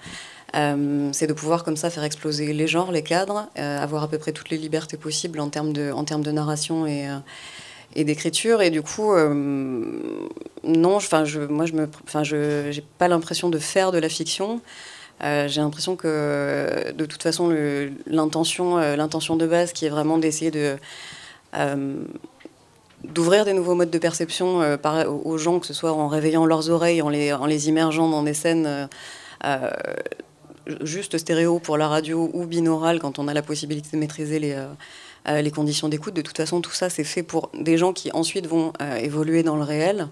Euh, 0.56 1.10
c'est 1.12 1.26
de 1.26 1.32
pouvoir 1.32 1.62
comme 1.62 1.76
ça 1.76 1.90
faire 1.90 2.04
exploser 2.04 2.52
les 2.52 2.66
genres, 2.66 2.90
les 2.90 3.02
cadres, 3.02 3.48
euh, 3.58 3.82
avoir 3.82 4.02
à 4.02 4.08
peu 4.08 4.18
près 4.18 4.32
toutes 4.32 4.48
les 4.50 4.56
libertés 4.56 4.96
possibles 4.96 5.40
en 5.40 5.50
termes 5.50 5.72
de, 5.72 5.92
en 5.92 6.04
termes 6.04 6.22
de 6.22 6.30
narration 6.30 6.86
et, 6.86 7.08
euh, 7.08 8.04
d'écriture. 8.04 8.62
Et 8.62 8.70
du 8.70 8.80
coup, 8.80 9.12
non, 9.12 10.98
je, 11.00 11.46
moi, 11.46 11.66
je 11.66 11.72
me, 11.74 11.88
je, 12.22 12.68
j'ai 12.70 12.84
pas 12.98 13.08
l'impression 13.08 13.48
de 13.50 13.58
faire 13.58 13.92
de 13.92 13.98
la 13.98 14.08
fiction. 14.08 14.60
J'ai 15.20 15.60
l'impression 15.60 15.96
que, 15.96 16.92
de 16.92 17.04
toute 17.06 17.22
façon, 17.24 17.52
l'intention, 18.06 18.76
l'intention 18.76 19.34
de 19.34 19.46
base, 19.48 19.72
qui 19.72 19.84
est 19.84 19.88
vraiment 19.88 20.18
d'essayer 20.18 20.52
de 20.52 20.76
d'ouvrir 23.04 23.44
des 23.44 23.52
nouveaux 23.52 23.74
modes 23.74 23.90
de 23.90 23.98
perception 23.98 24.78
aux 25.04 25.38
gens, 25.38 25.58
que 25.58 25.66
ce 25.66 25.74
soit 25.74 25.92
en 25.92 26.06
réveillant 26.06 26.46
leurs 26.46 26.70
oreilles, 26.70 27.02
en 27.02 27.08
les, 27.08 27.32
en 27.32 27.46
les 27.46 27.68
immergeant 27.68 28.08
dans 28.08 28.22
des 28.22 28.34
scènes 28.34 28.88
juste 30.82 31.18
stéréo 31.18 31.58
pour 31.58 31.76
la 31.76 31.88
radio 31.88 32.30
ou 32.32 32.46
binaural 32.46 32.98
quand 32.98 33.18
on 33.18 33.28
a 33.28 33.34
la 33.34 33.42
possibilité 33.42 33.88
de 33.92 33.96
maîtriser 33.98 34.38
les, 34.38 34.52
euh, 34.52 34.66
euh, 35.28 35.42
les 35.42 35.50
conditions 35.50 35.88
d'écoute. 35.88 36.14
De 36.14 36.22
toute 36.22 36.36
façon, 36.36 36.60
tout 36.60 36.72
ça, 36.72 36.90
c'est 36.90 37.04
fait 37.04 37.22
pour 37.22 37.50
des 37.54 37.78
gens 37.78 37.92
qui 37.92 38.10
ensuite 38.12 38.46
vont 38.46 38.72
euh, 38.80 38.96
évoluer 38.96 39.42
dans 39.42 39.56
le 39.56 39.62
réel. 39.62 40.08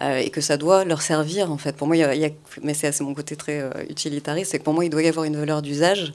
et 0.00 0.30
que 0.30 0.40
ça 0.40 0.56
doit 0.56 0.84
leur 0.84 1.02
servir 1.02 1.50
en 1.50 1.58
fait. 1.58 1.74
Pour 1.74 1.88
moi, 1.88 1.96
y 1.96 2.04
a, 2.04 2.30
mais 2.62 2.72
c'est 2.72 3.00
mon 3.00 3.14
côté 3.14 3.34
très 3.34 3.58
utilitariste, 3.90 4.52
c'est 4.52 4.60
que 4.60 4.64
pour 4.64 4.72
moi, 4.72 4.84
il 4.84 4.90
doit 4.90 5.02
y 5.02 5.08
avoir 5.08 5.24
une 5.24 5.36
valeur 5.36 5.60
d'usage. 5.60 6.12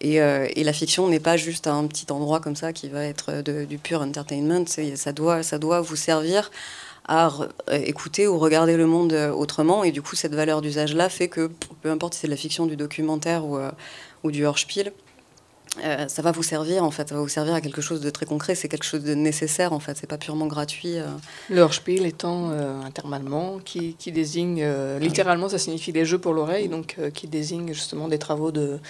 Et, 0.00 0.20
la 0.20 0.72
fiction 0.72 1.08
n'est 1.08 1.24
pas 1.30 1.36
juste 1.36 1.66
un 1.66 1.88
petit 1.88 2.06
endroit 2.12 2.38
comme 2.38 2.54
ça 2.54 2.72
qui 2.72 2.88
va 2.88 3.02
être 3.02 3.42
du 3.66 3.78
pur 3.78 4.00
entertainment. 4.00 4.64
Ça 4.94 5.12
doit, 5.12 5.42
ça 5.42 5.58
doit 5.58 5.80
vous 5.80 5.96
servir 5.96 6.52
à 7.08 7.30
euh, 7.70 7.78
écouter 7.84 8.26
ou 8.26 8.38
regarder 8.38 8.76
le 8.76 8.86
monde 8.86 9.12
euh, 9.12 9.30
autrement. 9.30 9.84
Et 9.84 9.92
du 9.92 10.02
coup, 10.02 10.16
cette 10.16 10.34
valeur 10.34 10.60
d'usage-là 10.60 11.08
fait 11.08 11.28
que, 11.28 11.50
peu 11.82 11.90
importe 11.90 12.14
si 12.14 12.20
c'est 12.20 12.26
de 12.26 12.32
la 12.32 12.36
fiction, 12.36 12.66
du 12.66 12.76
documentaire 12.76 13.44
ou, 13.44 13.56
euh, 13.56 13.70
du 14.24 14.44
hors-spiel, 14.44 14.92
ça 16.08 16.22
va 16.22 16.32
vous 16.32 16.42
servir 16.42 16.82
en 16.82 16.90
fait, 16.90 17.08
ça 17.10 17.14
va 17.14 17.20
vous 17.20 17.28
servir 17.28 17.54
à 17.54 17.60
quelque 17.60 17.82
chose 17.82 18.00
de 18.00 18.10
très 18.10 18.26
concret, 18.26 18.54
c'est 18.54 18.66
quelque 18.66 18.84
chose 18.84 19.04
de 19.04 19.14
nécessaire 19.14 19.72
en 19.72 19.78
fait, 19.78 19.96
c'est 19.96 20.06
pas 20.08 20.18
purement 20.18 20.46
gratuit. 20.46 20.98
euh. 20.98 21.06
Le 21.50 21.60
Hörspiel 21.60 22.06
étant 22.06 22.50
euh, 22.50 22.80
un 22.80 22.90
terme 22.90 23.14
qui, 23.64 23.94
qui 23.94 24.10
désigne, 24.10 24.66
littéralement 24.98 25.48
ça 25.48 25.58
signifie 25.58 25.92
les 25.92 26.04
jeux 26.04 26.18
pour 26.18 26.32
l'oreille, 26.32 26.68
donc 26.68 26.96
qui 27.14 27.28
désigne 27.28 27.72
justement 27.72 28.08
des 28.08 28.18
travaux 28.18 28.50
de, 28.50 28.80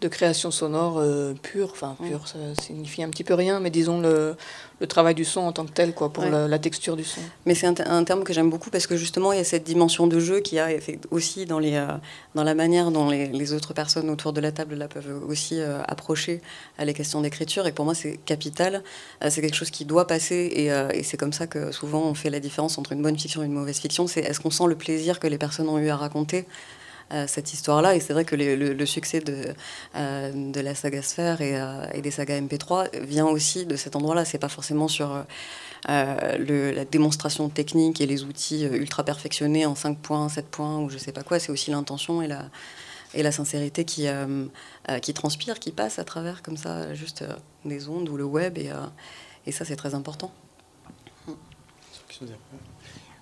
de 0.00 0.08
création 0.08 0.50
sonore 0.50 0.98
euh, 0.98 1.34
pure, 1.42 1.68
enfin 1.72 1.94
pure, 2.02 2.26
ça 2.26 2.38
signifie 2.60 3.02
un 3.02 3.10
petit 3.10 3.24
peu 3.24 3.34
rien, 3.34 3.60
mais 3.60 3.68
disons 3.70 4.00
le, 4.00 4.34
le 4.80 4.86
travail 4.86 5.14
du 5.14 5.26
son 5.26 5.40
en 5.40 5.52
tant 5.52 5.66
que 5.66 5.72
tel, 5.72 5.92
quoi, 5.94 6.10
pour 6.10 6.24
Ouais. 6.24 6.30
la, 6.30 6.48
la 6.48 6.58
texture 6.58 6.96
du 6.96 7.04
son. 7.04 7.20
Mais 7.44 7.54
c'est 7.54 7.66
un, 7.66 7.74
te- 7.74 7.82
un 7.86 8.02
terme 8.04 8.24
que 8.24 8.32
j'aime 8.32 8.48
beaucoup 8.48 8.70
parce 8.70 8.86
que 8.86 8.96
justement, 8.96 9.32
il 9.32 9.36
y 9.38 9.40
a 9.40 9.44
cette 9.44 9.64
dimension 9.64 10.06
de 10.06 10.18
jeu 10.18 10.40
qui 10.40 10.58
a 10.58 10.68
aussi 11.10 11.44
dans, 11.44 11.58
les, 11.58 11.74
euh, 11.74 11.86
dans 12.34 12.44
la 12.44 12.54
manière 12.54 12.90
dont 12.90 13.10
les, 13.10 13.26
les 13.28 13.52
autres 13.52 13.74
personnes 13.74 14.08
autour 14.08 14.32
de 14.32 14.40
la 14.40 14.52
table 14.52 14.74
là, 14.74 14.88
peuvent 14.88 15.22
aussi 15.28 15.60
euh, 15.60 15.82
approcher 15.86 16.40
à 16.78 16.86
les 16.86 16.94
questions 16.94 17.20
d'écriture. 17.20 17.66
Et 17.66 17.72
pour 17.72 17.84
moi, 17.84 17.94
c'est 17.94 18.16
capital. 18.24 18.82
C'est 19.28 19.42
quelque 19.42 19.54
chose 19.56 19.70
qui 19.70 19.84
doit 19.84 20.06
passer. 20.06 20.50
Et, 20.54 20.66
et 20.98 21.02
c'est 21.02 21.18
comme 21.18 21.32
ça 21.34 21.46
que 21.46 21.72
souvent 21.72 22.02
on 22.04 22.14
fait 22.14 22.30
la 22.30 22.40
différence 22.40 22.78
entre 22.78 22.92
une 22.92 23.02
bonne 23.02 23.18
fiction 23.18 23.42
et 23.42 23.46
une 23.46 23.52
mauvaise 23.52 23.78
fiction. 23.78 24.06
C'est 24.06 24.20
est-ce 24.20 24.40
qu'on 24.40 24.50
sent 24.50 24.66
le 24.66 24.76
plaisir 24.76 25.20
que 25.20 25.26
les 25.26 25.36
personnes 25.38 25.68
ont 25.68 25.78
eu 25.78 25.90
à 25.90 25.96
raconter 25.96 26.46
cette 27.26 27.52
histoire-là. 27.52 27.94
Et 27.94 28.00
c'est 28.00 28.12
vrai 28.12 28.24
que 28.24 28.36
le, 28.36 28.86
succès 28.86 29.20
de, 29.20 29.54
euh, 29.96 30.52
la 30.54 30.74
saga 30.74 31.02
Sphère 31.02 31.40
et, 31.40 31.60
euh, 31.60 31.84
et 31.92 32.02
des 32.02 32.10
sagas 32.10 32.40
MP3 32.40 33.00
vient 33.02 33.26
aussi 33.26 33.66
de 33.66 33.76
cet 33.76 33.96
endroit-là. 33.96 34.24
C'est 34.24 34.38
pas 34.38 34.48
forcément 34.48 34.88
sur 34.88 35.24
euh, 35.88 36.72
la 36.74 36.84
démonstration 36.84 37.48
technique 37.48 38.00
et 38.00 38.06
les 38.06 38.24
outils 38.24 38.64
ultra 38.64 39.04
perfectionnés 39.04 39.66
en 39.66 39.74
5 39.74 39.98
points, 39.98 40.28
7 40.28 40.46
points 40.46 40.78
ou 40.78 40.90
je 40.90 40.98
sais 40.98 41.12
pas 41.12 41.22
quoi. 41.22 41.38
C'est 41.38 41.52
aussi 41.52 41.70
l'intention 41.70 42.22
et 42.22 42.28
la, 43.22 43.32
sincérité 43.32 43.84
qui, 43.84 44.06
euh, 44.06 44.46
qui 45.02 45.14
transpire, 45.14 45.58
qui 45.58 45.72
passe 45.72 45.98
à 45.98 46.04
travers 46.04 46.42
comme 46.42 46.56
ça, 46.56 46.94
juste 46.94 47.24
des 47.64 47.88
ondes 47.88 48.08
ou 48.08 48.16
le 48.16 48.24
web. 48.24 48.58
Et 49.46 49.52
ça, 49.52 49.64
c'est 49.64 49.76
très 49.76 49.94
important. 49.94 50.32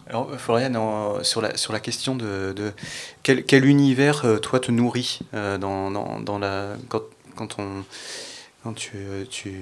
Alors, 0.09 0.30
Florian, 0.38 1.22
sur, 1.22 1.42
la, 1.42 1.56
sur 1.59 1.74
la 1.74 1.80
question 1.80 2.16
de, 2.16 2.54
de 2.56 2.72
quel, 3.22 3.44
quel 3.44 3.66
univers, 3.66 4.24
euh, 4.24 4.38
toi, 4.38 4.59
te 4.59 4.72
nourrit 4.72 5.18
euh, 5.34 5.59
dans, 5.59 5.90
dans, 5.90 6.18
dans 6.20 6.38
la, 6.38 6.76
quand, 6.88 7.02
quand, 7.36 7.59
on, 7.59 7.84
quand 8.62 8.72
tu, 8.72 8.96
tu, 9.28 9.61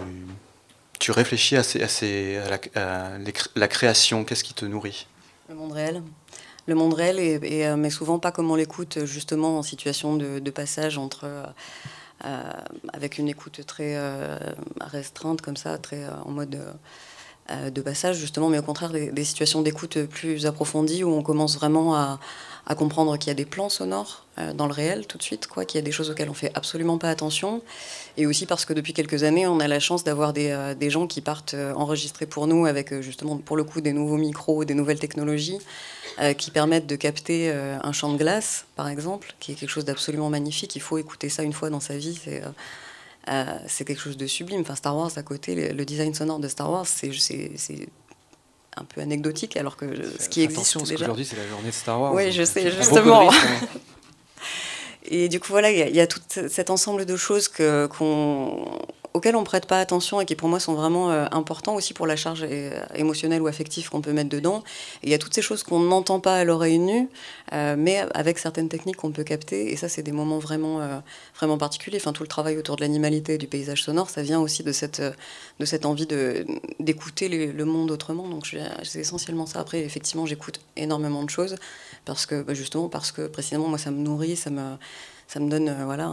tu 1.01 1.11
réfléchis 1.11 1.57
à, 1.57 1.64
ces, 1.64 1.82
à, 1.82 1.88
ces, 1.88 2.36
à, 2.36 2.49
la, 2.49 3.28
la 3.57 3.68
création, 3.68 4.24
qu'est-ce 4.24 4.44
qui 4.44 4.55
te 4.55 4.64
nourrit? 4.64 5.09
Le 5.49 5.57
monde 5.57 5.72
réel. 5.72 6.03
Le 6.68 6.74
monde 6.76 6.94
réel, 6.94 7.40
euh, 7.42 7.76
mais 7.76 7.90
souvent 7.90 8.20
pas 8.20 8.30
comme 8.30 8.49
on 8.49 8.57
l'écoute, 8.57 9.05
justement 9.05 9.59
en 9.59 9.62
situation 9.64 10.16
de, 10.16 10.51
passage 10.51 10.97
entre. 10.97 11.28
avec 12.92 13.18
une 13.18 13.28
écoute 13.28 13.66
très 13.66 13.99
restreinte, 14.80 15.42
comme 15.42 15.57
ça, 15.57 15.76
très 15.78 16.07
en 16.24 16.30
mode 16.30 16.57
de 17.72 17.80
passage, 17.80 18.16
justement, 18.16 18.49
mais 18.49 18.59
au 18.59 18.62
contraire 18.62 18.90
des, 18.90 19.24
situations 19.24 19.62
d'écoute 19.62 19.99
plus 20.05 20.47
approfondies 20.47 21.05
où 21.05 21.12
on 21.12 21.22
commence 21.22 21.57
vraiment 21.57 21.94
à, 21.94 22.18
comprendre 22.76 23.16
qu'il 23.16 23.28
y 23.28 23.30
a 23.30 23.34
des 23.34 23.44
plans 23.44 23.68
sonores 23.68 24.24
euh, 24.38 24.53
dans 24.53 24.66
le 24.66 24.72
réel 24.72 25.07
tout 25.07 25.18
de 25.18 25.22
suite, 25.22 25.47
quoi, 25.47 25.64
qu'il 25.64 25.78
y 25.78 25.82
a 25.82 25.84
des 25.84 25.92
choses 25.92 26.11
auxquelles 26.11 26.28
on 26.28 26.34
fait 26.34 26.51
absolument 26.55 26.99
pas 26.99 27.11
attention, 27.11 27.62
et 28.16 28.26
aussi 28.26 28.44
parce 28.44 28.64
que 28.64 28.72
depuis 28.72 28.92
quelques 28.92 29.22
années, 29.22 29.47
on 29.47 29.61
a 29.61 29.68
la 29.68 29.78
chance 29.78 30.03
d'avoir 30.03 30.32
des, 30.32 30.51
euh, 30.51 30.74
des 30.74 30.90
gens 30.90 31.07
qui 31.07 31.20
partent 31.20 31.55
euh, 31.55 31.72
enregistrer 31.74 32.26
pour 32.26 32.49
nous 32.49 32.66
avec 32.66 32.92
euh, 32.92 33.03
justement 33.03 33.36
pour 33.36 33.57
le 33.57 33.62
coup 33.62 33.80
des 33.80 33.92
nouveaux 33.92 34.16
micros, 34.16 34.64
des 34.64 34.74
nouvelles 34.74 34.99
technologies 34.99 35.61
euh, 36.18 36.32
qui 36.32 36.51
permettent 36.51 36.86
de 36.86 36.97
capter 36.97 37.51
euh, 37.51 37.76
un 37.82 37.92
champ 37.92 38.11
de 38.11 38.16
glace, 38.16 38.64
par 38.74 38.88
exemple, 38.88 39.34
qui 39.38 39.53
est 39.53 39.55
quelque 39.55 39.68
chose 39.68 39.84
d'absolument 39.84 40.30
magnifique. 40.30 40.74
Il 40.74 40.80
faut 40.80 40.97
écouter 40.97 41.28
ça 41.28 41.42
une 41.42 41.53
fois 41.53 41.68
dans 41.68 41.80
sa 41.80 41.99
vie. 41.99 42.18
Euh, 43.29 43.45
c'est 43.66 43.85
quelque 43.85 44.01
chose 44.01 44.16
de 44.16 44.27
sublime. 44.27 44.61
Enfin, 44.61 44.74
Star 44.77 44.97
Wars 44.97 45.11
à 45.16 45.22
côté, 45.22 45.72
le, 45.72 45.85
design 45.85 46.14
sonore 46.14 46.39
de 46.39 46.49
Star 46.49 46.70
Wars, 46.70 46.87
c'est 46.87 47.11
un 48.77 48.85
peu 48.85 49.01
anecdotique, 49.01 49.57
alors 49.57 49.77
que 49.77 49.87
ce 50.18 50.29
qui 50.29 50.43
existe 50.43 50.74
parce 50.74 50.85
déjà. 50.89 50.99
qu'aujourd'hui, 51.07 51.24
c'est 51.24 51.37
la 51.37 51.49
journée 51.49 51.68
de 51.68 51.74
Star 51.74 52.01
Wars. 52.01 52.12
Oui, 52.14 52.31
je 52.33 52.43
sais, 52.45 52.70
justement. 52.70 53.31
hein. 53.31 53.35
Et 55.09 55.29
du 55.29 55.39
coup, 55.41 55.49
voilà, 55.51 55.70
il 55.70 55.79
y, 55.79 55.83
a- 55.83 55.89
il 55.89 55.95
y 55.95 56.01
a 56.01 56.07
tout 56.07 56.20
cet 56.49 56.68
ensemble 56.68 57.07
de 57.07 57.16
choses 57.16 57.49
qu'on, 57.49 58.79
auxquelles 59.17 59.37
on 59.37 59.45
prête 59.45 59.67
pas 59.67 59.81
attention 59.81 60.21
et 60.21 60.27
qui 60.27 60.35
pour 60.35 60.49
moi 60.49 60.61
sont 60.61 60.75
vraiment 60.75 61.11
euh, 61.11 61.25
importants 61.33 61.75
aussi 61.75 61.95
pour 61.95 62.07
la 62.07 62.17
charge 62.17 62.43
é- 62.43 62.73
émotionnelle 62.95 63.41
ou 63.41 63.47
affective 63.47 63.89
qu'on 63.89 64.03
peut 64.03 64.12
mettre 64.12 64.29
dedans. 64.29 64.62
Il 65.03 65.09
y 65.09 65.14
a 65.14 65.19
toutes 65.19 65.33
ces 65.33 65.41
choses 65.41 65.62
qu'on 65.62 65.81
n'entend 65.81 66.21
pas 66.21 66.37
à 66.37 66.45
l'oreille 66.45 66.79
nue, 66.79 67.09
euh, 67.55 67.77
mais 67.79 68.05
avec 68.14 68.39
certaines 68.39 68.69
techniques 68.69 68.97
qu'on 68.97 69.12
peut 69.12 69.25
capter. 69.25 69.73
Et 69.73 69.77
ça, 69.77 69.89
c'est 69.89 70.03
des 70.03 70.12
moments 70.12 70.39
vraiment, 70.39 70.81
euh, 70.81 70.99
vraiment 71.35 71.57
particuliers. 71.57 71.97
Enfin, 71.99 72.12
tout 72.12 72.23
le 72.23 72.29
travail 72.29 72.59
autour 72.59 72.77
de 72.77 72.83
l'animalité 72.83 73.35
et 73.35 73.39
du 73.39 73.47
paysage 73.47 73.85
sonore, 73.85 74.11
ça 74.11 74.23
vient 74.23 74.39
aussi 74.39 74.62
de 74.62 74.73
cette, 74.73 75.01
euh, 75.01 75.12
de 75.61 75.64
cette 75.64 75.87
envie 75.87 76.07
d'écouter 76.79 77.29
le 77.29 77.64
monde 77.64 77.91
autrement. 77.91 78.29
Donc, 78.29 78.55
c'est 78.85 79.01
essentiellement 79.01 79.47
ça. 79.47 79.61
Après, 79.61 79.81
effectivement, 79.81 80.27
j'écoute 80.27 80.61
énormément 80.77 81.25
de 81.25 81.31
choses 81.31 81.57
parce 82.05 82.27
que, 82.27 82.43
bah, 82.43 82.53
justement, 82.53 82.89
parce 82.91 83.12
que 83.12 83.27
précisément, 83.27 83.69
moi, 83.69 83.79
ça 83.79 83.91
me 83.91 83.99
nourrit, 83.99 84.37
ça 84.37 84.51
me 84.51 84.77
ça 85.27 85.41
me 85.41 85.51
donne 85.51 85.68
euh, 85.68 85.85
voilà, 85.85 86.11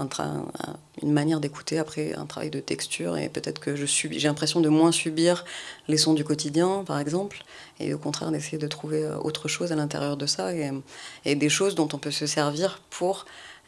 une 1.01 1.11
manière 1.11 1.39
d'écouter 1.39 1.77
après 1.77 2.13
un 2.15 2.25
travail 2.25 2.49
de 2.49 2.59
texture 2.59 3.17
et 3.17 3.29
peut-être 3.29 3.59
que 3.59 3.75
je 3.75 3.85
subis, 3.85 4.19
j'ai 4.19 4.27
l'impression 4.27 4.59
de 4.59 4.69
moins 4.69 4.91
subir 4.91 5.45
les 5.87 5.97
sons 5.97 6.13
du 6.13 6.23
quotidien 6.23 6.83
par 6.85 6.99
exemple 6.99 7.43
et 7.79 7.93
au 7.93 7.99
contraire 7.99 8.31
d'essayer 8.31 8.57
de 8.57 8.67
trouver 8.67 9.03
euh, 9.03 9.17
autre 9.17 9.47
chose 9.47 9.71
à 9.71 9.75
l'intérieur 9.75 10.17
de 10.17 10.25
ça 10.25 10.51
et, 10.53 11.35
des 11.35 11.49
choses 11.49 11.75
dont 11.75 11.87
on 11.93 11.97
peut 11.97 12.11
se 12.11 12.25
servir 12.25 12.81
pour 12.89 13.25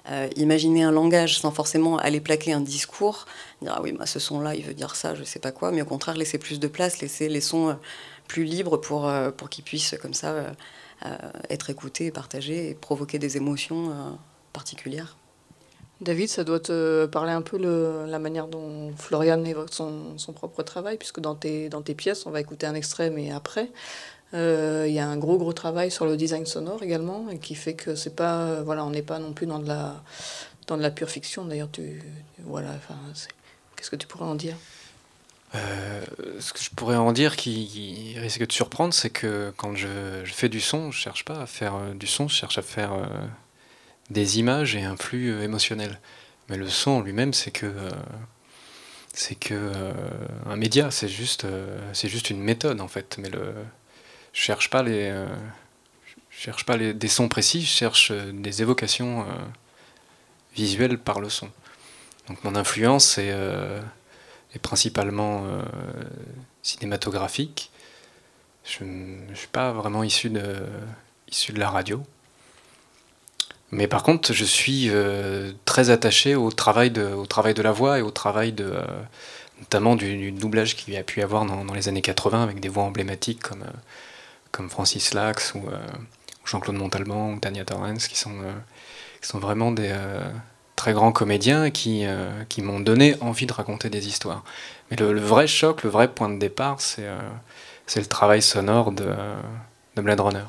euh, 0.09 0.27
imaginer 0.35 0.83
un 0.83 0.91
langage 0.91 1.39
sans 1.39 1.51
forcément 1.51 1.97
aller 1.97 2.21
plaquer 2.21 2.53
un 2.53 2.61
discours, 2.61 3.25
dire 3.61 3.73
ah 3.75 3.81
oui 3.83 3.91
bah, 3.91 4.05
ce 4.05 4.19
son 4.19 4.39
là 4.39 4.55
il 4.55 4.63
veut 4.63 4.73
dire 4.73 4.95
ça 4.95 5.13
je 5.15 5.23
sais 5.23 5.39
pas 5.39 5.51
quoi 5.51 5.71
mais 5.71 5.81
au 5.81 5.85
contraire 5.85 6.15
laisser 6.15 6.37
plus 6.39 6.59
de 6.59 6.67
place, 6.67 7.01
laisser 7.01 7.29
les 7.29 7.41
sons 7.41 7.77
plus 8.27 8.43
libres 8.43 8.77
pour, 8.77 9.11
pour 9.37 9.49
qu'ils 9.49 9.63
puissent 9.63 9.95
comme 10.01 10.15
ça 10.15 10.33
être 11.49 11.69
écoutés 11.69 12.09
partagés 12.09 12.71
et 12.71 12.73
provoquer 12.73 13.19
des 13.19 13.37
émotions 13.37 14.17
particulières. 14.53 15.15
David, 16.01 16.27
ça 16.27 16.43
doit 16.43 16.59
te 16.59 17.05
parler 17.05 17.31
un 17.31 17.41
peu 17.41 17.57
le- 17.57 18.05
la 18.07 18.19
manière 18.19 18.47
dont 18.47 18.91
Florian 18.97 19.43
évoque 19.45 19.73
son, 19.73 20.17
son 20.17 20.33
propre 20.33 20.61
travail, 20.61 20.97
puisque 20.97 21.21
dans 21.21 21.35
tes, 21.35 21.69
dans 21.69 21.81
tes 21.81 21.95
pièces, 21.95 22.25
on 22.25 22.31
va 22.31 22.41
écouter 22.41 22.67
un 22.67 22.75
extrait, 22.75 23.09
mais 23.09 23.31
après, 23.31 23.69
euh, 24.33 24.85
il 24.87 24.93
y 24.93 24.99
a 24.99 25.07
un 25.07 25.17
gros, 25.17 25.37
gros 25.37 25.53
travail 25.53 25.91
sur 25.91 26.05
le 26.05 26.17
design 26.17 26.45
sonore 26.45 26.83
également, 26.83 27.29
et 27.29 27.39
qui 27.39 27.55
fait 27.55 27.75
que 27.75 27.95
c'est 27.95 28.15
pas, 28.15 28.61
voilà, 28.63 28.83
on 28.85 28.89
n'est 28.89 29.01
pas 29.01 29.19
non 29.19 29.31
plus 29.31 29.47
dans 29.47 29.59
de 29.59 29.67
la, 29.67 30.03
dans 30.67 30.75
de 30.75 30.81
la 30.81 30.91
pure 30.91 31.09
fiction. 31.09 31.45
D'ailleurs, 31.45 31.71
tu, 31.71 32.03
voilà, 32.43 32.71
qu'est-ce 33.77 33.89
que 33.89 33.95
tu 33.95 34.07
pourrais 34.07 34.25
en 34.25 34.35
dire? 34.35 34.57
Euh, 35.53 36.01
ce 36.39 36.51
que 36.51 36.59
je 36.59 36.69
pourrais 36.71 36.97
en 36.97 37.13
dire 37.13 37.37
qui, 37.37 38.15
risque 38.17 38.45
de 38.45 38.51
surprendre, 38.51 38.93
c'est 38.93 39.09
que 39.09 39.53
quand 39.55 39.75
je, 39.75 39.87
je 40.25 40.33
fais 40.33 40.49
du 40.49 40.59
son, 40.59 40.91
je 40.91 40.97
cherche 40.99 41.23
pas 41.23 41.39
à 41.41 41.45
faire 41.45 41.75
euh, 41.75 41.93
du 41.93 42.07
son, 42.07 42.27
je 42.27 42.35
cherche 42.35 42.57
à 42.57 42.61
faire 42.61 42.91
des 44.09 44.39
images 44.39 44.75
et 44.75 44.83
un 44.83 44.97
flux 44.97 45.31
euh, 45.31 45.43
émotionnel. 45.43 45.99
Mais 46.49 46.57
le 46.57 46.69
son 46.69 47.01
lui-même, 47.01 47.33
c'est 47.33 47.51
que 47.51 47.65
euh, 47.65 47.89
c'est 49.13 49.35
que 49.35 49.53
euh, 49.53 49.93
un 50.45 50.55
média, 50.55 50.91
c'est 50.91 51.07
juste 51.07 51.47
c'est 51.93 52.09
juste 52.09 52.29
une 52.29 52.41
méthode 52.41 52.81
en 52.81 52.87
fait. 52.87 53.17
Mais 53.17 53.29
le 53.29 53.53
je 54.33 54.41
cherche 54.41 54.69
pas 54.69 54.83
les 54.83 55.13
cherche 56.29 56.65
pas 56.65 56.77
les, 56.77 56.93
des 56.93 57.07
sons 57.07 57.29
précis, 57.29 57.61
je 57.61 57.67
cherche 57.67 58.11
des 58.11 58.61
évocations 58.61 59.25
visuelles 60.53 60.99
par 60.99 61.19
le 61.21 61.29
son. 61.29 61.49
Donc 62.27 62.43
mon 62.43 62.55
influence 62.55 63.17
est 63.17 64.59
principalement 64.61 65.47
cinématographique. 66.61 67.71
Je 68.65 68.83
ne 68.83 69.33
suis 69.33 69.47
pas 69.47 69.71
vraiment 69.71 70.03
issu 70.03 70.29
de, 70.29 70.57
issu 71.29 71.53
de 71.53 71.59
la 71.59 71.69
radio. 71.69 72.05
Mais 73.71 73.87
par 73.87 74.03
contre, 74.03 74.33
je 74.33 74.45
suis 74.45 74.89
euh, 74.89 75.51
très 75.65 75.89
attaché 75.89 76.35
au 76.35 76.51
travail, 76.51 76.91
de, 76.91 77.03
au 77.03 77.25
travail 77.25 77.53
de 77.53 77.61
la 77.61 77.71
voix 77.71 77.99
et 77.99 78.01
au 78.01 78.11
travail 78.11 78.51
de, 78.51 78.65
euh, 78.65 78.85
notamment 79.59 79.95
du, 79.95 80.31
doublage 80.31 80.75
qu'il 80.75 80.93
y 80.93 80.97
a 80.97 81.03
pu 81.03 81.19
y 81.19 81.23
avoir 81.23 81.45
dans, 81.45 81.73
les 81.73 81.87
années 81.87 82.01
80 82.01 82.43
avec 82.43 82.59
des 82.59 82.69
voix 82.69 82.83
emblématiques 82.83 83.41
comme, 83.41 83.63
euh, 83.63 83.79
comme 84.51 84.69
Francis 84.69 85.13
Lax 85.13 85.53
ou, 85.55 85.63
Jean-Claude 86.45 86.75
Montalban 86.75 87.33
ou 87.33 87.39
Tania 87.39 87.65
Torrens 87.65 88.07
qui 88.07 88.17
sont, 88.17 88.37
qui 89.19 89.27
sont 89.27 89.39
vraiment 89.39 89.71
des 89.71 89.91
très 90.75 90.93
grands 90.93 91.11
comédiens 91.11 91.71
qui, 91.71 92.05
qui 92.49 92.61
m'ont 92.61 92.79
donné 92.79 93.15
envie 93.19 93.47
de 93.47 93.53
raconter 93.53 93.89
des 93.89 94.07
histoires. 94.07 94.43
Mais 94.91 94.97
le, 94.97 95.19
vrai 95.19 95.47
choc, 95.47 95.81
le 95.81 95.89
vrai 95.89 96.07
point 96.07 96.29
de 96.29 96.37
départ, 96.37 96.81
c'est 96.81 97.07
c'est 97.87 97.99
le 97.99 98.05
travail 98.05 98.41
sonore 98.41 98.91
de, 98.91 99.07
de 99.95 100.01
Blade 100.01 100.19
Runner. 100.19 100.45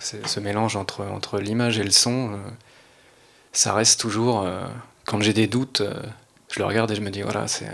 Ce 0.00 0.40
mélange 0.40 0.76
entre, 0.76 1.02
entre 1.04 1.38
l'image 1.38 1.78
et 1.78 1.84
le 1.84 1.90
son. 1.90 2.32
euh, 2.32 2.36
ça 3.52 3.74
reste 3.74 4.00
toujours. 4.00 4.42
euh, 4.42 4.66
quand 5.06 5.20
j'ai 5.20 5.32
des 5.32 5.46
doutes, 5.46 5.80
euh, 5.82 5.94
je 6.50 6.58
le 6.60 6.64
regarde 6.64 6.90
et 6.90 6.94
je 6.94 7.00
me 7.00 7.10
dis 7.10 7.22
voilà, 7.22 7.46
c'est 7.48 7.68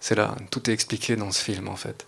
c'est 0.00 0.14
là, 0.14 0.34
tout 0.50 0.68
est 0.70 0.72
expliqué 0.72 1.16
dans 1.16 1.32
ce 1.32 1.42
film 1.42 1.68
en 1.68 1.76
fait. 1.76 2.06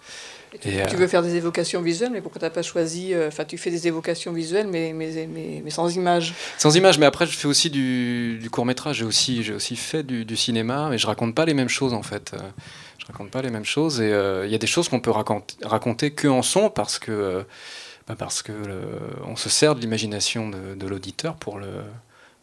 Et, 0.65 0.87
Tu 0.89 0.97
veux 0.97 1.07
faire 1.09 1.23
des 1.23 1.35
évocations 1.37 1.83
visuelles, 1.83 2.11
mais 2.11 2.21
pourquoi 2.21 2.39
tu 2.39 2.45
n'as 2.45 2.51
pas 2.51 2.63
choisi. 2.63 3.13
Enfin, 3.27 3.45
tu 3.45 3.59
fais 3.59 3.71
des 3.71 3.87
évocations 3.87 4.33
visuelles, 4.33 4.67
mais, 4.67 4.93
mais, 4.95 5.27
mais, 5.29 5.61
mais 5.63 5.71
sans 5.71 5.95
images. 5.95 6.33
Sans 6.59 6.75
image, 6.75 6.99
mais 6.99 7.07
après 7.07 7.27
je 7.27 7.37
fais 7.37 7.49
aussi 7.49 7.71
du, 7.71 8.39
du 8.41 8.51
court 8.51 8.65
métrage. 8.67 8.97
J'ai 8.97 9.05
aussi, 9.05 9.43
j'ai 9.43 9.53
aussi 9.55 9.77
fait 9.77 10.03
du, 10.03 10.25
du 10.25 10.37
cinéma, 10.37 10.89
mais 10.91 10.99
je 10.99 11.07
raconte 11.07 11.35
pas 11.35 11.45
les 11.45 11.55
mêmes 11.55 11.69
choses 11.69 11.93
en 11.93 12.03
fait. 12.03 12.35
Je 12.99 13.07
raconte 13.07 13.31
pas 13.31 13.43
les 13.43 13.51
mêmes 13.51 13.65
choses 13.65 14.01
et 14.01 14.11
il 14.45 14.51
y 14.51 14.55
a 14.55 14.59
des 14.59 14.67
choses 14.67 14.89
qu'on 14.89 15.01
peut 15.01 15.11
raconter, 15.11 15.55
raconter 15.63 16.11
que 16.13 16.29
en 16.29 16.43
son 16.43 16.71
parce 16.71 16.99
que 16.99 17.45
parce 18.17 18.43
que 18.43 18.53
on 19.25 19.37
se 19.37 19.49
sert 19.49 19.75
de 19.75 19.81
l'imagination 19.81 20.49
de, 20.49 20.87
l'auditeur 20.87 21.37
pour 21.37 21.59
le 21.59 21.83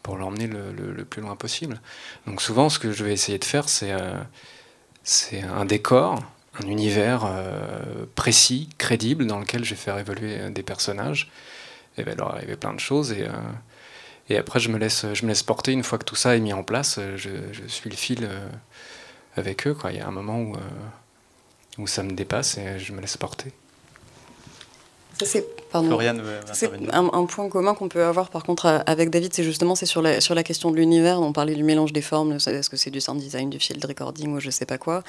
pour 0.06 0.18
l'emmener 0.18 0.46
le, 0.46 1.04
plus 1.04 1.24
loin 1.24 1.36
possible. 1.36 1.82
Donc 2.28 2.40
souvent, 2.40 2.70
ce 2.70 2.78
que 2.78 2.92
je 2.92 3.04
vais 3.04 3.12
essayer 3.12 3.40
de 3.40 3.44
faire, 3.44 3.68
c'est 3.68 3.92
euh, 3.92 4.14
un 5.52 5.66
décor, 5.66 6.22
un 6.62 6.68
univers 6.68 7.26
euh, 7.26 8.06
précis, 8.14 8.70
crédible, 8.78 9.26
dans 9.26 9.40
lequel 9.40 9.66
je 9.66 9.72
vais 9.72 9.76
faire 9.76 9.98
évoluer 9.98 10.38
euh, 10.40 10.50
des 10.52 10.62
personnages. 10.62 11.32
Et 11.98 12.02
il 12.02 12.14
leur 12.18 12.36
arriver 12.36 12.56
plein 12.56 12.74
de 12.74 12.80
choses 12.80 13.16
et, 14.30 14.38
après 14.38 14.60
je 14.60 14.70
me, 14.70 14.78
laisse, 14.78 15.44
porter 15.44 15.72
une 15.72 15.84
fois 15.84 15.98
que 15.98 16.04
tout 16.04 16.16
ça 16.16 16.36
est 16.36 16.40
mis 16.40 16.54
en 16.54 16.62
place. 16.62 17.00
Je, 17.16 17.30
suis 17.68 17.90
le 17.90 17.96
fil 17.96 18.30
avec 19.36 19.66
eux. 19.66 19.76
Il 19.90 19.96
y 19.96 20.00
a 20.02 20.08
un 20.08 20.12
moment 20.12 20.52
où 21.78 21.88
ça 21.88 22.04
me 22.04 22.12
dépasse 22.12 22.60
et 22.60 22.78
je 22.78 22.92
me 22.92 23.02
laisse 23.02 23.18
porter. 23.18 23.54
Ça, 25.18 26.54
c'est 26.54 26.70
un, 26.94 27.10
un 27.14 27.26
point 27.26 27.48
commun 27.50 27.74
qu'on 27.74 27.88
peut 27.90 28.04
avoir 28.04 28.30
par 28.30 28.44
contre 28.44 28.84
avec 28.86 29.10
David, 29.10 29.34
c'est 29.34 29.44
justement 29.44 29.76
c'est 29.76 29.86
sur 29.86 30.02
la, 30.02 30.20
sur 30.22 30.36
la 30.36 30.44
question 30.44 30.72
de 30.72 30.76
l'univers. 30.78 31.22
On 31.22 31.32
parlait 31.34 31.56
du 31.56 31.64
mélange 31.64 31.94
des 31.94 32.02
formes, 32.02 32.34
est-ce 32.34 32.70
que 32.70 32.78
c'est 32.78 32.92
du 32.92 33.00
sound 33.02 33.20
design, 33.20 33.50
du 33.50 33.60
field 33.60 33.84
recording 33.86 34.34
ou 34.36 34.40
je 34.40 34.50
sais 34.50 34.66
pas 34.66 34.78
quoi. 34.78 35.04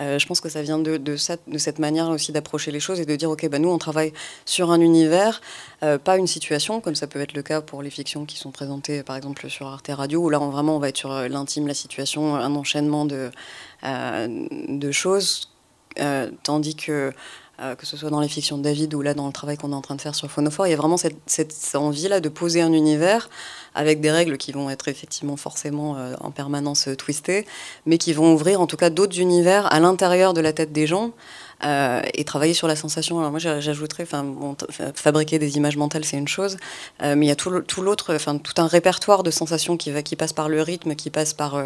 Euh, 0.00 0.18
je 0.18 0.26
pense 0.26 0.40
que 0.40 0.48
ça 0.48 0.62
vient 0.62 0.78
de, 0.78 0.96
de, 0.96 1.16
ça- 1.16 1.36
de 1.46 1.58
cette 1.58 1.78
manière 1.78 2.08
aussi 2.08 2.30
d'approcher 2.32 2.70
les 2.70 2.80
choses 2.80 3.00
et 3.00 3.04
de 3.04 3.16
dire 3.16 3.30
ok, 3.30 3.48
bah, 3.48 3.58
nous 3.58 3.68
on 3.68 3.78
travaille 3.78 4.12
sur 4.44 4.70
un 4.70 4.80
univers, 4.80 5.40
euh, 5.82 5.98
pas 5.98 6.16
une 6.18 6.26
situation, 6.28 6.80
comme 6.80 6.94
ça 6.94 7.06
peut 7.06 7.20
être 7.20 7.34
le 7.34 7.42
cas 7.42 7.60
pour 7.60 7.82
les 7.82 7.90
fictions 7.90 8.24
qui 8.26 8.36
sont 8.36 8.50
présentées 8.50 9.02
par 9.02 9.16
exemple 9.16 9.48
sur 9.48 9.66
Arte 9.66 9.90
Radio, 9.92 10.20
où 10.22 10.30
là 10.30 10.40
on, 10.40 10.50
vraiment 10.50 10.76
on 10.76 10.80
va 10.80 10.88
être 10.88 10.96
sur 10.96 11.12
euh, 11.12 11.28
l'intime, 11.28 11.66
la 11.66 11.74
situation, 11.74 12.36
un 12.36 12.54
enchaînement 12.54 13.04
de, 13.04 13.30
euh, 13.84 14.46
de 14.68 14.92
choses, 14.92 15.50
tandis 16.44 16.76
que 16.76 17.12
euh, 17.60 17.74
que 17.74 17.86
ce 17.86 17.96
soit 17.96 18.10
dans 18.10 18.20
les 18.20 18.28
fictions 18.28 18.58
de 18.58 18.62
David 18.62 18.94
ou 18.94 19.02
là 19.02 19.14
dans 19.14 19.26
le 19.26 19.32
travail 19.32 19.56
qu'on 19.56 19.72
est 19.72 19.74
en 19.76 19.80
train 19.80 19.94
de 19.96 20.00
faire 20.00 20.14
sur 20.14 20.30
Phonophore, 20.30 20.66
il 20.66 20.70
y 20.70 20.74
a 20.74 20.76
vraiment 20.76 20.96
cette, 20.96 21.72
envie-là 21.74 22.20
de 22.20 22.28
poser 22.28 22.60
un 22.60 22.72
univers 22.72 23.28
avec 23.74 24.00
des 24.00 24.10
règles 24.10 24.38
qui 24.38 24.52
vont 24.52 24.70
être 24.70 24.88
effectivement 24.88 25.36
forcément 25.36 25.96
euh, 25.96 26.14
en 26.20 26.30
permanence 26.30 26.88
euh, 26.88 26.96
twistées, 26.96 27.46
mais 27.86 27.98
qui 27.98 28.12
vont 28.12 28.32
ouvrir 28.32 28.60
en 28.60 28.66
tout 28.66 28.76
cas 28.76 28.90
d'autres 28.90 29.18
univers 29.18 29.72
à 29.72 29.80
l'intérieur 29.80 30.34
de 30.34 30.40
la 30.40 30.52
tête 30.52 30.72
des 30.72 30.86
gens. 30.86 31.12
et 32.14 32.24
travailler 32.24 32.54
sur 32.54 32.68
la 32.68 32.76
sensation. 32.76 33.18
Alors 33.18 33.32
moi, 33.32 33.40
j'a- 33.40 33.58
j'ajouterais, 33.58 34.04
enfin, 34.04 34.24
fabriquer 34.94 35.40
des 35.40 35.56
images 35.56 35.76
mentales, 35.76 36.04
c'est 36.04 36.16
une 36.16 36.28
chose, 36.28 36.56
mais 37.02 37.26
il 37.26 37.28
y 37.28 37.32
a 37.32 37.34
tout 37.34 37.50
l'autre, 37.82 38.14
enfin, 38.14 38.38
tout 38.38 38.54
un 38.62 38.68
répertoire 38.68 39.24
de 39.24 39.32
sensations 39.32 39.76
qui 39.76 39.90
va, 39.90 40.02
qui 40.02 40.14
passe 40.14 40.32
par 40.32 40.48
le 40.48 40.62
rythme, 40.62 40.94
qui 40.94 41.10
passe 41.10 41.34
par 41.34 41.60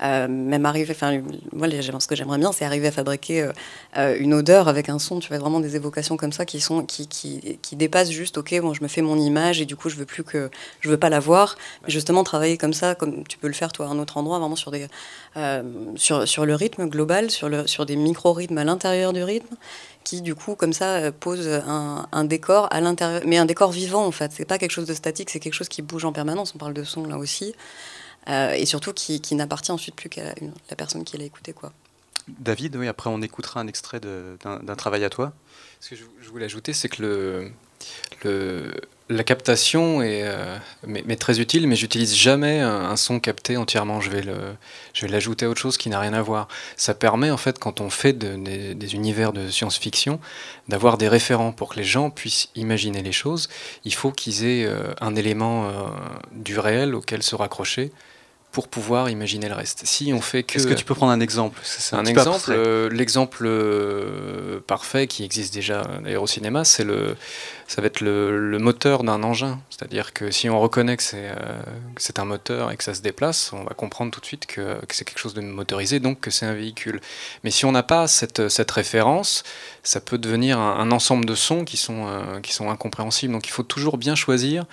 même 0.00 0.64
arriver. 0.64 0.92
Enfin, 0.94 1.20
moi, 1.52 1.68
ce 1.70 2.06
que 2.06 2.16
j'aimerais 2.16 2.38
bien, 2.38 2.52
c'est 2.52 2.64
arriver 2.64 2.88
à 2.88 2.92
fabriquer 2.92 3.42
euh, 3.42 3.52
euh, 3.96 4.16
une 4.18 4.32
odeur 4.32 4.68
avec 4.68 4.88
un 4.88 4.98
son. 4.98 5.20
Tu 5.20 5.28
vois 5.28 5.38
vraiment 5.38 5.60
des 5.60 5.76
évocations 5.76 6.16
comme 6.16 6.32
ça 6.32 6.46
qui 6.46 6.60
sont, 6.60 6.84
qui, 6.84 7.06
qui, 7.06 7.58
qui 7.60 7.76
dépassent 7.76 8.10
juste. 8.10 8.38
Ok, 8.38 8.58
bon, 8.60 8.72
je 8.72 8.82
me 8.82 8.88
fais 8.88 9.02
mon 9.02 9.18
image 9.18 9.60
et 9.60 9.66
du 9.66 9.76
coup, 9.76 9.90
je 9.90 9.96
veux 9.96 10.06
plus 10.06 10.24
que, 10.24 10.50
je 10.80 10.88
veux 10.88 10.96
pas 10.96 11.10
la 11.10 11.20
voir. 11.20 11.56
Mais 11.84 11.90
justement, 11.90 12.24
travailler 12.24 12.56
comme 12.56 12.72
ça, 12.72 12.94
comme 12.94 13.24
tu 13.26 13.36
peux 13.38 13.48
le 13.48 13.52
faire 13.52 13.72
toi 13.72 13.86
à 13.86 13.88
un 13.90 13.98
autre 13.98 14.16
endroit, 14.16 14.38
vraiment 14.38 14.56
sur 14.56 14.70
des, 14.70 14.86
euh, 15.36 15.62
sur, 15.96 16.26
sur 16.26 16.46
le 16.46 16.54
rythme 16.54 16.88
global, 16.88 17.30
sur 17.30 17.48
le, 17.48 17.66
sur 17.66 17.84
des 17.84 17.96
micro 17.96 18.32
rythmes 18.32 18.58
à 18.58 18.64
l'intérieur 18.64 19.12
du 19.12 19.22
rythme 19.22 19.54
qui 20.02 20.22
du 20.22 20.34
coup 20.34 20.54
comme 20.54 20.72
ça 20.72 20.96
euh, 20.96 21.12
pose 21.12 21.46
un, 21.46 22.06
un 22.10 22.24
décor 22.24 22.68
à 22.70 22.80
l'intérieur 22.80 23.20
mais 23.26 23.36
un 23.36 23.44
décor 23.44 23.70
vivant 23.70 24.06
en 24.06 24.10
fait 24.10 24.32
c'est 24.34 24.46
pas 24.46 24.58
quelque 24.58 24.70
chose 24.70 24.86
de 24.86 24.94
statique 24.94 25.28
c'est 25.28 25.40
quelque 25.40 25.54
chose 25.54 25.68
qui 25.68 25.82
bouge 25.82 26.06
en 26.06 26.12
permanence 26.12 26.54
on 26.54 26.58
parle 26.58 26.72
de 26.72 26.84
son 26.84 27.04
là 27.04 27.18
aussi 27.18 27.54
Euh, 28.30 28.52
et 28.52 28.64
surtout 28.66 28.92
qui, 28.92 29.20
qui 29.20 29.34
n'appartient 29.34 29.72
ensuite 29.72 29.94
plus 29.96 30.08
qu'à 30.08 30.24
la, 30.24 30.34
la 30.70 30.76
personne 30.76 31.04
qui 31.04 31.18
l'a 31.18 31.24
écouté 31.24 31.52
quoi 31.52 31.72
David, 32.28 32.76
oui, 32.76 32.86
après 32.86 33.10
on 33.10 33.20
écoutera 33.22 33.60
un 33.60 33.66
extrait 33.66 33.98
d'un 34.00 34.58
d'un 34.60 34.76
travail 34.76 35.04
à 35.04 35.10
toi. 35.10 35.32
Ce 35.80 35.90
que 35.90 35.96
je, 35.96 36.04
je 36.22 36.28
voulais 36.28 36.44
ajouter, 36.44 36.72
c'est 36.72 36.88
que 36.88 37.02
le, 37.02 37.50
le- 38.24 38.72
la 39.08 39.24
captation 39.24 40.00
est, 40.02 40.22
euh, 40.22 40.56
mais, 40.86 41.02
mais 41.04 41.16
très 41.16 41.40
utile, 41.40 41.66
mais 41.66 41.74
j'utilise 41.74 42.14
jamais 42.14 42.60
un, 42.60 42.90
un 42.90 42.96
son 42.96 43.18
capté 43.18 43.56
entièrement. 43.56 44.00
Je 44.00 44.08
vais 44.10 44.22
le, 44.22 44.36
je 44.94 45.04
vais 45.04 45.10
l'ajouter 45.10 45.46
à 45.46 45.48
autre 45.48 45.60
chose 45.60 45.76
qui 45.76 45.88
n'a 45.88 45.98
rien 45.98 46.12
à 46.12 46.22
voir. 46.22 46.46
Ça 46.76 46.94
permet 46.94 47.32
en 47.32 47.36
fait, 47.36 47.58
quand 47.58 47.80
on 47.80 47.90
fait 47.90 48.12
de- 48.12 48.36
des, 48.36 48.76
des 48.76 48.94
univers 48.94 49.32
de 49.32 49.48
science-fiction, 49.48 50.20
d'avoir 50.68 50.96
des 50.98 51.08
référents 51.08 51.50
pour 51.50 51.70
que 51.70 51.76
les 51.80 51.84
gens 51.84 52.10
puissent 52.10 52.50
imaginer 52.54 53.02
les 53.02 53.10
choses. 53.10 53.48
Il 53.84 53.94
faut 53.94 54.12
qu'ils 54.12 54.44
aient 54.44 54.64
euh, 54.66 54.92
un 55.00 55.16
élément 55.16 55.68
euh, 55.68 55.72
du 56.30 56.60
réel 56.60 56.94
auquel 56.94 57.24
se 57.24 57.34
raccrocher 57.34 57.90
pour 58.52 58.66
pouvoir 58.66 59.08
imaginer 59.10 59.48
le 59.48 59.54
reste. 59.54 59.82
Si 59.84 60.12
on 60.12 60.20
fait 60.20 60.42
que 60.42 60.58
Est-ce 60.58 60.66
que 60.66 60.74
tu 60.74 60.84
peux 60.84 60.94
prendre 60.96 61.12
un 61.12 61.20
exemple? 61.20 61.60
C'est- 61.62 61.94
un 61.94 62.04
exemple, 62.04 62.50
euh, 62.50 62.88
l'exemple 62.90 63.44
euh, 63.46 64.60
parfait 64.66 65.06
qui 65.06 65.22
existe 65.24 65.54
déjà 65.54 65.82
d'ailleurs 66.02 66.24
au 66.24 66.26
cinéma, 66.26 66.64
c'est 66.64 66.82
le, 66.82 67.16
ça 67.68 67.80
va 67.80 67.86
être 67.86 68.00
le, 68.00 68.38
le 68.50 68.58
moteur 68.58 69.04
d'un 69.04 69.22
engin. 69.22 69.60
C'est-à-dire 69.70 70.12
que 70.12 70.32
si 70.32 70.48
on 70.50 70.58
reconnaît 70.60 70.96
que 70.96 71.02
c'est, 71.04 71.28
euh, 71.28 71.62
que 71.94 72.02
c'est 72.02 72.18
un 72.18 72.24
moteur 72.24 72.72
et 72.72 72.76
que 72.76 72.82
ça 72.82 72.92
se 72.94 73.02
déplace, 73.02 73.52
on 73.52 73.62
va 73.62 73.70
comprendre 73.74 74.10
tout 74.10 74.20
de 74.20 74.26
suite 74.26 74.46
que, 74.46 74.84
que 74.84 74.94
c'est 74.96 75.04
quelque 75.04 75.20
chose 75.20 75.34
de 75.34 75.40
motorisé, 75.42 76.00
donc 76.00 76.18
que 76.20 76.30
c'est 76.32 76.46
un 76.46 76.54
véhicule. 76.54 77.00
Mais 77.44 77.52
si 77.52 77.64
on 77.66 77.72
n'a 77.72 77.84
pas 77.84 78.08
cette, 78.08 78.48
cette 78.48 78.70
référence, 78.72 79.44
ça 79.84 80.00
peut 80.00 80.18
devenir 80.18 80.58
un, 80.58 80.76
un 80.76 80.90
ensemble 80.90 81.24
de 81.24 81.36
sons 81.36 81.64
qui 81.64 81.76
sont, 81.76 82.08
qui 82.42 82.52
sont 82.52 82.68
incompréhensibles. 82.68 83.32
Donc 83.32 83.46
il 83.46 83.52
faut 83.52 83.62
toujours 83.62 83.96
bien 83.96 84.16
choisir 84.16 84.64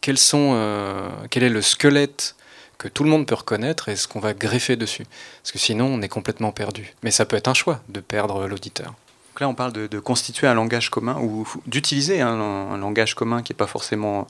quels 0.00 0.18
sont, 0.18 1.08
quel 1.30 1.42
est 1.44 1.48
le 1.48 1.62
squelette 1.62 2.34
que 2.80 2.88
tout 2.88 3.04
le 3.04 3.10
monde 3.10 3.26
peut 3.26 3.34
reconnaître 3.34 3.90
et 3.90 3.96
ce 3.96 4.08
qu'on 4.08 4.20
va 4.20 4.32
greffer 4.32 4.74
dessus. 4.74 5.04
Parce 5.42 5.52
que 5.52 5.58
sinon, 5.58 5.84
on 5.84 6.00
est 6.00 6.08
complètement 6.08 6.50
perdu. 6.50 6.94
Mais 7.02 7.10
ça 7.10 7.26
peut 7.26 7.36
être 7.36 7.48
un 7.48 7.54
choix 7.54 7.80
de 7.90 8.00
perdre 8.00 8.46
l'auditeur. 8.46 8.86
Donc 8.86 9.40
là, 9.40 9.48
on 9.48 9.54
parle 9.54 9.72
de, 9.72 9.98
constituer 10.00 10.46
un 10.46 10.54
langage 10.54 10.88
commun 10.88 11.18
ou 11.20 11.46
d'utiliser 11.66 12.22
un, 12.22 12.40
un 12.40 12.78
langage 12.78 13.14
commun 13.14 13.42
qui 13.42 13.52
est 13.52 13.56
pas 13.56 13.66
forcément, 13.66 14.26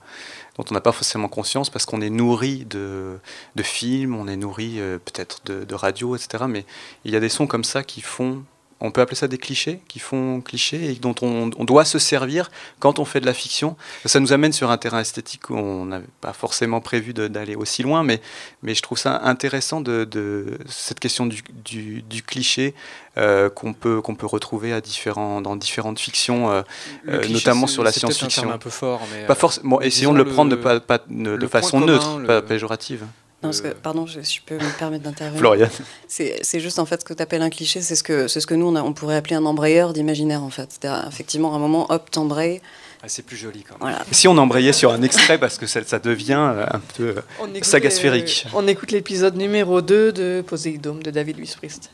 dont 0.59 0.65
on 0.69 0.75
n'a 0.75 0.81
pas 0.81 0.93
forcément 0.93 1.29
conscience 1.29 1.71
parce 1.71 1.87
qu'on 1.87 2.01
est 2.01 2.11
nourri 2.11 2.67
de, 2.69 3.19
de 3.55 3.63
films, 3.63 4.17
on 4.17 4.27
est 4.27 4.37
nourri 4.37 4.81
euh, 4.81 4.99
peut-être 4.99 5.41
de, 5.47 5.65
de 5.65 5.75
radio, 5.75 6.17
etc. 6.17 6.45
Mais 6.49 6.67
il 7.05 7.13
y 7.13 7.17
a 7.17 7.21
des 7.21 7.29
sons 7.29 7.47
comme 7.47 7.65
ça 7.65 7.85
qui 7.85 8.01
font, 8.01 8.43
on 8.81 8.91
peut 8.91 9.01
appeler 9.01 9.17
ça 9.17 9.29
des 9.29 9.39
clichés, 9.39 9.81
qui 9.89 9.99
font 9.99 10.41
clichés 10.41 10.91
et 10.91 10.95
dont 10.95 11.15
on, 11.23 11.51
on 11.57 11.65
doit 11.65 11.85
se 11.85 11.99
servir 11.99 12.51
quand 12.79 12.99
on 12.99 13.05
fait 13.05 13.21
de 13.21 13.27
la 13.27 13.35
fiction. 13.35 13.77
Ça 14.07 14.21
nous 14.21 14.33
amène 14.33 14.53
sur 14.53 14.71
un 14.71 14.79
terrain 14.79 15.01
esthétique 15.01 15.51
où 15.51 15.55
on 15.57 15.85
n'avait 15.87 16.07
pas 16.21 16.33
forcément 16.33 16.81
prévu 16.81 17.13
d'aller 17.13 17.55
aussi 17.57 17.83
loin, 17.83 18.03
mais, 18.03 18.21
mais 18.63 18.75
je 18.75 18.83
trouve 18.83 18.99
ça 18.99 19.21
intéressant 19.25 19.81
de, 19.81 20.05
de 20.05 20.59
cette 20.69 21.01
question 21.01 21.27
du, 21.27 21.43
du, 21.65 22.03
du 22.03 22.23
cliché 22.23 22.75
euh, 23.19 23.51
qu'on 23.51 23.73
peut, 23.75 24.01
qu'on 24.01 24.15
peut 24.15 24.27
retrouver 24.27 24.73
à 24.73 24.81
différents, 24.81 25.41
dans 25.41 25.57
différentes 25.57 25.99
fictions, 25.99 26.51
euh, 26.51 26.63
euh, 27.09 27.19
cliché, 27.19 27.35
notamment 27.35 27.67
sur 27.67 27.83
la 27.85 27.91
peut-être 27.91 28.05
un 28.05 28.09
terme 28.09 28.13
science-fiction. 28.31 28.53
un 28.53 28.59
peu 28.59 28.71
fort, 28.71 29.03
mais, 29.13 29.27
Pas 29.27 29.35
forcément. 29.35 29.81
essayons 29.81 30.13
de 30.13 30.19
le 30.19 30.25
prendre 30.25 30.51
de, 30.51 30.57
le- 30.57 30.63
pas, 30.63 30.81
pas- 30.81 31.05
de, 31.09 31.31
le 31.31 31.39
de 31.39 31.47
point 31.47 31.61
façon 31.61 31.81
commun, 31.81 31.93
neutre, 31.93 32.19
le- 32.19 32.27
pas 32.27 32.41
péjorative. 32.43 33.05
Non, 33.43 33.49
parce 33.49 33.63
que, 33.63 33.69
pardon, 33.69 34.07
je, 34.07 34.21
si 34.21 34.37
je 34.37 34.43
peux 34.45 34.57
me 34.63 34.79
permettre 34.79 35.05
d'intervenir. 35.05 35.39
Florian. 35.41 35.69
C'est 36.09 36.41
c'est 36.43 36.61
juste 36.61 36.79
en 36.79 36.85
fait 36.85 37.01
ce 37.01 37.05
que 37.07 37.15
tu 37.15 37.23
appelles 37.23 37.41
un 37.41 37.49
cliché, 37.49 37.81
c'est 37.81 37.97
ce 37.97 38.03
que, 38.03 38.29
c'est 38.29 38.41
ce 38.41 38.47
que 38.47 38.55
nous 38.55 38.67
on, 38.67 38.77
a- 38.77 38.83
on 38.83 38.93
pourrait 38.93 39.17
appeler 39.17 39.35
un 39.37 39.47
embrayeur 39.47 39.95
d'imaginaire 39.95 40.43
en 40.43 40.51
fait. 40.51 40.69
C'est-à-dire 40.79 41.09
effectivement 41.09 41.53
à 41.55 41.57
un 41.57 41.59
moment, 41.59 41.87
hop, 41.91 42.11
t'embrayes. 42.11 42.61
Ah, 43.03 43.07
c'est 43.09 43.23
plus 43.23 43.39
joli 43.39 43.63
quand 43.63 43.77
même. 43.83 43.95
Voilà. 43.95 44.05
Si 44.13 44.29
on 44.29 44.37
embrayait 44.37 44.75
sur 44.75 44.93
un 44.93 45.01
extrait, 45.01 45.39
parce 45.39 45.57
que 45.57 45.67
ça, 45.67 45.83
ça 45.85 45.99
devient 45.99 46.35
euh, 46.39 46.67
un 46.71 46.81
peu 46.81 47.05
euh, 47.17 47.23
On 47.41 47.49
écoute 47.49 47.65
sagasphérique. 47.65 48.47
On 48.53 48.69
écoute 48.69 48.91
l'épisode 48.93 49.37
numéro 49.37 49.81
2 49.81 50.13
de 50.13 50.45
Poséidon 50.47 50.97
de 50.97 51.11
David 51.11 51.39
Louis 51.39 51.51
Priest. 51.57 51.91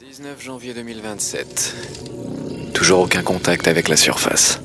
19 0.00 0.40
janvier 0.42 0.72
2027. 0.74 1.74
Toujours 2.72 3.00
aucun 3.00 3.22
contact 3.22 3.68
avec 3.68 3.88
la 3.88 3.96
surface. 3.98 4.60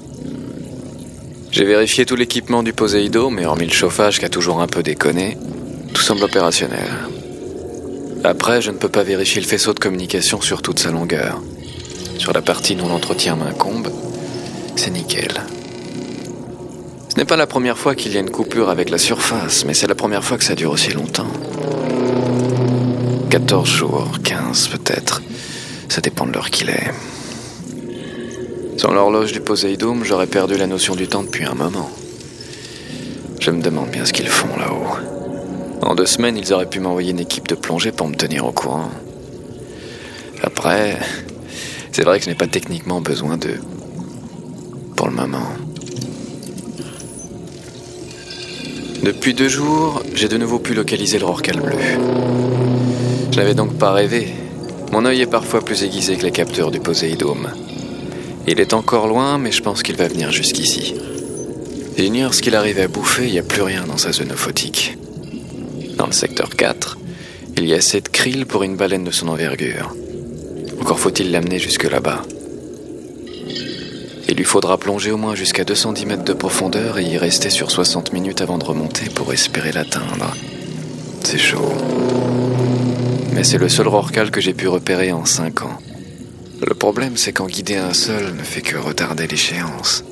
J'ai 1.54 1.66
vérifié 1.66 2.04
tout 2.08 2.16
l'équipement 2.16 2.64
du 2.64 2.74
Poséido, 2.74 3.30
mais 3.30 3.46
hormis 3.46 3.68
le 3.68 3.72
chauffage 3.72 4.18
qui 4.18 4.26
a 4.26 4.30
toujours 4.30 4.60
un 4.60 4.66
peu 4.66 4.82
déconné, 4.82 5.38
tout 5.94 6.02
semble 6.02 6.24
opérationnel. 6.24 6.90
Après, 8.24 8.60
je 8.60 8.72
ne 8.72 8.78
peux 8.78 8.90
pas 8.90 9.04
vérifier 9.04 9.40
le 9.40 9.46
faisceau 9.46 9.72
de 9.72 9.80
communication 9.80 10.42
sur 10.42 10.64
toute 10.64 10.80
sa 10.80 10.90
longueur. 10.90 11.40
Sur 12.18 12.34
la 12.34 12.42
partie 12.42 12.76
dont 12.76 12.88
l'entretien 12.88 13.36
m'incombe, 13.36 13.90
c'est 14.76 14.90
nickel. 14.90 15.44
Ce 17.10 17.18
n'est 17.18 17.26
pas 17.26 17.38
la 17.38 17.46
première 17.46 17.78
fois 17.78 17.94
qu'il 17.94 18.14
y 18.14 18.18
a 18.18 18.22
une 18.22 18.32
coupure 18.32 18.72
avec 18.72 18.90
la 18.90 18.98
surface, 18.98 19.64
mais 19.64 19.76
c'est 19.76 19.86
la 19.86 19.94
première 19.94 20.24
fois 20.24 20.40
que 20.40 20.44
ça 20.44 20.56
dure 20.56 20.72
aussi 20.72 20.90
longtemps. 20.90 21.32
14 23.30 23.70
jours, 23.70 24.12
15 24.24 24.70
peut-être. 24.70 25.22
Ça 25.88 26.02
dépend 26.02 26.26
de 26.26 26.34
l'heure 26.34 26.50
qu'il 26.50 26.72
est. 26.72 26.90
Sans 28.78 28.92
l'horloge 28.92 29.32
du 29.32 29.40
Poséidome, 29.40 30.04
j'aurais 30.04 30.28
perdu 30.28 30.58
la 30.58 30.68
notion 30.68 30.96
du 30.96 31.08
temps 31.08 31.24
depuis 31.24 31.46
un 31.46 31.54
moment. 31.54 31.90
Je 33.40 33.52
me 33.52 33.62
demande 33.62 33.90
bien 33.90 34.06
ce 34.06 34.14
qu'ils 34.14 34.28
font 34.28 34.56
là-haut. 34.58 35.86
En 35.86 35.96
deux 35.96 36.06
semaines, 36.06 36.38
ils 36.38 36.54
auraient 36.54 36.70
pu 36.70 36.80
m'envoyer 36.80 37.12
une 37.12 37.20
équipe 37.20 37.48
de 37.48 37.56
plongée 37.56 37.92
pour 37.92 38.08
me 38.08 38.16
tenir 38.16 38.46
au 38.46 38.52
courant. 38.52 38.90
Après, 40.42 40.98
c'est 41.92 42.04
vrai 42.04 42.20
que 42.20 42.26
je 42.26 42.30
n'ai 42.30 42.36
pas 42.36 42.48
techniquement 42.48 43.02
besoin 43.02 43.38
d'eux. 43.38 43.60
Pour 44.96 45.08
le 45.08 45.14
moment. 45.14 45.48
Depuis 49.04 49.34
deux 49.34 49.50
jours, 49.50 50.02
j'ai 50.16 50.30
de 50.30 50.38
nouveau 50.38 50.60
pu 50.60 50.74
localiser 50.74 51.20
le 51.20 51.26
rorcal 51.26 51.60
bleu. 51.60 51.78
Je 53.32 53.38
n'avais 53.38 53.54
donc 53.54 53.78
pas 53.78 53.92
rêvé. 53.92 54.34
Mon 54.92 55.06
œil 55.06 55.22
est 55.22 55.28
parfois 55.28 55.62
plus 55.62 55.84
aiguisé 55.84 56.16
que 56.16 56.24
les 56.24 56.32
capteurs 56.32 56.72
du 56.72 56.80
Poséidome. 56.80 57.50
Il 58.48 58.60
est 58.60 58.74
encore 58.74 59.08
loin, 59.08 59.38
mais 59.38 59.52
je 59.52 59.62
pense 59.62 59.84
qu'il 59.84 59.96
va 59.96 60.08
venir 60.08 60.32
jusqu'ici. 60.32 60.96
J'ignore 61.98 62.34
ce 62.34 62.42
qu'il 62.42 62.56
arrive 62.56 62.80
à 62.80 62.88
bouffer, 62.88 63.28
il 63.28 63.32
n'y 63.32 63.40
a 63.40 63.44
plus 63.44 63.62
rien 63.62 63.86
dans 63.88 63.98
sa 63.98 64.12
zone 64.12 64.32
ophotique. 64.32 64.98
Dans 65.98 66.08
le 66.08 66.12
secteur 66.12 66.50
4, 66.50 66.98
il 67.58 67.66
y 67.66 67.74
a 67.74 67.78
assez 67.78 68.02
de 68.02 68.10
krill 68.10 68.46
pour 68.46 68.64
une 68.64 68.76
baleine 68.76 69.04
de 69.04 69.12
son 69.12 69.28
envergure. 69.30 69.96
Encore 70.82 71.00
faut-il 71.00 71.32
l'amener 71.32 71.60
jusque 71.60 71.90
là-bas. 71.90 72.24
Il 74.28 74.36
lui 74.36 74.44
faudra 74.44 74.78
plonger 74.78 75.12
au 75.12 75.18
moins 75.18 75.36
jusqu'à 75.36 75.64
210 75.64 76.06
mètres 76.06 76.24
de 76.24 76.34
profondeur 76.34 76.98
et 76.98 77.04
y 77.04 77.18
rester 77.18 77.50
sur 77.50 77.72
60 77.72 78.12
minutes 78.12 78.42
avant 78.42 78.58
de 78.58 78.66
remonter 78.66 79.06
pour 79.10 79.32
espérer 79.32 79.72
l'atteindre. 79.72 80.34
C'est 81.24 81.38
chaud. 81.38 81.72
Mais 83.34 83.44
c'est 83.44 83.58
le 83.58 83.70
seul 83.70 83.88
rorcal 83.88 84.32
que 84.32 84.42
j'ai 84.42 84.54
pu 84.54 84.68
repérer 84.68 85.12
en 85.12 85.26
5 85.26 85.62
ans. 85.62 85.78
Le 86.66 86.76
problème, 86.76 87.18
c'est 87.18 87.34
qu'en 87.34 87.48
guider 87.48 87.76
un 87.76 87.94
seul 87.94 88.34
ne 88.36 88.44
fait 88.44 88.62
que 88.62 88.78
retarder 88.78 89.28
l'échéance. 89.28 90.06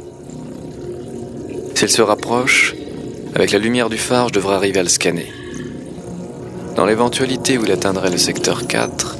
S'il 1.76 1.90
se 1.90 2.02
rapproche, 2.02 2.76
avec 3.34 3.52
la 3.52 3.60
lumière 3.60 3.90
du 3.90 3.98
phare, 3.98 4.28
je 4.28 4.34
devrais 4.34 4.56
arriver 4.56 4.82
à 4.82 4.84
le 4.84 4.90
scanner. 4.90 5.32
Dans 6.76 6.86
l'éventualité 6.86 7.58
où 7.58 7.64
il 7.64 7.72
atteindrait 7.72 8.10
le 8.10 8.18
secteur 8.18 8.68
4, 8.68 9.18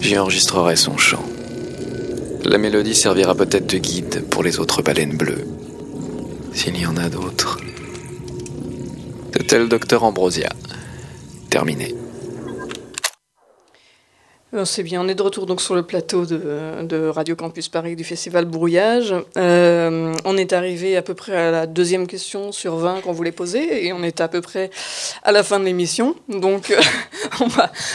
j'y 0.00 0.18
enregistrerai 0.18 0.76
son 0.76 0.96
chant. 0.96 1.24
La 2.44 2.56
mélodie 2.56 2.94
servira 2.94 3.34
peut-être 3.34 3.66
de 3.66 3.78
guide 3.78 4.24
pour 4.30 4.42
les 4.42 4.58
autres 4.58 4.80
baleines 4.80 5.18
bleues, 5.18 5.46
s'il 6.54 6.80
y 6.80 6.86
en 6.86 6.96
a 6.96 7.10
d'autres. 7.10 7.58
C'était 9.36 9.58
le 9.58 9.68
docteur 9.68 10.02
Ambrosia. 10.02 10.48
Terminé. 11.50 11.94
Alors, 14.50 14.66
C'est 14.66 14.82
bien, 14.82 15.02
on 15.02 15.08
est 15.08 15.14
de 15.14 15.22
retour 15.22 15.44
donc 15.44 15.60
sur 15.60 15.74
le 15.74 15.82
plateau 15.82 16.24
de, 16.24 17.08
Radio 17.08 17.36
Campus 17.36 17.68
Paris 17.68 17.96
du 17.96 18.04
Festival 18.04 18.46
Brouillage. 18.46 19.14
Euh, 19.36 20.14
on 20.24 20.38
est 20.38 20.54
arrivé 20.54 20.96
à 20.96 21.02
peu 21.02 21.12
près 21.12 21.36
à 21.36 21.50
la 21.50 21.66
deuxième 21.66 22.06
question 22.06 22.50
sur 22.50 22.76
20 22.76 23.02
qu'on 23.02 23.12
voulait 23.12 23.30
poser 23.30 23.84
et 23.84 23.92
on 23.92 24.02
est 24.02 24.22
à 24.22 24.28
peu 24.28 24.40
près 24.40 24.70
à 25.22 25.32
la 25.32 25.42
fin 25.42 25.60
de 25.60 25.66
l'émission. 25.66 26.16
Donc 26.30 26.70
euh, 26.70 26.80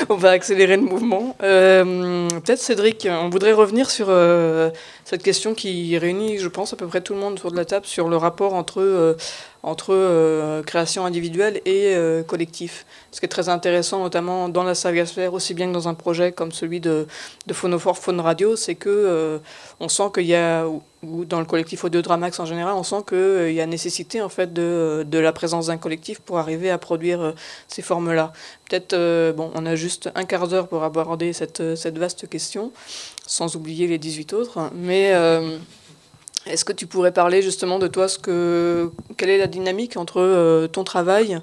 on, 0.10 0.16
va, 0.16 0.30
accélérer 0.30 0.78
le 0.78 0.84
mouvement. 0.84 1.36
Euh, 1.42 2.28
Peut-être 2.30 2.60
Cédric, 2.60 3.08
on 3.10 3.30
voudrait 3.30 3.54
revenir 3.54 3.90
sur 3.90 4.08
euh, 4.10 4.70
cette 5.06 5.24
question 5.24 5.54
qui 5.54 5.98
réunit, 5.98 6.38
je 6.38 6.48
pense, 6.48 6.74
à 6.74 6.76
peu 6.76 6.88
près 6.88 7.02
tout 7.02 7.14
le 7.14 7.20
monde 7.20 7.34
autour 7.34 7.52
de 7.52 7.58
la 7.58 7.66
table 7.66 7.86
sur 7.86 8.08
le 8.10 8.18
rapport 8.18 8.54
entre, 8.54 8.82
euh, 8.82 9.16
entre 9.64 9.94
euh, 9.94 10.62
création 10.62 11.06
individuelle 11.06 11.62
et 11.66 11.96
euh, 11.96 12.22
collectif. 12.22 12.86
Ce 13.12 13.20
qui 13.20 13.26
est 13.26 13.30
très 13.30 13.50
intéressant, 13.50 14.04
notamment 14.04 14.50
dans 14.50 14.64
la 14.64 14.76
saga 14.76 15.06
sphère, 15.06 15.34
aussi 15.34 15.54
bien 15.54 15.68
que 15.68 15.74
dans 15.74 15.88
un 15.88 15.94
projet 15.94 16.32
comme 16.32 16.52
celui 16.52 16.80
de, 16.80 17.08
de 17.48 17.54
Phonophore 17.54 17.98
Phone 17.98 18.20
Radio, 18.20 18.56
c'est 18.56 18.76
que 18.76 18.90
euh, 18.90 19.40
on 19.80 19.88
sent 19.88 20.10
qu'il 20.14 20.26
y 20.26 20.36
a, 20.36 20.68
ou- 20.68 20.82
dans 21.26 21.40
le 21.40 21.46
collectif 21.46 21.84
Audio 21.84 22.02
Dramax 22.02 22.40
en 22.40 22.46
général, 22.46 22.74
on 22.76 22.84
sent 22.84 23.04
qu'il 23.08 23.54
y 23.54 23.62
a 23.62 23.66
nécessité 23.66 24.22
en 24.22 24.30
fait 24.30 24.54
de, 24.54 25.06
la 25.12 25.34
présence 25.34 25.68
d'un 25.68 25.78
collectif 25.78 26.20
pour 26.20 26.40
arriver 26.40 26.70
à 26.70 26.78
produire 26.78 27.22
euh, 27.22 27.32
ces 27.68 27.82
formes-là. 27.82 28.34
Peut-être, 28.70 28.94
euh, 28.94 29.34
bon, 29.34 29.52
on 29.54 29.66
a 29.66 29.76
juste 29.76 30.10
un 30.16 30.26
quart 30.26 30.48
d'heure 30.48 30.68
pour 30.68 30.84
aborder 30.84 31.34
cette, 31.34 31.60
euh, 31.60 31.76
cette 31.76 31.98
vaste 31.98 32.28
question, 32.30 32.72
sans 33.28 33.56
oublier 33.56 33.88
les 33.88 33.98
18 33.98 34.34
autres, 34.34 34.72
mais... 34.74 35.14
est-ce 36.46 36.66
que 36.66 36.74
tu 36.74 36.88
pourrais 36.88 37.14
parler 37.14 37.42
justement 37.42 37.80
de 37.80 37.88
toi, 37.88 38.10
ce 38.10 38.20
que, 38.20 38.92
quelle 39.18 39.30
est 39.30 39.38
la 39.38 39.48
dynamique 39.48 39.96
entre 39.96 40.20
euh, 40.20 40.68
ton 40.68 40.84
travail 40.84 41.40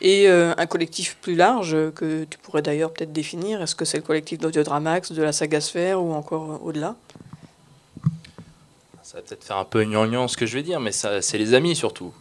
et 0.00 0.28
euh, 0.28 0.54
un 0.56 0.66
collectif 0.66 1.16
plus 1.20 1.34
large 1.34 1.76
que 1.94 2.24
tu 2.24 2.38
pourrais 2.38 2.62
d'ailleurs 2.62 2.92
peut-être 2.92 3.12
définir? 3.12 3.62
Est-ce 3.62 3.74
que 3.74 3.84
c'est 3.84 3.96
le 3.96 4.04
collectif 4.04 4.38
d'Audiodramax, 4.38 5.10
de 5.10 5.22
la 5.22 5.32
saga 5.32 5.60
Sphère 5.60 6.00
ou 6.00 6.12
encore 6.12 6.52
euh, 6.52 6.68
au-delà? 6.68 6.94
Ça 9.02 9.18
va 9.18 9.22
peut-être 9.22 9.44
faire 9.44 9.56
un 9.56 9.64
peu 9.64 9.84
gnangnan 9.84 10.28
ce 10.28 10.36
que 10.36 10.46
je 10.46 10.54
vais 10.54 10.62
dire, 10.62 10.78
mais 10.78 10.92
c'est 10.92 11.38
les 11.38 11.54
amis 11.54 11.74
surtout. 11.74 12.12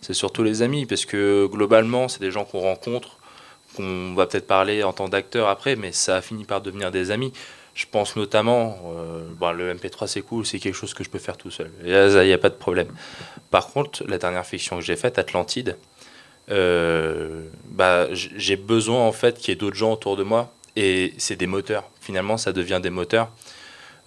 C'est 0.00 0.14
surtout 0.14 0.42
les 0.42 0.62
amis, 0.62 0.86
parce 0.86 1.04
que 1.04 1.46
globalement, 1.46 2.08
c'est 2.08 2.20
des 2.20 2.30
gens 2.30 2.44
qu'on 2.44 2.60
rencontre, 2.60 3.18
qu'on 3.76 4.14
va 4.14 4.26
peut-être 4.26 4.46
parler 4.46 4.82
en 4.82 4.92
tant 4.92 5.08
d'acteur 5.08 5.48
après, 5.48 5.76
mais 5.76 5.92
ça 5.92 6.16
a 6.16 6.20
fini 6.22 6.44
par 6.44 6.60
devenir 6.60 6.90
des 6.90 7.10
amis. 7.10 7.32
Je 7.80 7.86
pense 7.90 8.14
notamment, 8.14 8.76
euh, 8.94 9.22
bon, 9.38 9.52
le 9.52 9.72
MP3 9.74 10.06
c'est 10.06 10.20
cool, 10.20 10.44
c'est 10.44 10.58
quelque 10.58 10.74
chose 10.74 10.92
que 10.92 11.02
je 11.02 11.08
peux 11.08 11.18
faire 11.18 11.38
tout 11.38 11.50
seul. 11.50 11.70
Il 11.82 11.88
n'y 11.88 12.32
a 12.34 12.36
pas 12.36 12.50
de 12.50 12.54
problème. 12.54 12.88
Par 13.50 13.68
contre, 13.68 14.04
la 14.06 14.18
dernière 14.18 14.44
fiction 14.44 14.76
que 14.76 14.84
j'ai 14.84 14.96
faite, 14.96 15.18
Atlantide, 15.18 15.78
euh, 16.50 17.46
bah, 17.70 18.08
j'ai 18.12 18.56
besoin 18.56 19.00
en 19.00 19.12
fait 19.12 19.38
qu'il 19.38 19.48
y 19.48 19.52
ait 19.52 19.56
d'autres 19.58 19.78
gens 19.78 19.94
autour 19.94 20.18
de 20.18 20.22
moi, 20.22 20.52
et 20.76 21.14
c'est 21.16 21.36
des 21.36 21.46
moteurs. 21.46 21.88
Finalement, 22.02 22.36
ça 22.36 22.52
devient 22.52 22.80
des 22.82 22.90
moteurs. 22.90 23.30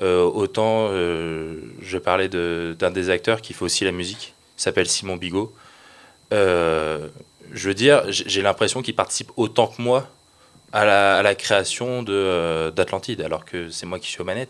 Euh, 0.02 0.22
autant, 0.22 0.90
je 0.92 1.98
parlais 1.98 2.30
d'un 2.30 2.92
des 2.92 3.10
acteurs 3.10 3.42
qui 3.42 3.54
fait 3.54 3.66
aussi 3.66 3.86
la 3.86 3.92
musique, 3.92 4.36
s'appelle 4.56 4.88
Simon 4.88 5.16
Bigot. 5.16 5.52
Je 6.30 7.10
veux 7.56 7.74
dire, 7.74 8.04
j'ai 8.10 8.44
l'impression 8.44 8.84
qu'il 8.84 8.96
participe 8.96 9.32
autant 9.36 9.66
que 9.66 9.82
moi 9.82 10.08
à 10.74 11.22
la, 11.22 11.36
création 11.36 12.04
euh, 12.10 12.72
d'Atlantide, 12.72 13.22
alors 13.22 13.46
que 13.46 13.70
c'est 13.70 13.86
moi 13.86 14.00
qui 14.00 14.10
suis 14.10 14.22
aux 14.22 14.26
manettes. 14.26 14.50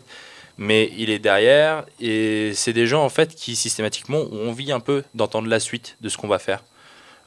Mais 0.56 0.90
il 0.96 1.10
est 1.10 1.18
derrière, 1.18 1.84
et 2.00 2.52
c'est 2.54 2.72
des 2.72 2.86
gens 2.86 3.04
en 3.04 3.08
fait 3.08 3.34
qui 3.34 3.56
systématiquement 3.56 4.20
ont 4.32 4.50
envie 4.50 4.72
un 4.72 4.80
peu 4.80 5.02
d'entendre 5.14 5.48
la 5.48 5.60
suite 5.60 5.96
de 6.00 6.08
ce 6.08 6.16
qu'on 6.16 6.28
va 6.28 6.38
faire. 6.38 6.62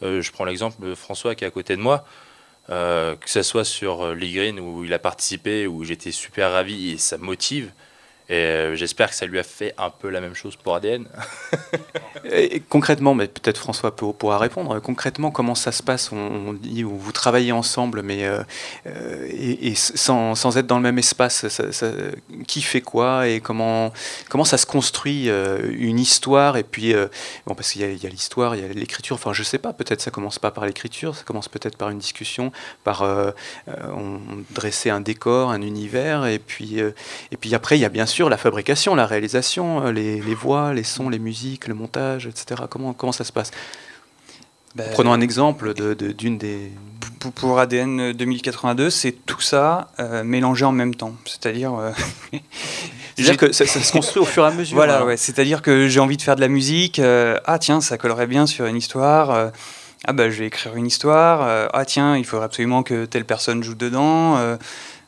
Euh, 0.01 0.21
je 0.21 0.31
prends 0.31 0.45
l'exemple 0.45 0.81
de 0.81 0.95
François 0.95 1.35
qui 1.35 1.43
est 1.43 1.47
à 1.47 1.51
côté 1.51 1.75
de 1.75 1.81
moi. 1.81 2.05
Euh, 2.69 3.15
que 3.15 3.29
ce 3.29 3.43
soit 3.43 3.63
sur 3.63 4.13
Lee 4.13 4.33
Green 4.33 4.59
où 4.59 4.83
il 4.83 4.93
a 4.93 4.99
participé, 4.99 5.67
où 5.67 5.85
j'étais 5.85 6.11
super 6.11 6.51
ravi 6.51 6.91
et 6.91 6.97
ça 6.97 7.17
motive. 7.17 7.71
Et 8.29 8.35
euh, 8.35 8.75
j'espère 8.75 9.09
que 9.09 9.15
ça 9.15 9.25
lui 9.25 9.39
a 9.39 9.43
fait 9.43 9.73
un 9.77 9.89
peu 9.89 10.09
la 10.09 10.21
même 10.21 10.33
chose 10.33 10.55
pour 10.55 10.75
ADN. 10.75 11.07
Concrètement, 12.69 13.15
mais 13.15 13.27
peut-être 13.27 13.57
François 13.57 13.95
pourra 13.95 14.37
répondre. 14.37 14.79
Concrètement, 14.79 15.31
comment 15.31 15.55
ça 15.55 15.71
se 15.71 15.81
passe? 15.81 16.11
On, 16.11 16.53
dit 16.53 16.83
vous 16.83 17.11
travaillez 17.11 17.51
ensemble, 17.51 18.01
mais 18.01 18.25
euh, 18.25 18.41
euh, 18.85 19.27
et, 19.29 19.75
sans, 19.75 20.35
sans 20.35 20.57
être 20.57 20.67
dans 20.67 20.77
le 20.77 20.83
même 20.83 20.99
espace. 20.99 21.45
qui 22.47 22.61
fait 22.61 22.81
quoi? 22.81 23.27
Et 23.27 23.39
comment 23.39 23.93
comment 24.29 24.45
ça 24.45 24.57
se 24.57 24.65
construit 24.65 25.29
euh, 25.29 25.71
une 25.77 25.99
histoire? 25.99 26.57
Et 26.57 26.63
puis 26.63 26.93
euh, 26.93 27.07
bon 27.45 27.55
parce 27.55 27.71
qu'il 27.71 27.81
y 27.81 28.05
a, 28.05 28.09
l'histoire, 28.09 28.55
il 28.55 28.61
y 28.61 28.65
a 28.65 28.67
l'écriture. 28.73 29.15
Enfin, 29.15 29.33
je 29.33 29.43
sais 29.43 29.57
pas. 29.57 29.73
Peut-être 29.73 30.01
ça 30.01 30.11
commence 30.11 30.39
pas 30.39 30.51
par 30.51 30.65
l'écriture, 30.65 31.15
ça 31.15 31.23
commence 31.23 31.47
peut-être 31.47 31.77
par 31.77 31.89
une 31.89 31.99
discussion, 31.99 32.51
par 32.83 33.03
euh, 33.03 33.31
euh, 33.67 33.73
on, 33.95 34.19
dresser 34.49 34.89
un 34.89 35.01
décor, 35.01 35.51
un 35.51 35.61
univers, 35.61 36.25
et 36.25 36.39
puis 36.39 36.81
euh, 36.81 36.91
et 37.31 37.37
puis 37.37 37.53
après 37.53 37.77
il 37.77 37.81
y 37.81 37.85
a 37.85 37.89
bien 37.89 38.05
sûr 38.05 38.16
la 38.29 38.37
fabrication, 38.37 38.95
la 38.95 39.05
réalisation, 39.05 39.85
euh, 39.85 39.91
les, 39.91 40.19
les 40.21 40.33
voix, 40.35 40.73
les 40.73 40.83
sons, 40.83 41.09
les 41.09 41.19
musiques, 41.19 41.67
le 41.67 41.73
montage, 41.75 42.25
etc. 42.27 42.63
Comment, 42.69 42.93
comment 42.93 43.11
ça 43.11 43.23
se 43.23 43.31
passe? 43.31 43.51
Ben, 44.75 44.89
Prenons 44.91 45.13
un 45.13 45.21
exemple 45.21 45.73
de- 45.73 45.93
de- 45.93 46.11
d'une 46.11 46.37
des... 46.37 46.71
Pour, 47.19 47.31
pour 47.31 47.59
ADN 47.59 48.11
2082, 48.13 48.89
c'est 48.91 49.11
tout 49.25 49.41
ça 49.41 49.89
euh, 49.99 50.23
mélangé 50.23 50.65
en 50.65 50.71
même 50.71 50.93
temps. 50.93 51.13
C'est-à-dire. 51.25 51.73
euh, 51.73 51.91
C'est-à-dire 53.15 53.37
que 53.37 53.51
ça- 53.51 53.65
ça 53.65 53.81
se 53.81 53.91
construit 53.91 54.21
au 54.21 54.25
fur 54.25 54.43
et 54.43 54.47
à 54.47 54.51
mesure, 54.51 54.75
Voilà, 54.75 55.03
ouais. 55.05 55.17
C'est-à-dire 55.17 55.61
que 55.63 55.87
j'ai 55.87 55.99
envie 55.99 56.17
de 56.17 56.21
faire 56.21 56.35
de 56.35 56.41
la 56.41 56.47
musique. 56.47 56.99
euh, 56.99 57.39
ah, 57.45 57.57
tiens, 57.57 57.81
ça 57.81 57.97
collerait 57.97 58.27
bien 58.27 58.45
sur 58.45 58.65
une 58.67 58.75
histoire. 58.77 59.31
euh, 59.31 59.49
ah, 60.05 60.13
bah, 60.13 60.29
je 60.29 60.37
vais 60.37 60.45
écrire 60.47 60.75
une 60.75 60.85
histoire. 60.85 61.41
euh, 61.41 61.67
ah, 61.73 61.83
tiens, 61.85 62.15
il 62.15 62.25
faudrait 62.25 62.45
absolument 62.45 62.83
que 62.83 63.05
telle 63.05 63.25
personne 63.25 63.63
joue 63.63 63.73
dedans. 63.73 64.37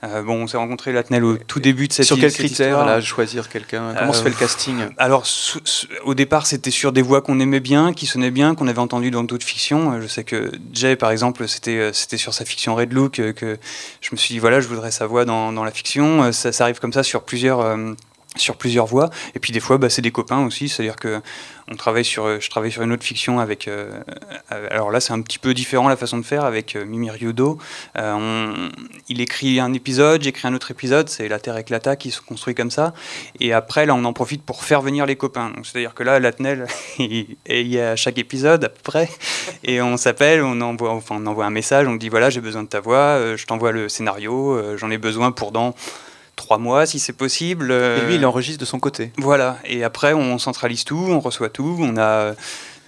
Euh, 0.03 0.07
euh, 0.07 0.21
bon, 0.23 0.43
on 0.43 0.47
s'est 0.47 0.57
rencontré 0.57 0.91
Latnel 0.93 1.23
au 1.23 1.37
tout 1.37 1.59
début 1.59 1.87
de 1.87 1.93
cette 1.93 2.05
Sur 2.05 2.17
quels 2.19 2.31
critères, 2.31 2.85
là, 2.85 3.01
choisir 3.01 3.49
quelqu'un? 3.49 3.93
Comment 3.97 4.13
se 4.13 4.23
fait 4.23 4.29
le 4.29 4.35
casting? 4.35 4.75
Alors, 4.97 5.25
au 6.05 6.13
départ, 6.13 6.47
c'était 6.47 6.71
sur 6.71 6.91
des 6.91 7.01
voix 7.01 7.21
qu'on 7.21 7.39
aimait 7.39 7.59
bien, 7.59 7.93
qui 7.93 8.05
sonnaient 8.05 8.31
bien, 8.31 8.55
qu'on 8.55 8.67
avait 8.67 8.79
entendues 8.79 9.11
dans 9.11 9.23
d'autres 9.23 9.45
fictions. 9.45 9.93
Euh, 9.93 10.01
Je 10.01 10.07
sais 10.07 10.23
que 10.23 10.51
Jay, 10.73 10.95
par 10.95 11.11
exemple, 11.11 11.47
c'était 11.47 11.77
euh, 11.77 11.93
c'était 11.93 12.17
sur 12.17 12.33
sa 12.33 12.45
fiction 12.45 12.75
Red 12.75 12.93
Look 12.93 13.19
euh, 13.19 13.33
que 13.33 13.57
je 14.01 14.09
me 14.11 14.17
suis 14.17 14.33
dit, 14.33 14.39
voilà, 14.39 14.61
je 14.61 14.67
voudrais 14.67 14.91
sa 14.91 15.05
voix 15.05 15.25
dans, 15.25 15.51
dans 15.51 15.63
la 15.63 15.71
fiction. 15.71 16.23
Euh, 16.23 16.31
Ça, 16.31 16.51
ça 16.51 16.63
arrive 16.63 16.79
comme 16.79 16.93
ça 16.93 17.03
sur 17.03 17.23
plusieurs. 17.23 17.59
Sur 18.41 18.55
plusieurs 18.55 18.85
voix 18.85 19.09
et 19.35 19.39
puis 19.39 19.51
des 19.51 19.59
fois 19.59 19.77
bah, 19.77 19.89
c'est 19.89 20.01
des 20.01 20.11
copains 20.11 20.45
aussi. 20.45 20.69
C'est 20.69 20.83
à 20.83 20.85
dire 20.85 20.95
que 20.95 21.21
on 21.71 21.75
travaille 21.75 22.05
sur 22.05 22.25
euh, 22.25 22.39
je 22.39 22.49
travaille 22.49 22.71
sur 22.71 22.81
une 22.81 22.91
autre 22.91 23.03
fiction 23.03 23.39
avec 23.39 23.67
euh, 23.67 23.91
euh, 24.51 24.67
alors 24.71 24.91
là 24.91 24.99
c'est 24.99 25.13
un 25.13 25.21
petit 25.21 25.37
peu 25.37 25.53
différent 25.53 25.87
la 25.87 25.95
façon 25.95 26.17
de 26.17 26.23
faire 26.23 26.43
avec 26.43 26.75
Mimi 26.75 27.09
Riodo. 27.09 27.59
Il 29.07 29.21
écrit 29.21 29.59
un 29.59 29.73
épisode 29.73 30.23
j'écris 30.23 30.47
un 30.47 30.53
autre 30.53 30.71
épisode. 30.71 31.09
C'est 31.09 31.27
la 31.27 31.39
Terre 31.39 31.57
éclata 31.57 31.95
qui 31.95 32.11
se 32.11 32.21
construit 32.21 32.55
comme 32.55 32.71
ça. 32.71 32.93
Et 33.39 33.53
après 33.53 33.85
là 33.85 33.93
on 33.93 34.03
en 34.05 34.13
profite 34.13 34.43
pour 34.43 34.63
faire 34.63 34.81
venir 34.81 35.05
les 35.05 35.15
copains. 35.15 35.53
C'est 35.63 35.77
à 35.77 35.81
dire 35.81 35.93
que 35.93 36.03
là 36.03 36.19
Latnel 36.19 36.67
il 36.99 37.37
il 37.47 37.67
y 37.67 37.79
a 37.79 37.95
chaque 37.95 38.17
épisode 38.17 38.63
à 38.63 38.69
peu 38.69 38.81
près. 38.83 39.09
Et 39.63 39.81
on 39.81 39.97
s'appelle 39.97 40.41
on 40.41 40.59
envoie 40.61 40.91
enfin 40.91 41.17
on 41.19 41.25
envoie 41.27 41.45
un 41.45 41.51
message. 41.51 41.87
On 41.87 41.95
dit 41.95 42.09
voilà 42.09 42.29
j'ai 42.29 42.41
besoin 42.41 42.63
de 42.63 42.69
ta 42.69 42.79
voix. 42.79 43.35
Je 43.35 43.45
t'envoie 43.45 43.71
le 43.71 43.89
scénario. 43.89 44.77
J'en 44.77 44.89
ai 44.89 44.97
besoin 44.97 45.31
pour 45.31 45.51
dans 45.51 45.75
trois 46.39 46.57
mois 46.57 46.85
si 46.85 46.97
c'est 46.99 47.13
possible 47.13 47.71
Et 47.71 48.01
lui, 48.07 48.15
il 48.15 48.23
Euh, 48.23 48.27
enregistre 48.27 48.59
de 48.59 48.65
son 48.65 48.79
côté. 48.79 49.11
voilà, 49.17 49.57
et 49.65 49.83
après 49.83 50.13
on 50.13 50.39
centralise 50.39 50.83
tout, 50.85 51.05
on 51.09 51.19
reçoit 51.19 51.49
tout, 51.49 51.77
on 51.79 51.97
a 51.97 52.33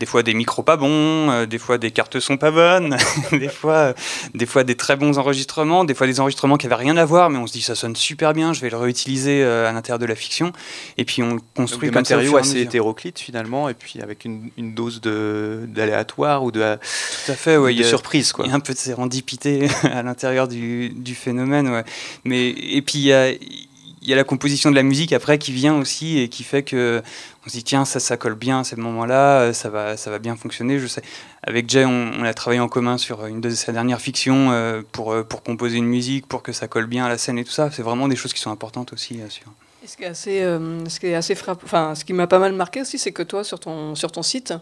des 0.01 0.07
fois 0.07 0.23
des 0.23 0.33
micros 0.33 0.63
pas 0.63 0.77
bons, 0.77 1.29
euh, 1.29 1.45
des 1.45 1.59
fois 1.59 1.77
des 1.77 1.91
cartes 1.91 2.19
son 2.19 2.35
pas 2.35 2.49
bonnes, 2.49 2.97
des 3.31 3.49
fois, 3.49 3.73
euh, 3.73 3.93
des 4.33 4.47
fois 4.47 4.63
des 4.63 4.73
très 4.73 4.95
bons 4.95 5.19
enregistrements, 5.19 5.85
des 5.85 5.93
fois 5.93 6.07
des 6.07 6.19
enregistrements 6.19 6.57
qui 6.57 6.65
avaient 6.65 6.73
rien 6.73 6.97
à 6.97 7.05
voir, 7.05 7.29
mais 7.29 7.37
on 7.37 7.45
se 7.45 7.53
dit 7.53 7.61
ça 7.61 7.75
sonne 7.75 7.95
super 7.95 8.33
bien, 8.33 8.51
je 8.51 8.61
vais 8.61 8.71
le 8.71 8.77
réutiliser 8.77 9.43
euh, 9.43 9.69
à 9.69 9.71
l'intérieur 9.71 9.99
de 9.99 10.07
la 10.07 10.15
fiction, 10.15 10.53
et 10.97 11.05
puis 11.05 11.21
on 11.21 11.27
le 11.27 11.35
Donc 11.35 11.43
construit 11.55 11.89
des 11.89 11.93
comme 11.93 12.03
ça 12.03 12.15
au 12.15 12.17
matériaux 12.17 12.37
assez 12.37 12.61
hétéroclites 12.61 13.19
finalement, 13.19 13.69
et 13.69 13.75
puis 13.75 14.01
avec 14.01 14.25
une, 14.25 14.49
une 14.57 14.73
dose 14.73 15.01
d'aléatoire 15.01 16.43
ou 16.43 16.51
de, 16.51 16.59
Tout 16.61 17.31
à 17.31 17.35
fait, 17.35 17.57
ouais, 17.57 17.75
de 17.75 17.83
a- 17.83 17.87
surprise. 17.87 18.31
Quoi. 18.31 18.45
Il 18.45 18.49
y 18.49 18.51
a 18.51 18.55
un 18.55 18.59
peu 18.59 18.73
de 18.73 18.79
sérendipité 18.79 19.67
à 19.83 20.01
l'intérieur 20.01 20.47
du, 20.47 20.89
du 20.89 21.13
phénomène, 21.13 21.69
ouais. 21.69 21.83
Mais 22.25 22.49
et 22.49 22.81
puis 22.81 22.97
il 22.97 23.05
y 23.05 23.13
a, 23.13 23.29
il 24.01 24.09
y 24.09 24.13
a 24.13 24.15
la 24.15 24.23
composition 24.23 24.71
de 24.71 24.75
la 24.75 24.83
musique 24.83 25.13
après 25.13 25.37
qui 25.37 25.51
vient 25.51 25.75
aussi 25.77 26.19
et 26.19 26.27
qui 26.29 26.43
fait 26.43 26.63
que 26.63 27.01
on 27.45 27.49
se 27.49 27.53
dit 27.57 27.63
tiens 27.63 27.85
ça 27.85 27.99
ça 27.99 28.17
colle 28.17 28.35
bien 28.35 28.59
à 28.61 28.63
ce 28.63 28.75
moment-là, 28.75 29.41
euh, 29.41 29.53
ça 29.53 29.69
va 29.69 29.97
ça 29.97 30.09
va 30.11 30.19
bien 30.19 30.35
fonctionner. 30.35 30.79
Je 30.79 30.87
sais. 30.87 31.01
Avec 31.43 31.69
Jay, 31.69 31.85
on, 31.85 32.23
a 32.23 32.33
travaillé 32.33 32.59
en 32.61 32.67
commun 32.69 32.97
sur 32.97 33.25
une 33.25 33.41
de 33.41 33.49
ses 33.49 33.71
dernières 33.71 34.01
fictions 34.01 34.51
euh, 34.51 34.81
pour 34.91 35.11
euh, 35.13 35.23
pour 35.23 35.43
composer 35.43 35.77
une 35.77 35.85
musique, 35.87 36.27
pour 36.27 36.43
que 36.43 36.51
ça 36.51 36.67
colle 36.67 36.87
bien 36.87 37.05
à 37.05 37.09
la 37.09 37.17
scène 37.17 37.37
et 37.39 37.43
tout 37.45 37.51
ça. 37.51 37.69
C'est 37.71 37.81
vraiment 37.83 38.07
des 38.07 38.15
choses 38.15 38.33
qui 38.33 38.39
sont 38.41 38.51
importantes 38.51 38.93
aussi. 38.93 39.19
euh, 39.21 39.29
sur- 39.29 39.47
Et 39.47 39.70
Ce 39.91 39.97
qui 39.97 40.03
est 40.03 40.07
assez, 40.07 40.41
euh, 40.41 40.87
ce 40.87 41.01
qui 41.01 41.07
est 41.07 41.15
assez 41.15 41.35
enfin, 41.65 41.95
ce 41.95 42.05
qui 42.05 42.13
m'a 42.13 42.25
pas 42.25 42.39
mal 42.39 42.53
marqué 42.53 42.79
aussi, 42.79 42.97
c'est 42.97 43.11
que 43.11 43.23
toi, 43.23 43.43
sur 43.43 43.59
ton, 43.59 43.93
sur 43.93 44.09
ton 44.09 44.23
site, 44.23 44.53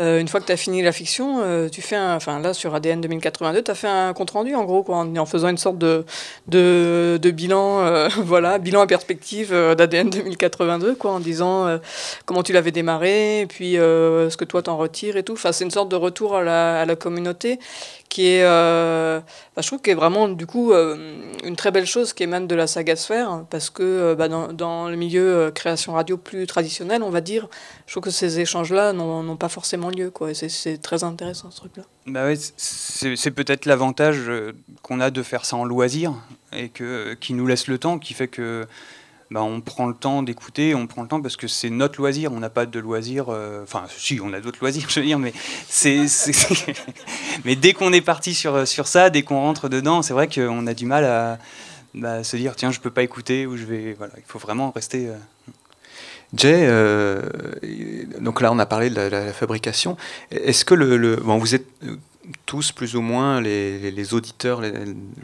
euh, 0.00 0.18
une 0.18 0.26
fois 0.26 0.40
que 0.40 0.46
tu 0.46 0.50
as 0.50 0.56
fini 0.56 0.82
la 0.82 0.90
fiction, 0.90 1.42
euh, 1.44 1.68
tu 1.68 1.80
fais 1.80 1.94
un, 1.94 2.16
enfin 2.16 2.40
là, 2.40 2.54
sur 2.54 2.74
ADN 2.74 3.00
2082, 3.00 3.62
tu 3.62 3.70
as 3.70 3.74
fait 3.76 3.86
un 3.86 4.12
compte-rendu, 4.14 4.56
en 4.56 4.64
gros, 4.64 4.82
quoi, 4.82 4.96
en, 4.96 5.26
faisant 5.26 5.48
une 5.48 5.58
sorte 5.58 5.78
de, 5.78 6.04
de, 6.48 7.30
bilan, 7.30 8.08
voilà, 8.24 8.58
bilan 8.58 8.80
à 8.80 8.88
perspective 8.88 9.52
d'ADN 9.52 10.10
2082, 10.10 10.96
quoi, 10.96 11.12
en 11.12 11.20
disant 11.20 11.78
comment 12.26 12.42
tu 12.42 12.52
l'avais 12.52 12.72
démarré, 12.72 13.46
puis 13.48 13.74
ce 13.74 14.36
que 14.36 14.44
toi 14.44 14.60
t'en 14.60 14.76
retires 14.76 15.16
et 15.16 15.22
tout. 15.22 15.34
Enfin, 15.34 15.52
c'est 15.52 15.62
une 15.62 15.70
sorte 15.70 15.88
de 15.88 15.96
retour 15.96 16.34
à 16.34 16.42
la, 16.42 16.80
à 16.80 16.84
la 16.84 16.96
communauté 16.96 17.60
qui 18.08 18.28
est, 18.28 18.44
euh, 18.44 19.18
bah, 19.56 19.62
je 19.62 19.66
trouve, 19.66 19.80
qui 19.80 19.90
est 19.90 19.94
vraiment 19.94 20.28
du 20.28 20.46
coup 20.46 20.72
euh, 20.72 20.96
une 21.44 21.56
très 21.56 21.70
belle 21.72 21.86
chose 21.86 22.12
qui 22.12 22.22
émane 22.22 22.46
de 22.46 22.54
la 22.54 22.66
saga 22.66 22.94
Sphère, 22.96 23.44
parce 23.50 23.70
que 23.70 23.82
euh, 23.82 24.14
bah, 24.14 24.28
dans, 24.28 24.52
dans 24.52 24.88
le 24.88 24.96
milieu 24.96 25.50
création 25.52 25.94
radio 25.94 26.16
plus 26.16 26.46
traditionnel, 26.46 27.02
on 27.02 27.10
va 27.10 27.20
dire, 27.20 27.48
je 27.86 27.92
trouve 27.92 28.04
que 28.04 28.10
ces 28.10 28.38
échanges-là 28.40 28.92
n'ont 28.92 29.36
pas 29.36 29.48
forcément 29.48 29.90
lieu, 29.90 30.10
quoi. 30.10 30.32
C'est- 30.34 30.80
très 30.80 31.02
intéressant 31.04 31.50
ce 31.50 31.56
truc-là. 31.58 31.82
Bah 32.06 32.24
ouais, 32.24 32.34
c'est 32.56 33.30
peut-être 33.30 33.66
l'avantage 33.66 34.30
qu'on 34.82 35.00
a 35.00 35.10
de 35.10 35.22
faire 35.22 35.44
ça 35.44 35.56
en 35.56 35.64
loisir 35.64 36.12
et 36.52 36.68
que, 36.68 37.14
qui 37.14 37.32
nous 37.34 37.46
laisse 37.46 37.66
le 37.68 37.78
temps, 37.78 37.98
qui 37.98 38.14
fait 38.14 38.28
que 38.28 38.66
bah, 39.34 39.42
on 39.42 39.60
prend 39.60 39.88
le 39.88 39.94
temps 39.94 40.22
d'écouter, 40.22 40.76
on 40.76 40.86
prend 40.86 41.02
le 41.02 41.08
temps 41.08 41.20
parce 41.20 41.34
que 41.36 41.48
c'est 41.48 41.68
notre 41.68 41.98
loisir, 41.98 42.32
on 42.32 42.38
n'a 42.38 42.50
pas 42.50 42.66
de 42.66 42.78
loisir, 42.78 43.30
euh, 43.30 43.64
enfin 43.64 43.82
si, 43.88 44.20
on 44.22 44.32
a 44.32 44.38
d'autres 44.38 44.60
loisirs, 44.60 44.86
je 44.88 45.00
veux 45.00 45.06
dire, 45.06 45.18
mais, 45.18 45.32
c'est, 45.68 46.06
mais 47.44 47.56
dès 47.56 47.72
qu'on 47.72 47.92
est 47.92 48.00
parti 48.00 48.32
sur, 48.32 48.64
sur 48.68 48.86
ça, 48.86 49.10
dès 49.10 49.22
qu'on 49.22 49.40
rentre 49.40 49.68
dedans, 49.68 50.02
c'est 50.02 50.12
vrai 50.12 50.28
qu'on 50.28 50.68
a 50.68 50.72
du 50.72 50.86
mal 50.86 51.04
à 51.04 51.40
bah, 51.94 52.22
se 52.22 52.36
dire 52.36 52.54
tiens, 52.54 52.70
je 52.70 52.78
peux 52.78 52.92
pas 52.92 53.02
écouter 53.02 53.44
ou 53.44 53.56
je 53.56 53.64
vais. 53.64 53.94
Voilà, 53.94 54.12
il 54.18 54.24
faut 54.24 54.38
vraiment 54.38 54.70
rester. 54.70 55.08
euh, 55.08 55.16
Jay, 56.32 56.66
euh, 56.68 57.20
donc 58.20 58.40
là 58.40 58.52
on 58.52 58.58
a 58.60 58.66
parlé 58.66 58.88
de 58.88 59.00
la, 59.00 59.32
fabrication. 59.32 59.96
Est-ce 60.30 60.64
que 60.64 60.74
le, 60.74 61.16
bon, 61.16 61.38
vous 61.38 61.56
êtes 61.56 61.66
tous 62.46 62.72
plus 62.72 62.96
ou 62.96 63.00
moins 63.02 63.40
les, 63.40 63.78
les- 63.78 63.90
les 63.90 64.14
auditeurs 64.14 64.60
les- 64.60 64.72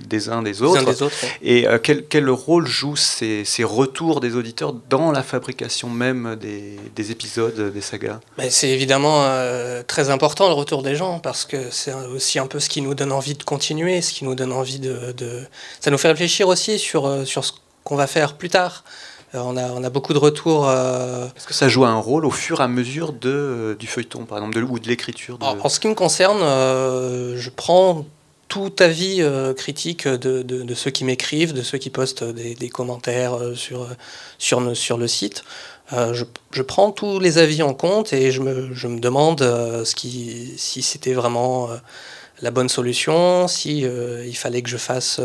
des 0.07 0.29
uns 0.29 0.43
des 0.43 0.61
autres, 0.63 0.85
des 0.85 1.03
autres, 1.03 1.15
ouais. 1.23 1.31
et 1.43 1.67
euh, 1.69 1.79
quel, 1.83 2.05
quel 2.07 2.29
rôle 2.29 2.67
jouent 2.67 2.97
ces, 2.97 3.45
ces 3.45 3.65
retours 3.65 4.21
des 4.21 4.37
auditeurs 4.37 4.75
dans 4.91 5.11
la 5.11 5.23
fabrication 5.23 5.89
même 5.89 6.37
des, 6.41 6.79
des 6.95 7.11
épisodes, 7.11 7.73
des 7.73 7.81
sagas? 7.81 8.21
Mais 8.39 8.51
c'est 8.51 8.69
évidemment 8.69 9.23
euh, 9.25 9.83
très 9.87 10.11
important 10.11 10.49
le 10.49 10.55
retour 10.55 10.83
des 10.83 10.95
gens 10.95 11.19
parce 11.21 11.45
que 11.45 11.71
c'est 11.71 11.95
aussi 11.95 12.39
un 12.39 12.47
peu 12.47 12.61
ce 12.61 12.69
qui 12.69 12.83
nous 12.83 12.95
donne 12.95 13.13
envie 13.13 13.35
de 13.35 13.43
continuer, 13.45 14.03
ce 14.03 14.13
qui 14.13 14.25
nous 14.25 14.35
donne 14.35 14.53
envie 14.53 14.79
de. 14.79 15.13
de- 15.17 15.45
Ça 15.81 15.91
nous 15.91 15.99
fait 15.99 16.09
réfléchir 16.09 16.49
aussi 16.49 16.79
sur, 16.79 17.07
euh, 17.07 17.25
sur 17.25 17.45
ce 17.45 17.53
qu'on 17.85 17.97
va 17.97 18.07
faire 18.07 18.35
plus 18.35 18.51
tard. 18.51 18.85
Euh, 19.35 19.39
on, 19.45 19.57
a, 19.57 19.69
on 19.71 19.85
a 19.85 19.91
beaucoup 19.91 20.13
de 20.13 20.19
retours. 20.19 20.69
euh, 20.69 21.27
Est-ce 21.37 21.47
que 21.47 21.55
ça 21.55 21.69
joue 21.69 21.85
un 21.85 21.99
rôle 21.99 22.25
au 22.27 22.31
fur 22.31 22.61
et 22.61 22.65
à 22.65 22.69
mesure 22.69 23.13
de, 23.13 23.29
euh, 23.31 23.75
du 23.77 23.87
feuilleton, 23.87 24.25
par 24.25 24.39
exemple, 24.39 24.57
de, 24.57 24.63
ou 24.63 24.79
de 24.79 24.89
l'écriture 24.89 25.39
de- 25.39 25.45
En, 25.45 25.57
en 25.65 25.69
ce 25.69 25.79
qui 25.81 25.89
me 25.89 25.95
concerne, 25.95 26.39
je 26.41 27.51
prends 27.51 28.07
tout 28.49 28.73
avis 28.81 29.23
critique 29.57 30.09
de, 30.09 30.43
de- 30.43 30.63
de 30.63 30.75
ceux 30.75 30.91
qui 30.91 31.05
m'écrivent, 31.05 31.53
de 31.53 31.63
ceux 31.63 31.79
qui 31.79 31.91
postent 31.91 32.25
des, 32.25 32.57
des 32.57 32.69
commentaires 32.69 33.39
sur, 33.55 33.87
sur, 34.39 34.61
le- 34.61 34.75
sur 34.75 34.99
le 34.99 35.07
site. 35.07 35.45
Euh, 35.93 36.13
je, 36.15 36.25
je 36.53 36.63
prends 36.63 36.91
tous 36.93 37.19
les 37.21 37.39
avis 37.39 37.63
en 37.63 37.75
compte 37.75 38.13
et 38.13 38.31
je 38.33 38.41
me, 38.41 38.73
je 38.75 38.87
me 38.89 38.99
demande 39.01 39.43
euh, 39.43 39.85
ce 39.85 39.95
qui, 39.97 40.55
si 40.57 40.83
c'était 40.83 41.15
vraiment 41.15 41.71
euh, 41.71 41.77
la 42.43 42.51
bonne 42.51 42.69
solution, 42.69 43.47
si 43.49 43.81
il 43.83 44.37
fallait 44.37 44.63
que 44.63 44.71
je 44.71 44.79
fasse 44.79 45.21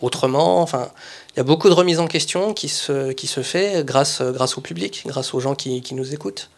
autrement. 0.00 0.62
Enfin, 0.62 0.88
il 1.36 1.40
y 1.40 1.40
a 1.40 1.44
beaucoup 1.44 1.68
de 1.68 1.74
remises 1.74 2.00
en 2.00 2.06
question 2.06 2.54
qui 2.54 2.68
se, 2.68 3.12
qui 3.12 3.26
se 3.26 3.42
fait 3.42 3.84
grâce, 3.84 4.22
grâce 4.22 4.56
au 4.56 4.62
public, 4.62 5.02
grâce 5.06 5.34
aux 5.34 5.40
gens 5.40 5.54
qui, 5.54 5.82
qui 5.82 5.94
nous 5.94 6.14
écoutent. 6.14 6.50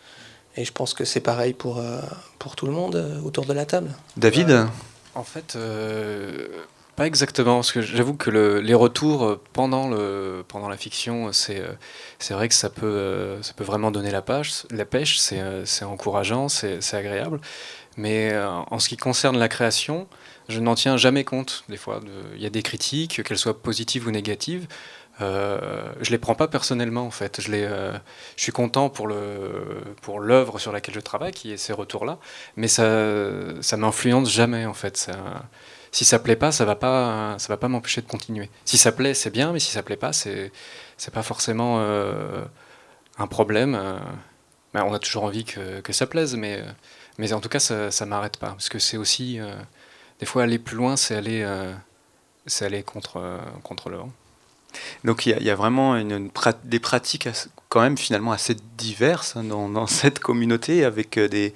Et 0.57 0.65
je 0.65 0.73
pense 0.73 0.95
que 0.95 1.05
c'est 1.05 1.21
pareil 1.21 1.53
pour, 1.53 1.79
euh, 1.79 2.01
pour 2.39 2.55
tout 2.57 2.67
le 2.67 2.73
monde 2.73 2.97
euh, 2.97 3.21
autour 3.23 3.45
de 3.45 3.53
la 3.53 3.65
table. 3.67 3.91
David 4.17 4.67
En 5.15 5.25
fait, 5.25 5.55
euh, 5.57 6.47
pas 6.97 7.07
exactement, 7.07 7.57
parce 7.57 7.71
que 7.73 7.81
j'avoue 7.81 8.15
que 8.15 8.31
le- 8.31 8.61
les 8.61 8.75
retours 8.75 9.25
euh, 9.25 9.41
pendant, 9.53 9.89
le, 9.89 10.45
pendant 10.49 10.69
la 10.69 10.77
fiction, 10.77 11.33
c'est 11.33 11.61
euh, 11.61 11.73
c'est 12.19 12.35
vrai 12.35 12.49
que 12.49 12.55
ça 12.55 12.71
peut, 12.71 12.87
euh, 12.87 13.43
ça 13.43 13.53
peut 13.55 13.65
vraiment 13.65 13.91
donner 13.93 14.11
la, 14.11 14.23
page, 14.23 14.53
la 14.71 14.85
pêche, 14.85 15.19
c'est 15.19 15.41
euh, 15.41 15.65
c'est 15.65 15.85
encourageant, 15.85 16.49
c'est 16.49 16.81
c'est 16.81 16.97
agréable. 16.97 17.41
Mais 17.97 18.31
euh, 18.33 18.49
en 18.49 18.79
ce 18.81 18.89
qui 18.89 18.97
concerne 18.97 19.39
la 19.39 19.49
création, 19.49 20.07
je 20.49 20.61
n'en 20.61 20.75
tiens 20.75 20.97
jamais 20.97 21.25
compte. 21.25 21.65
Des 21.69 21.77
fois, 21.77 22.01
il 22.35 22.43
y 22.43 22.47
a 22.47 22.51
des 22.51 22.63
critiques, 22.63 23.23
qu'elles 23.23 23.39
soient 23.39 23.61
positives 23.63 24.07
ou 24.07 24.11
négatives. 24.11 24.67
Euh, 25.21 25.93
je 26.01 26.11
les 26.11 26.19
prends 26.19 26.35
pas 26.35 26.49
personnellement 26.49 27.03
en 27.03 27.11
fait. 27.11 27.41
Je 27.41 27.51
euh, 27.53 27.99
suis 28.37 28.53
content 28.53 28.89
pour 28.89 29.09
l'œuvre 29.09 30.59
sur 30.59 30.73
laquelle 30.73 30.95
je 30.95 31.01
travaille, 31.01 31.33
qui 31.33 31.53
est 31.53 31.57
ces 31.57 31.73
retours-là, 31.73 32.19
mais 32.57 32.69
ça 32.69 32.85
ça 33.61 33.77
m'influence 33.77 34.31
jamais 34.31 34.65
en 34.67 34.75
fait. 34.75 34.97
Ça, 34.97 35.15
si 35.91 36.05
ça 36.05 36.19
plaît 36.19 36.37
pas, 36.37 36.53
ça 36.53 36.65
va 36.65 36.77
pas 36.77 37.37
ça 37.39 37.49
va 37.49 37.57
pas 37.57 37.69
m'empêcher 37.69 38.01
de 38.01 38.07
continuer. 38.07 38.49
Si 38.65 38.79
ça 38.79 38.93
plaît, 38.93 39.15
c'est 39.15 39.31
bien, 39.31 39.53
mais 39.53 39.61
si 39.61 39.73
ça 39.73 39.83
plaît 39.83 39.97
pas, 39.97 40.13
c'est 40.13 40.53
c'est 40.97 41.13
pas 41.13 41.23
forcément 41.23 41.79
euh, 41.81 42.45
un 43.19 43.27
problème. 43.27 43.75
euh. 43.75 43.99
Ben, 44.75 44.85
on 44.85 44.93
a 44.93 44.99
toujours 44.99 45.25
envie 45.25 45.45
que, 45.45 45.93
ça 45.93 46.07
plaise, 46.07 46.37
mais 46.37 46.63
en 47.33 47.41
tout 47.41 47.49
cas 47.49 47.59
ça 47.59 47.91
ça 47.91 48.07
m'arrête 48.07 48.37
pas 48.37 48.51
parce 48.51 48.69
que 48.69 48.79
c'est 48.79 48.99
aussi 48.99 49.41
des 50.21 50.27
fois 50.27 50.43
aller 50.43 50.59
plus 50.59 50.77
loin, 50.77 50.97
c'est 50.97 51.15
aller 51.15 51.43
euh, 51.43 51.73
aller 52.61 52.83
contre 52.83 53.19
euh, 53.19 53.39
contre 53.63 53.91
le 53.91 53.99
vent. 53.99 54.13
Donc 55.05 55.27
il 55.27 55.43
y, 55.43 55.51
a- 55.51 55.55
vraiment 55.55 55.95
des 56.65 56.79
pratiques 56.79 57.29
quand 57.69 57.81
même 57.81 57.97
finalement 57.97 58.33
assez 58.33 58.57
diverses 58.77 59.37
hein, 59.37 59.45
dans, 59.45 59.69
dans 59.69 59.87
cette 60.01 60.19
communauté 60.19 60.85
avec 60.85 61.17
euh, 61.19 61.29
des, 61.29 61.55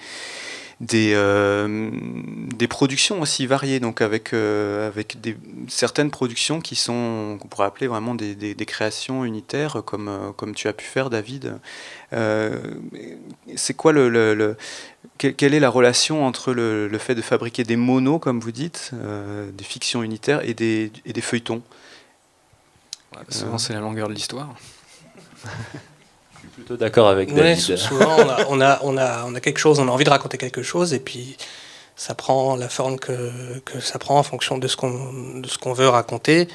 des, 0.83 1.13
euh, 1.15 1.91
des 2.57 2.67
productions 2.67 3.21
aussi 3.21 3.47
variées, 3.47 3.79
donc 3.79 4.01
avec, 4.01 4.33
euh, 4.35 4.89
avec 4.89 5.21
des, 5.21 5.37
certaines 5.69 6.11
productions 6.11 6.61
qui 6.61 6.75
sont, 6.75 7.39
qu'on 7.41 7.47
pourrait 7.47 7.67
appeler 7.69 7.87
vraiment 7.87 8.17
des, 8.17 8.35
des- 8.35 8.55
des 8.57 8.67
créations 8.67 9.25
unitaires, 9.25 9.83
comme, 9.87 10.09
euh, 10.09 10.33
comme 10.37 10.55
tu 10.57 10.67
as 10.67 10.73
pu 10.73 10.85
faire, 10.85 11.09
David. 11.09 11.55
Euh, 12.13 12.59
c'est 13.55 13.75
quoi 13.75 13.93
le, 13.93 14.09
le- 14.09 14.35
le- 14.35 14.57
que- 15.19 15.29
quelle 15.29 15.55
est 15.55 15.61
la 15.61 15.71
relation 15.71 16.27
entre 16.27 16.53
le, 16.53 16.89
le 16.89 16.99
fait 16.99 17.15
de 17.15 17.23
fabriquer 17.23 17.63
des 17.63 17.77
monos, 17.77 18.19
comme 18.19 18.41
vous 18.41 18.53
dites, 18.53 18.91
des 19.57 19.65
fictions 19.65 20.03
unitaires, 20.03 20.41
et 20.47 20.53
des, 20.53 20.91
et 21.07 21.13
des 21.13 21.21
feuilletons? 21.21 21.63
Souvent, 23.29 23.59
c'est 23.59 23.73
la 23.73 23.81
longueur 23.81 24.09
de 24.09 24.15
l'histoire. 24.15 24.55
plutôt 26.55 26.77
d'accord 26.77 27.09
avec 27.09 27.33
David. 27.35 27.59
sou- 27.61 27.77
souvent, 27.77 28.17
on 28.19 28.29
a, 28.29 28.47
on, 28.49 28.61
a, 28.61 28.79
on, 28.83 28.97
a, 28.97 29.25
on 29.27 29.35
a 29.35 29.41
quelque 29.41 29.59
chose, 29.59 29.79
on 29.79 29.89
a 29.89 29.91
envie 29.91 30.05
de 30.05 30.11
raconter 30.11 30.39
quelque 30.39 30.63
chose, 30.63 30.93
et 30.95 31.01
puis 31.01 31.37
ça 31.97 32.15
prend 32.15 32.57
la 32.57 32.69
forme 32.69 32.99
que, 32.99 33.31
que 33.65 33.81
ça 33.81 33.99
prend 33.99 34.19
en 34.19 34.23
fonction 34.23 34.59
de 34.59 34.67
ce 34.69 34.77
qu'on 34.77 35.41
de 35.41 35.49
ce 35.49 35.59
qu'on 35.59 35.73
veut 35.73 35.89
raconter. 35.89 36.49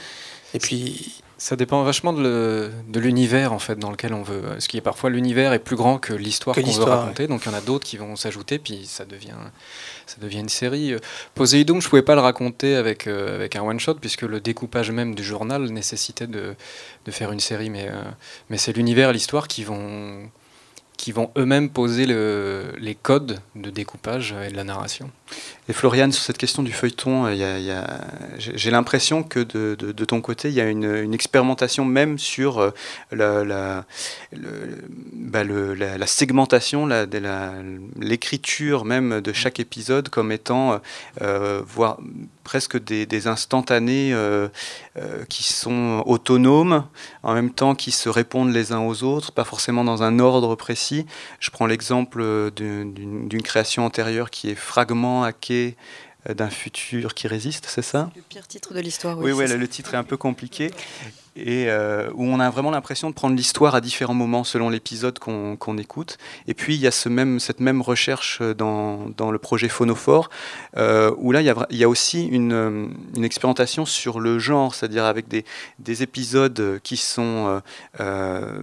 Et 0.54 0.60
puis. 0.60 1.22
Ça 1.40 1.56
dépend 1.56 1.84
vachement 1.84 2.14
de 2.14 2.72
l'univers 2.96 3.54
en 3.54 3.60
fait 3.60 3.78
dans 3.78 3.92
lequel 3.92 4.14
on 4.16 4.24
veut. 4.24 4.42
Ce 4.60 4.68
qui 4.68 4.78
est 4.78 4.82
parfois 4.82 5.12
l'univers 5.12 5.54
est 5.54 5.60
plus 5.60 5.76
grand 5.76 6.00
que 6.00 6.14
l'histoire 6.14 6.56
qu'on 6.56 6.62
veut 6.62 6.72
raconter, 7.02 7.28
donc 7.28 7.46
il 7.46 7.52
y 7.52 7.54
en 7.54 7.58
a 7.58 7.62
d'autres 7.62 7.86
qui 7.86 7.98
vont 7.98 8.16
s'ajouter, 8.16 8.58
puis 8.58 8.86
ça 8.88 9.06
devient 9.06 9.36
ça 10.08 10.16
devient 10.20 10.40
une 10.40 10.50
série. 10.50 10.96
Poséidon, 11.36 11.80
je 11.80 11.90
pouvais 11.90 12.02
pas 12.02 12.16
le 12.16 12.22
raconter 12.22 12.76
avec 12.76 13.06
euh, 13.06 13.36
avec 13.36 13.56
un 13.56 13.62
one 13.62 13.80
shot 13.80 13.96
puisque 13.96 14.24
le 14.24 14.40
découpage 14.42 14.90
même 14.90 15.14
du 15.14 15.24
journal 15.24 15.62
nécessitait 15.70 16.26
de, 16.28 16.56
de 17.06 17.12
faire 17.12 17.32
une 17.32 17.40
série, 17.40 17.70
mais 17.70 17.88
euh, 17.88 18.02
mais 18.50 18.58
c'est 18.58 18.74
l'univers 18.74 19.12
l'histoire 19.14 19.48
qui 19.48 19.64
vont 19.64 20.30
qui 20.98 21.12
vont 21.12 21.30
eux-mêmes 21.38 21.70
poser 21.70 22.08
le- 22.08 22.72
les 22.80 22.96
codes 22.96 23.40
de 23.56 23.70
découpage 23.70 24.34
et 24.44 24.50
de 24.50 24.56
la 24.56 24.64
narration. 24.64 25.12
Et 25.70 25.74
Floriane, 25.74 26.14
sur 26.14 26.24
cette 26.24 26.38
question 26.38 26.64
du 26.64 26.72
feuilleton, 26.72 27.28
j'ai 28.38 28.72
l'impression 28.72 29.24
que 29.24 29.40
de, 29.42 30.06
ton 30.06 30.22
côté, 30.22 30.48
il 30.48 30.54
y 30.54 30.62
a 30.62 30.70
une, 30.70 31.14
expérimentation 31.14 31.84
même 31.84 32.18
sur 32.18 32.60
euh, 32.60 32.72
bah, 33.12 33.44
la- 35.44 36.08
segmentation, 36.08 36.88
l'écriture 38.00 38.86
même 38.86 39.20
de 39.20 39.34
chaque 39.34 39.60
épisode 39.60 40.08
comme 40.10 40.32
étant, 40.32 40.80
euh, 41.22 41.62
voire 41.68 41.98
presque 42.46 42.82
des, 42.82 43.06
des 43.06 43.28
instantanés 43.28 44.12
euh, 44.14 44.48
qui 45.28 45.44
sont 45.44 46.02
autonomes, 46.06 46.86
en 47.24 47.34
même 47.34 47.52
temps 47.52 47.76
qui 47.76 47.92
se 47.92 48.08
répondent 48.08 48.54
les 48.54 48.72
uns 48.72 48.80
aux 48.80 49.04
autres, 49.04 49.34
pas 49.34 49.44
forcément 49.44 49.84
dans 49.84 50.02
un 50.02 50.20
ordre 50.20 50.56
précis. 50.56 51.06
Je 51.42 51.52
prends 51.52 51.66
l'exemple 51.66 52.52
d'une 52.56 53.42
création 53.44 53.86
antérieure 53.86 54.30
qui 54.30 54.50
est 54.50 54.56
Fragment 54.56 55.17
hacké, 55.24 55.76
euh, 56.30 56.34
d'un 56.34 56.50
futur 56.50 57.14
qui 57.14 57.28
résiste, 57.28 57.66
c'est 57.70 57.82
ça? 57.82 58.10
Le 58.16 58.22
pire 58.22 58.48
titre 58.48 58.74
de 58.74 58.80
l'histoire. 58.80 59.18
Oui, 59.18 59.32
oui, 59.32 59.48
le, 59.48 59.56
le 59.58 59.68
titre 59.68 59.94
est 59.94 59.98
un 59.98 60.04
peu 60.04 60.18
compliqué 60.18 60.72
et 61.40 61.70
euh, 61.70 62.10
où 62.16 62.24
on 62.24 62.40
a 62.40 62.50
vraiment 62.50 62.72
l'impression 62.72 63.12
de 63.12 63.14
prendre 63.14 63.36
l'histoire 63.36 63.76
à 63.76 63.80
différents 63.80 64.16
moments 64.16 64.44
selon 64.44 64.70
l'épisode 64.70 65.20
qu'on 65.20 65.78
écoute. 65.78 66.18
Et 66.48 66.56
puis 66.56 66.74
il 66.74 66.82
y 66.82 66.88
a 66.88 66.92
ce 66.92 67.10
même, 67.10 67.40
cette 67.40 67.60
même 67.60 67.84
recherche 67.84 68.42
dans, 68.42 69.06
dans 69.16 69.30
le 69.30 69.38
projet 69.38 69.70
Phonophore, 69.70 70.32
euh, 70.78 71.14
où 71.20 71.32
là 71.32 71.42
il 71.42 71.46
y 71.46 71.50
a, 71.52 71.54
vra- 71.54 71.68
il 71.70 71.78
y 71.78 71.84
a 71.84 71.90
aussi 71.90 72.26
une, 72.26 72.92
une 73.16 73.24
expérimentation 73.24 73.86
sur 73.86 74.20
le 74.20 74.40
genre, 74.40 74.74
c'est-à-dire 74.74 75.06
avec 75.06 75.28
des, 75.28 75.46
des 75.78 76.02
épisodes 76.02 76.80
qui 76.82 76.98
sont 76.98 77.62
euh, 78.00 78.62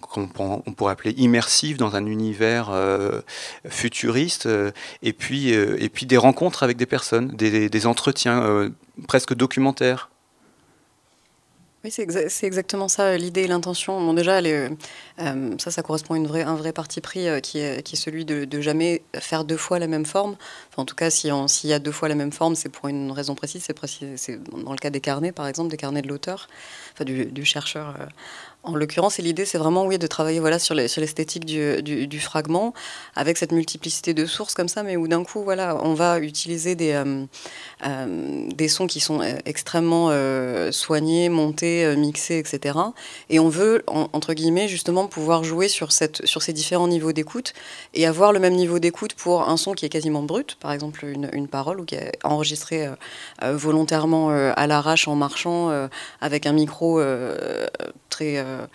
qu'on 0.00 0.26
pourra- 0.26 0.62
on 0.66 0.72
pourrait 0.72 0.92
appeler 0.92 1.12
immersifs 1.12 1.76
dans 1.76 1.96
un 1.96 2.06
univers 2.06 2.70
euh, 2.70 3.20
futuriste, 3.68 4.46
euh, 4.46 4.70
et, 5.02 5.12
puis, 5.12 5.54
euh, 5.54 5.76
et 5.78 5.88
puis 5.88 6.06
des 6.06 6.16
rencontres 6.16 6.62
avec 6.62 6.76
des 6.76 6.86
personnes, 6.86 7.28
des, 7.28 7.86
entretiens 7.86 8.70
presque 9.08 9.32
documentaires. 9.34 10.10
Oui, 11.82 11.90
c'est 11.90 12.04
exa- 12.04 12.44
exactement 12.44 12.88
ça, 12.88 13.16
l'idée 13.16 13.44
et 13.44 13.46
l'intention. 13.46 13.98
Bon, 13.98 14.12
déjà, 14.12 14.42
ça, 15.58 15.70
ça 15.70 15.82
correspond 15.82 16.12
à 16.12 16.16
une 16.18 16.26
vraie, 16.26 16.42
un 16.42 16.56
vrai 16.56 16.72
parti 16.74 17.00
pris 17.00 17.26
qui, 17.40 17.58
est, 17.58 17.82
qui 17.82 17.94
est 17.96 17.98
celui 17.98 18.26
de, 18.26 18.44
de 18.44 18.60
jamais 18.60 19.02
faire 19.14 19.44
deux 19.44 19.56
fois 19.56 19.78
la 19.78 19.86
même 19.86 20.04
forme. 20.04 20.36
En 20.76 20.84
tout 20.84 20.94
cas, 20.94 21.08
s'il 21.08 21.30
y 21.64 21.72
a 21.72 21.78
deux 21.78 21.92
fois 21.92 22.10
la 22.10 22.14
même 22.16 22.32
forme, 22.32 22.54
c'est 22.54 22.68
pour 22.68 22.88
une 22.88 23.12
raison 23.12 23.34
précise. 23.34 23.66
C'est 24.16 24.42
dans 24.62 24.72
le 24.72 24.78
cas 24.78 24.90
des 24.90 25.00
carnets, 25.00 25.32
par 25.32 25.46
exemple, 25.46 25.70
des 25.70 25.78
carnets 25.78 26.02
de 26.02 26.08
l'auteur, 26.08 26.48
enfin 26.92 27.06
du, 27.06 27.44
chercheur. 27.46 27.96
En 28.62 28.74
l'occurrence, 28.74 29.18
l'idée, 29.22 29.46
c'est 29.46 29.56
vraiment 29.58 29.86
oui, 29.86 29.98
de 29.98 30.06
travailler 30.06 30.38
voilà, 30.38 30.58
sur 30.58 30.74
les- 30.74 30.86
sur 30.88 31.00
l'esthétique 31.00 31.46
du, 31.46 32.20
fragment, 32.20 32.74
avec 33.16 33.38
cette 33.38 33.52
multiplicité 33.52 34.12
de 34.12 34.26
sources 34.26 34.54
comme 34.54 34.68
ça, 34.68 34.82
mais 34.82 34.96
où 34.96 35.08
d'un 35.08 35.24
coup, 35.24 35.42
voilà, 35.42 35.78
on 35.82 35.94
va 35.94 36.18
utiliser 36.20 36.74
des, 36.74 36.92
euh, 36.92 37.24
euh, 37.86 38.68
sons 38.68 38.86
qui 38.86 39.00
sont 39.00 39.20
euh, 39.22 39.32
extrêmement 39.46 40.10
soignés, 40.70 41.28
montés, 41.28 41.96
mixés, 41.96 42.38
etc. 42.38 42.78
Et 43.30 43.40
on 43.40 43.48
veut, 43.48 43.82
en- 43.86 44.08
entre 44.12 44.34
guillemets, 44.34 44.68
justement 44.68 45.06
pouvoir 45.06 45.42
jouer 45.42 45.68
sur, 45.68 45.90
ces 45.92 46.52
différents 46.52 46.88
niveaux 46.88 47.12
d'écoute 47.12 47.54
et 47.94 48.06
avoir 48.06 48.32
le 48.32 48.38
même 48.38 48.54
niveau 48.54 48.78
d'écoute 48.78 49.14
pour 49.14 49.48
un 49.48 49.56
son 49.56 49.72
qui 49.72 49.86
est 49.86 49.88
quasiment 49.88 50.22
brut, 50.22 50.56
par 50.60 50.72
exemple 50.72 51.04
une, 51.06 51.30
une 51.32 51.48
parole 51.48 51.80
ou 51.80 51.84
qui 51.84 51.94
est 51.96 52.12
enregistrée 52.22 52.88
volontairement 53.42 54.30
à 54.30 54.66
l'arrache 54.66 55.08
en 55.08 55.16
marchant 55.16 55.88
avec 56.20 56.46
un 56.46 56.52
micro 56.52 57.00
très 58.08 58.44
euh, 58.50 58.66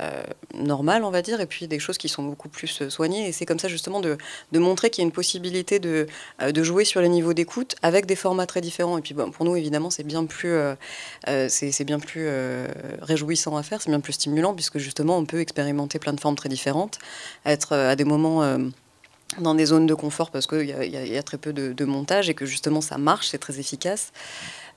euh, 0.00 0.22
normal, 0.54 1.04
on 1.04 1.10
va 1.10 1.20
dire, 1.20 1.40
et 1.40 1.46
puis 1.46 1.68
des 1.68 1.78
choses 1.78 1.98
qui 1.98 2.08
sont 2.08 2.22
beaucoup 2.22 2.48
plus 2.48 2.82
euh, 2.82 2.88
soignées. 2.88 3.28
Et 3.28 3.32
c'est 3.32 3.44
comme 3.44 3.58
ça 3.58 3.68
justement 3.68 4.00
de, 4.00 4.16
montrer 4.52 4.88
qu'il 4.90 5.02
y 5.02 5.04
a 5.04 5.06
une 5.06 5.12
possibilité 5.12 5.78
de, 5.78 6.06
euh, 6.40 6.50
de 6.50 6.62
jouer 6.62 6.84
sur 6.84 7.00
les 7.00 7.08
niveaux 7.08 7.34
d'écoute 7.34 7.76
avec 7.82 8.06
des 8.06 8.16
formats 8.16 8.46
très 8.46 8.62
différents. 8.62 8.96
Et 8.96 9.02
puis 9.02 9.14
pour 9.14 9.44
nous, 9.44 9.54
évidemment, 9.56 9.90
c'est 9.90 10.04
bien 10.04 10.24
plus, 10.24 10.52
euh, 10.52 10.74
c'est 11.48 11.84
bien 11.84 11.98
plus 11.98 12.28
réjouissant 13.00 13.56
à 13.56 13.62
faire, 13.62 13.82
c'est 13.82 13.90
bien 13.90 14.00
plus 14.00 14.14
stimulant, 14.14 14.54
puisque 14.54 14.78
justement, 14.78 15.18
on 15.18 15.24
peut 15.26 15.40
expérimenter 15.40 15.98
plein 15.98 16.12
de 16.12 16.20
formes 16.20 16.36
très 16.36 16.48
différentes, 16.48 16.98
être 17.44 17.74
à 17.74 17.96
des 17.96 18.04
moments... 18.04 18.58
dans 19.38 19.54
des 19.54 19.66
zones 19.66 19.86
de 19.86 19.94
confort 19.94 20.30
parce 20.30 20.46
qu'il 20.46 20.68
y, 20.68 21.12
y 21.12 21.16
a 21.16 21.22
très 21.22 21.38
peu 21.38 21.54
de, 21.54 21.72
de 21.72 21.84
montage 21.86 22.28
et 22.28 22.34
que 22.34 22.44
justement 22.44 22.82
ça 22.82 22.98
marche, 22.98 23.28
c'est 23.28 23.38
très 23.38 23.58
efficace. 23.58 24.12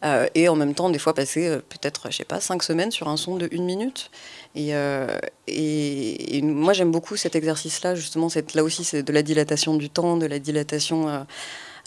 Euh, 0.03 0.27
et 0.35 0.49
en 0.49 0.55
même 0.55 0.73
temps, 0.73 0.89
des 0.89 0.99
fois, 0.99 1.13
passer 1.13 1.47
euh, 1.47 1.57
peut-être, 1.57 2.11
je 2.11 2.17
sais 2.17 2.25
pas, 2.25 2.39
cinq 2.39 2.63
semaines 2.63 2.91
sur 2.91 3.07
un 3.07 3.17
son 3.17 3.37
de 3.37 3.47
une 3.51 3.65
minute. 3.65 4.11
Et, 4.55 4.75
euh, 4.75 5.07
et, 5.47 6.41
moi, 6.43 6.73
j'aime 6.73 6.91
beaucoup 6.91 7.15
cet 7.15 7.35
exercice-là, 7.35 7.95
justement. 7.95 8.29
Cette, 8.29 8.53
là 8.53 8.63
aussi, 8.63 8.83
c'est 8.83 9.03
de 9.03 9.13
la 9.13 9.21
dilatation 9.21 9.75
du 9.75 9.89
temps, 9.89 10.17
de 10.17 10.25
la 10.25 10.39
dilatation 10.39 11.25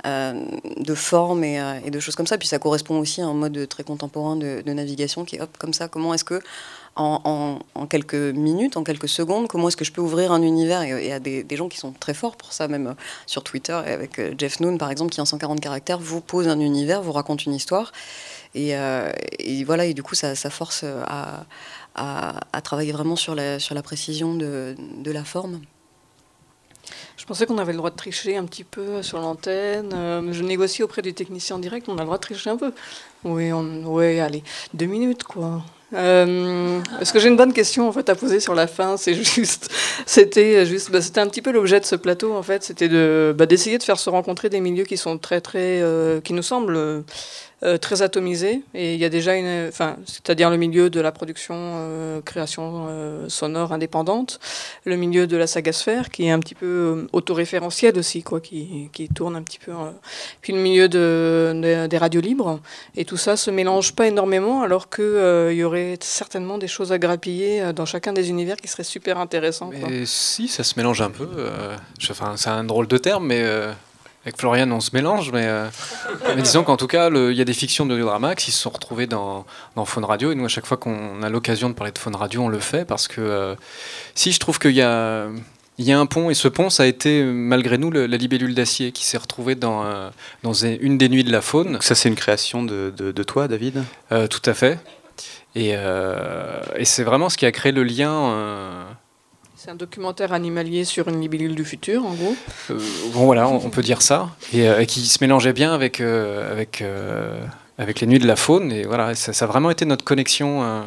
de 0.05 0.95
forme 0.95 1.43
et, 1.45 1.61
et 1.85 1.91
de 1.91 2.01
choses 2.01 2.15
comme 2.15 2.27
ça. 2.27 2.39
Puis 2.39 2.49
ça 2.49 2.59
correspond 2.59 2.99
aussi 2.99 3.21
à 3.21 3.27
un 3.27 3.35
mode 3.35 3.69
très 3.69 3.85
contemporain 3.85 4.37
de, 4.37 4.63
de 4.65 4.73
navigation 4.73 5.25
qui 5.25 5.37
est, 5.37 5.41
hop, 5.41 5.57
comme 5.59 5.75
ça, 5.75 5.89
comment 5.89 6.15
est-ce 6.15 6.25
que 6.25 6.41
en, 6.99 7.87
quelques 7.89 8.15
minutes, 8.15 8.77
en 8.77 8.85
quelques 8.85 9.09
secondes, 9.09 9.49
comment 9.49 9.69
est-ce 9.69 9.77
que 9.77 9.85
je 9.85 9.93
peux 9.93 10.01
ouvrir 10.01 10.33
un 10.33 10.43
univers 10.43 10.83
Et 10.83 11.05
il 11.05 11.09
y 11.09 11.13
a 11.13 11.21
des, 11.21 11.57
gens 11.57 11.69
qui 11.69 11.79
sont 11.79 11.93
très 11.93 12.15
forts 12.15 12.37
pour 12.37 12.53
ça, 12.53 12.69
même 12.69 12.89
euh, 12.89 12.95
sur 13.27 13.45
Twitter, 13.45 13.73
avec 13.73 14.19
euh, 14.19 14.35
Jeff 14.37 14.61
Noon, 14.61 14.79
par 14.79 14.91
exemple, 14.91 15.13
qui 15.13 15.21
en 15.21 15.25
140 15.25 15.61
caractères 15.61 15.99
vous 15.99 16.21
pose 16.21 16.49
un 16.49 16.59
univers, 16.59 17.03
vous 17.03 17.13
raconte 17.13 17.47
une 17.47 17.55
histoire. 17.55 17.93
Et, 18.55 18.77
euh, 18.77 19.13
voilà, 19.65 19.87
et 19.87 19.95
du 19.95 20.03
coup, 20.03 20.15
ça, 20.15 20.35
force 20.51 20.85
à, 20.85 21.45
travailler 22.63 22.93
vraiment 22.93 23.17
sur 23.17 23.35
la, 23.35 23.83
précision 23.83 24.35
de, 24.35 24.77
la 25.05 25.25
forme. 25.25 25.61
Je 27.17 27.25
pensais 27.27 27.47
qu'on 27.47 27.59
avait 27.59 27.73
le 27.73 27.79
droit 27.79 27.91
de 27.91 27.97
tricher 27.97 28.37
un 28.37 28.45
petit 28.45 28.65
peu 28.65 29.03
sur 29.03 29.21
l'antenne. 29.21 29.91
Je 30.33 30.43
négocie 30.43 30.83
auprès 30.83 31.03
du 31.03 31.15
technicien 31.15 31.57
en 31.57 31.59
direct, 31.59 31.89
on 31.89 31.95
a 31.97 32.01
le 32.01 32.05
droit 32.05 32.17
de 32.17 32.23
tricher 32.23 32.51
un 32.51 32.57
peu. 32.57 32.73
Oui, 33.25 33.53
ouais, 33.53 34.21
allez, 34.21 34.43
deux 34.73 34.87
minutes 34.87 35.25
quoi. 35.25 35.63
Euh, 35.95 36.81
Est-ce 37.01 37.13
que 37.13 37.19
j'ai 37.19 37.29
une 37.29 37.37
bonne 37.37 37.55
question 37.55 37.89
en 37.89 37.93
fait 37.93 38.09
à 38.11 38.15
poser 38.15 38.41
sur 38.41 38.55
la 38.55 38.67
fin. 38.67 38.97
C'est 38.97 39.15
juste, 39.15 39.71
c'était 40.07 40.67
juste, 40.67 40.91
bah, 40.91 41.01
c'était 41.01 41.21
un 41.21 41.29
petit 41.29 41.43
peu 41.43 41.51
l'objet 41.51 41.81
de 41.81 41.85
ce 41.85 41.97
plateau 41.97 42.35
en 42.35 42.43
fait, 42.43 42.63
c'était 42.63 42.89
de 42.89 43.35
bah, 43.37 43.47
d'essayer 43.47 43.79
de 43.79 43.83
faire 43.83 43.99
se 43.99 44.11
rencontrer 44.11 44.51
des 44.51 44.61
milieux 44.61 44.85
qui 44.85 44.97
sont 44.97 45.17
très 45.19 45.41
très, 45.41 45.81
euh, 45.81 46.21
qui 46.21 46.35
nous 46.35 46.43
semblent 46.43 47.05
euh, 47.65 47.77
très 47.79 48.03
atomisés. 48.03 48.63
Et 48.75 48.95
il 48.95 49.01
y 49.01 49.05
a 49.05 49.09
déjà 49.09 49.35
une, 49.35 49.67
enfin, 49.69 49.97
c'est-à-dire 50.07 50.49
le 50.51 50.57
milieu 50.57 50.91
de 50.91 51.01
la 51.01 51.11
production, 51.13 51.55
euh, 51.57 52.21
création 52.21 52.87
euh, 52.89 53.29
sonore 53.29 53.73
indépendante, 53.73 54.39
le 54.85 54.97
milieu 54.97 55.27
de 55.27 55.37
la 55.37 55.47
sagasphère 55.47 56.11
qui 56.11 56.27
est 56.27 56.31
un 56.31 56.39
petit 56.41 56.55
peu 56.55 57.07
autoréférentiel 57.13 57.99
aussi, 57.99 58.23
quoi, 58.23 58.41
qui, 58.41 58.91
qui 58.93 59.09
tourne 59.09 59.35
un 59.37 59.43
petit 59.43 59.59
peu. 59.59 59.73
puis 60.41 60.53
le 60.53 60.61
milieu 60.61 60.89
de, 60.89 61.53
de- 61.55 61.87
des 61.89 61.99
radios 61.99 62.21
libres. 62.21 62.61
Et 62.97 63.05
tout 63.05 63.17
ça 63.17 63.37
se 63.37 63.51
mélange 63.51 63.93
pas 63.95 64.07
énormément, 64.07 64.63
alors 64.63 64.89
qu'il 64.89 65.05
il 65.51 65.57
y 65.57 65.65
aurait 65.65 65.97
certainement 66.01 66.59
des 66.59 66.69
choses 66.69 66.93
à 66.93 66.99
grappiller 66.99 67.73
dans 67.73 67.87
chacun 67.87 68.13
des 68.13 68.31
univers 68.31 68.57
qui 68.57 68.69
seraient 68.69 68.85
super 68.85 69.19
intéressants. 69.19 69.71
Et 69.91 70.07
si, 70.07 70.47
ça 70.49 70.63
se 70.63 70.75
mélange 70.77 71.01
un 71.03 71.11
peu. 71.11 71.29
enfin, 72.11 72.35
c'est 72.37 72.51
un 72.51 72.65
drôle 72.65 72.87
de 72.87 72.99
terme, 72.99 73.27
mais 73.27 73.43
avec 74.29 74.39
Florian, 74.39 74.71
on 74.71 74.81
se 74.81 74.91
mélange. 74.93 75.33
Mais, 75.33 75.47
euh, 75.47 75.67
mais 76.37 76.43
disons 76.43 76.63
qu'en 76.65 76.77
tout 76.77 76.87
cas, 76.87 77.11
il 77.11 77.33
y 77.37 77.41
a 77.41 77.45
des 77.45 77.53
fictions 77.53 77.87
de 77.87 77.99
Drama 77.99 78.35
qui 78.35 78.51
se 78.53 78.59
sont 78.63 78.71
retrouvées 78.71 79.07
dans, 79.07 79.45
dans 79.77 79.85
Faune 79.85 80.05
Radio. 80.05 80.31
Et 80.33 80.35
nous, 80.35 80.45
à 80.45 80.49
chaque 80.49 80.67
fois 80.67 80.77
qu'on 80.77 81.23
a 81.23 81.29
l'occasion 81.29 81.69
de 81.69 81.75
parler 81.75 81.93
de 81.93 81.99
Faune 81.99 82.15
Radio, 82.17 82.43
on 82.43 82.49
le 82.49 82.61
fait 82.61 82.85
parce 82.85 83.09
que 83.09 83.21
euh, 83.21 83.55
si 84.15 84.33
je 84.33 84.39
trouve 84.39 84.59
qu'il 84.59 84.73
y 84.73 84.83
a. 84.83 85.27
Il 85.81 85.85
y 85.85 85.93
a 85.93 86.01
un 86.01 86.07
pont, 86.07 86.29
et 86.29 86.35
ce 86.35 86.49
pont, 86.49 86.71
ça 86.71 86.83
a 86.83 86.87
été, 86.87 87.23
malgré 87.23 87.79
nous, 87.79 87.93
le- 87.93 88.07
la 88.07 88.17
libellule 88.17 88.53
d'acier 88.53 88.91
qui 88.91 89.05
s'est 89.05 89.17
retrouvée 89.17 89.55
dans, 89.55 89.85
euh, 89.85 90.11
dans 90.43 90.53
une 90.53 90.99
des 90.99 91.09
nuits 91.09 91.23
de 91.23 91.31
la 91.31 91.41
faune. 91.41 91.73
Donc 91.75 91.85
ça, 91.85 91.95
c'est 91.95 92.09
une 92.09 92.17
création 92.17 92.65
de, 92.65 92.93
de- 92.97 93.13
de 93.13 93.23
toi, 93.23 93.47
David? 93.47 93.85
Tout 94.11 94.43
à 94.45 94.55
fait. 94.55 94.81
Et, 95.55 95.75
et 96.77 96.85
c'est 96.85 97.05
vraiment 97.05 97.29
ce 97.29 97.37
qui 97.37 97.47
a 97.47 97.53
créé 97.53 97.71
le 97.71 97.85
lien. 97.85 98.09
C'est 99.61 99.71
un 99.71 99.75
documentaire 99.75 100.33
animalier 100.33 100.85
sur 100.85 101.09
une 101.09 101.21
libellule 101.21 101.57
du 101.57 101.65
futur, 101.65 102.07
en 102.07 102.15
gros. 102.15 102.37
Euh, 102.71 102.79
bon 103.13 103.25
voilà, 103.25 103.49
on, 103.49 103.57
on 103.57 103.71
peut 103.71 103.83
dire 103.83 104.03
ça, 104.03 104.31
et 104.53 104.69
euh, 104.69 104.85
qui 104.85 105.01
se 105.01 105.19
mélangeait 105.21 105.53
bien 105.53 105.75
avec 105.75 106.01
euh, 106.01 106.53
avec 106.53 106.81
euh, 106.81 107.45
avec 107.77 108.01
les 108.01 108.07
nuits 108.07 108.21
de 108.21 108.27
la 108.29 108.37
faune, 108.37 108.71
et 108.71 108.85
voilà, 108.85 109.17
ça, 109.17 109.33
ça 109.33 109.47
a 109.47 109.49
vraiment 109.49 109.71
été 109.71 109.85
notre 109.85 110.05
connexion 110.05 110.63
euh, 110.63 110.83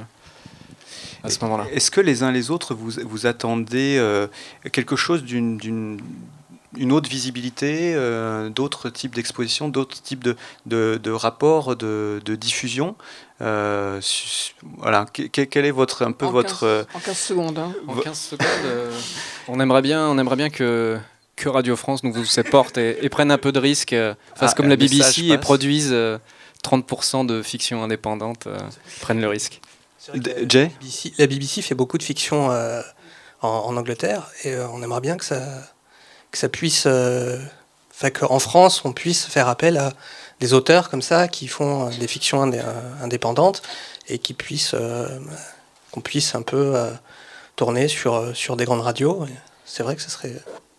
à 1.26 1.30
ce 1.30 1.40
moment-là. 1.42 1.66
Est-ce 1.74 1.92
que 1.92 2.00
les 2.00 2.24
uns 2.24 2.32
les 2.32 2.50
autres, 2.50 2.74
vous, 2.74 2.92
vous 3.04 3.26
attendez 3.26 3.98
euh, 4.00 4.28
quelque 4.72 4.96
chose 4.96 5.24
d'une 5.24 5.58
d'une- 5.58 6.00
une 6.78 6.92
autre 6.92 7.10
visibilité, 7.10 7.94
euh, 7.96 8.50
d'autres 8.50 8.90
types 8.90 9.14
d'expositions, 9.16 9.68
d'autres 9.70 10.02
types 10.02 10.24
de, 10.24 10.36
de, 10.66 11.00
de 11.02 11.12
rapports, 11.12 11.76
de, 11.76 12.22
de 12.24 12.36
diffusion 12.36 12.96
Euh, 13.42 14.00
Voilà, 14.78 15.06
Que- 15.12 15.24
que- 15.24 15.42
quel 15.42 15.66
est 15.66 15.72
votre 15.72 16.04
un 16.06 16.12
peu 16.12 16.28
En 16.28 16.32
votre 16.32 16.60
15 16.60 16.64
euh, 16.64 16.84
en 16.94 17.00
15 17.00 17.18
secondes. 17.18 17.58
hein. 17.58 17.74
En 17.88 17.96
15 17.96 18.18
secondes, 18.20 18.48
euh, 18.66 18.92
on 19.48 19.60
aimerait 19.60 19.82
bien, 19.82 20.08
on 20.08 20.18
aimerait 20.20 20.36
bien 20.36 20.50
que 20.50 20.98
que 21.38 21.50
Radio 21.50 21.76
France 21.76 22.04
nous 22.04 22.16
ouvre 22.16 22.30
ses 22.30 22.44
portes 22.44 22.78
et, 22.78 23.04
et 23.04 23.10
prenne 23.10 23.32
un 23.32 23.40
peu 23.40 23.52
de 23.52 23.58
risque, 23.60 23.94
euh, 23.94 24.14
fasse 24.36 24.52
Ah, 24.52 24.56
comme 24.56 24.70
la 24.70 24.76
BBC 24.76 25.26
et 25.30 25.38
produise 25.40 25.90
euh, 25.92 26.20
30% 26.64 27.26
de 27.26 27.42
fiction 27.42 27.84
indépendante, 27.84 28.46
euh, 28.46 28.60
prennent 29.02 29.22
le 29.22 29.28
risque. 29.28 29.60
Jay 30.48 30.72
BBC 30.80 31.14
la 31.18 31.26
BBC 31.28 31.62
fait 31.64 31.74
beaucoup 31.74 31.98
de 31.98 32.04
fiction 32.04 32.52
euh, 32.52 32.82
en, 33.42 33.48
en 33.50 33.76
Angleterre 33.78 34.28
et 34.44 34.54
euh, 34.54 34.68
on 34.70 34.84
aimerait 34.84 35.02
bien 35.02 35.18
que 35.18 35.26
ça, 35.26 35.42
que 36.32 36.38
ça 36.38 36.50
puisse, 36.50 36.84
euh, 36.86 37.38
enfin 37.94 38.10
qu'en 38.10 38.40
France, 38.40 38.84
on 38.86 38.94
puisse 38.94 39.26
faire 39.26 39.48
appel 39.48 39.78
à 39.78 39.94
des 40.40 40.54
auteurs 40.54 40.90
comme 40.90 41.02
ça 41.02 41.28
qui 41.28 41.48
font 41.48 41.88
euh, 41.88 41.90
des 42.00 42.08
fictions 42.08 42.44
indé- 42.46 42.60
euh, 42.60 43.04
indépendantes 43.04 43.62
et 44.08 44.18
qui 44.18 44.34
puissent, 44.34 44.74
euh, 44.74 45.08
qu'on 45.92 46.02
puisse 46.02 46.34
un 46.36 46.42
peu 46.42 46.74
euh, 46.76 46.92
tourner 47.56 47.88
sur, 47.88 48.16
euh, 48.16 48.34
sur 48.34 48.56
des 48.56 48.66
grandes 48.66 48.82
radios. 48.82 49.26
C'est 49.66 49.84
vrai 49.84 49.96
que 49.96 50.02
ce 50.02 50.10
serait. 50.10 50.34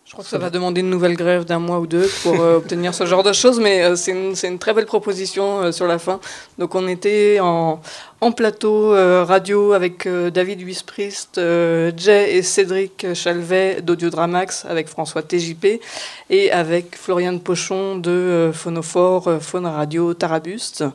Je 0.05 0.11
crois 0.11 0.23
que 0.23 0.29
ça 0.29 0.37
va 0.37 0.51
demander 0.51 0.81
une 0.81 0.91
nouvelle 0.91 1.15
grève 1.15 1.43
d'un 1.43 1.57
mois 1.57 1.79
ou 1.79 1.87
deux 1.87 2.07
pour 2.21 2.39
euh, 2.39 2.57
obtenir 2.57 2.93
ce 2.93 3.07
genre 3.07 3.23
de 3.23 3.33
choses, 3.33 3.59
mais 3.59 3.83
euh, 3.83 3.95
c'est 3.95 4.11
une, 4.11 4.35
une 4.43 4.59
très 4.59 4.73
belle 4.73 4.85
proposition 4.85 5.61
euh, 5.63 5.71
sur 5.71 5.87
la 5.87 5.97
fin. 5.97 6.19
Donc 6.59 6.75
on 6.75 6.87
était 6.87 7.39
en, 7.39 7.81
en 8.23 8.31
plateau 8.31 8.93
euh, 8.93 9.25
radio 9.25 9.73
avec 9.73 10.05
euh, 10.05 10.29
David 10.29 10.61
Huisprist, 10.61 11.37
euh, 11.37 11.91
Jay 11.97 12.37
et 12.37 12.41
Cédric 12.41 13.13
Chalvet 13.13 13.81
d'Audiodramax 13.81 14.63
avec 14.63 14.87
François 14.87 15.21
TJP 15.21 15.81
et 16.29 16.49
avec 16.49 16.95
Floriane 16.95 17.41
Pochon 17.41 17.97
de 17.97 18.51
Phonophore, 18.53 19.39
Faune 19.41 19.65
Radio 19.65 20.13
Tarabuste 20.13 20.85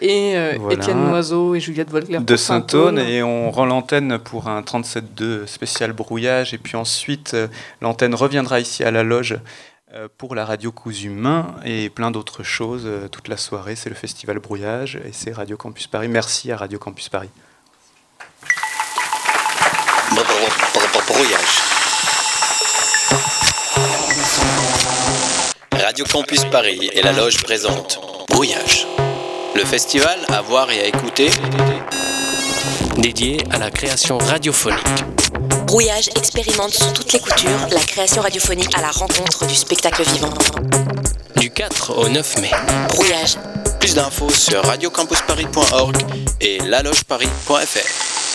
et 0.00 0.34
Voilà. 0.58 0.74
Étienne 0.74 1.04
Noiseau 1.04 1.56
et 1.56 1.60
Juliette 1.60 1.90
Volclair 1.90 2.20
de 2.20 2.36
Saint-Aune 2.36 3.00
et 3.00 3.24
on 3.24 3.50
rend 3.50 3.66
l'antenne 3.66 4.18
pour 4.18 4.46
un 4.48 4.60
37.2 4.60 5.46
spécial 5.46 5.92
brouillage 5.92 6.54
et 6.54 6.58
puis 6.58 6.76
ensuite 6.76 7.36
l'antenne 7.80 8.14
reviendra 8.14 8.60
ici 8.60 8.84
à 8.84 8.92
la 8.92 9.02
loge 9.02 9.36
pour 10.18 10.34
la 10.34 10.44
radio 10.44 10.72
Cousu 10.72 11.08
Main 11.08 11.54
et 11.64 11.88
plein 11.90 12.10
d'autres 12.10 12.42
choses 12.42 12.84
euh, 12.86 13.08
toute 13.08 13.28
la 13.28 13.36
soirée 13.36 13.76
c'est 13.76 13.88
le 13.88 13.94
festival 13.94 14.38
brouillage 14.38 14.96
et 14.96 15.12
c'est 15.12 15.32
Radio 15.32 15.56
Campus 15.56 15.86
Paris 15.86 16.08
merci 16.08 16.52
à 16.52 16.56
Radio 16.56 16.78
Campus 16.78 17.08
Paris 17.08 17.30
Brouillage. 21.18 21.58
Radio 25.72 26.04
Campus 26.04 26.44
Paris 26.44 26.90
et 26.92 27.02
la 27.02 27.12
loge 27.12 27.42
présente 27.42 27.98
Brouillage. 28.28 28.86
Le 29.56 29.64
festival 29.64 30.18
à 30.28 30.42
voir 30.42 30.70
et 30.70 30.80
à 30.80 30.86
écouter 30.86 31.30
dédié 32.98 33.38
à 33.50 33.58
la 33.58 33.70
création 33.70 34.18
radiophonique. 34.18 34.78
Brouillage 35.66 36.08
expérimente 36.16 36.72
sous 36.72 36.92
toutes 36.92 37.12
les 37.12 37.20
coutures 37.20 37.68
la 37.70 37.80
création 37.80 38.22
radiophonique 38.22 38.76
à 38.76 38.80
la 38.80 38.90
rencontre 38.90 39.46
du 39.46 39.54
spectacle 39.54 40.02
vivant. 40.02 40.32
Du 41.36 41.50
4 41.50 41.96
au 41.96 42.08
9 42.08 42.40
mai. 42.40 42.50
Brouillage. 42.88 43.36
Plus 43.80 43.94
d'infos 43.94 44.30
sur 44.30 44.64
radiocampusparis.org 44.64 45.96
et 46.40 46.58
lalogeparis.fr. 46.60 48.27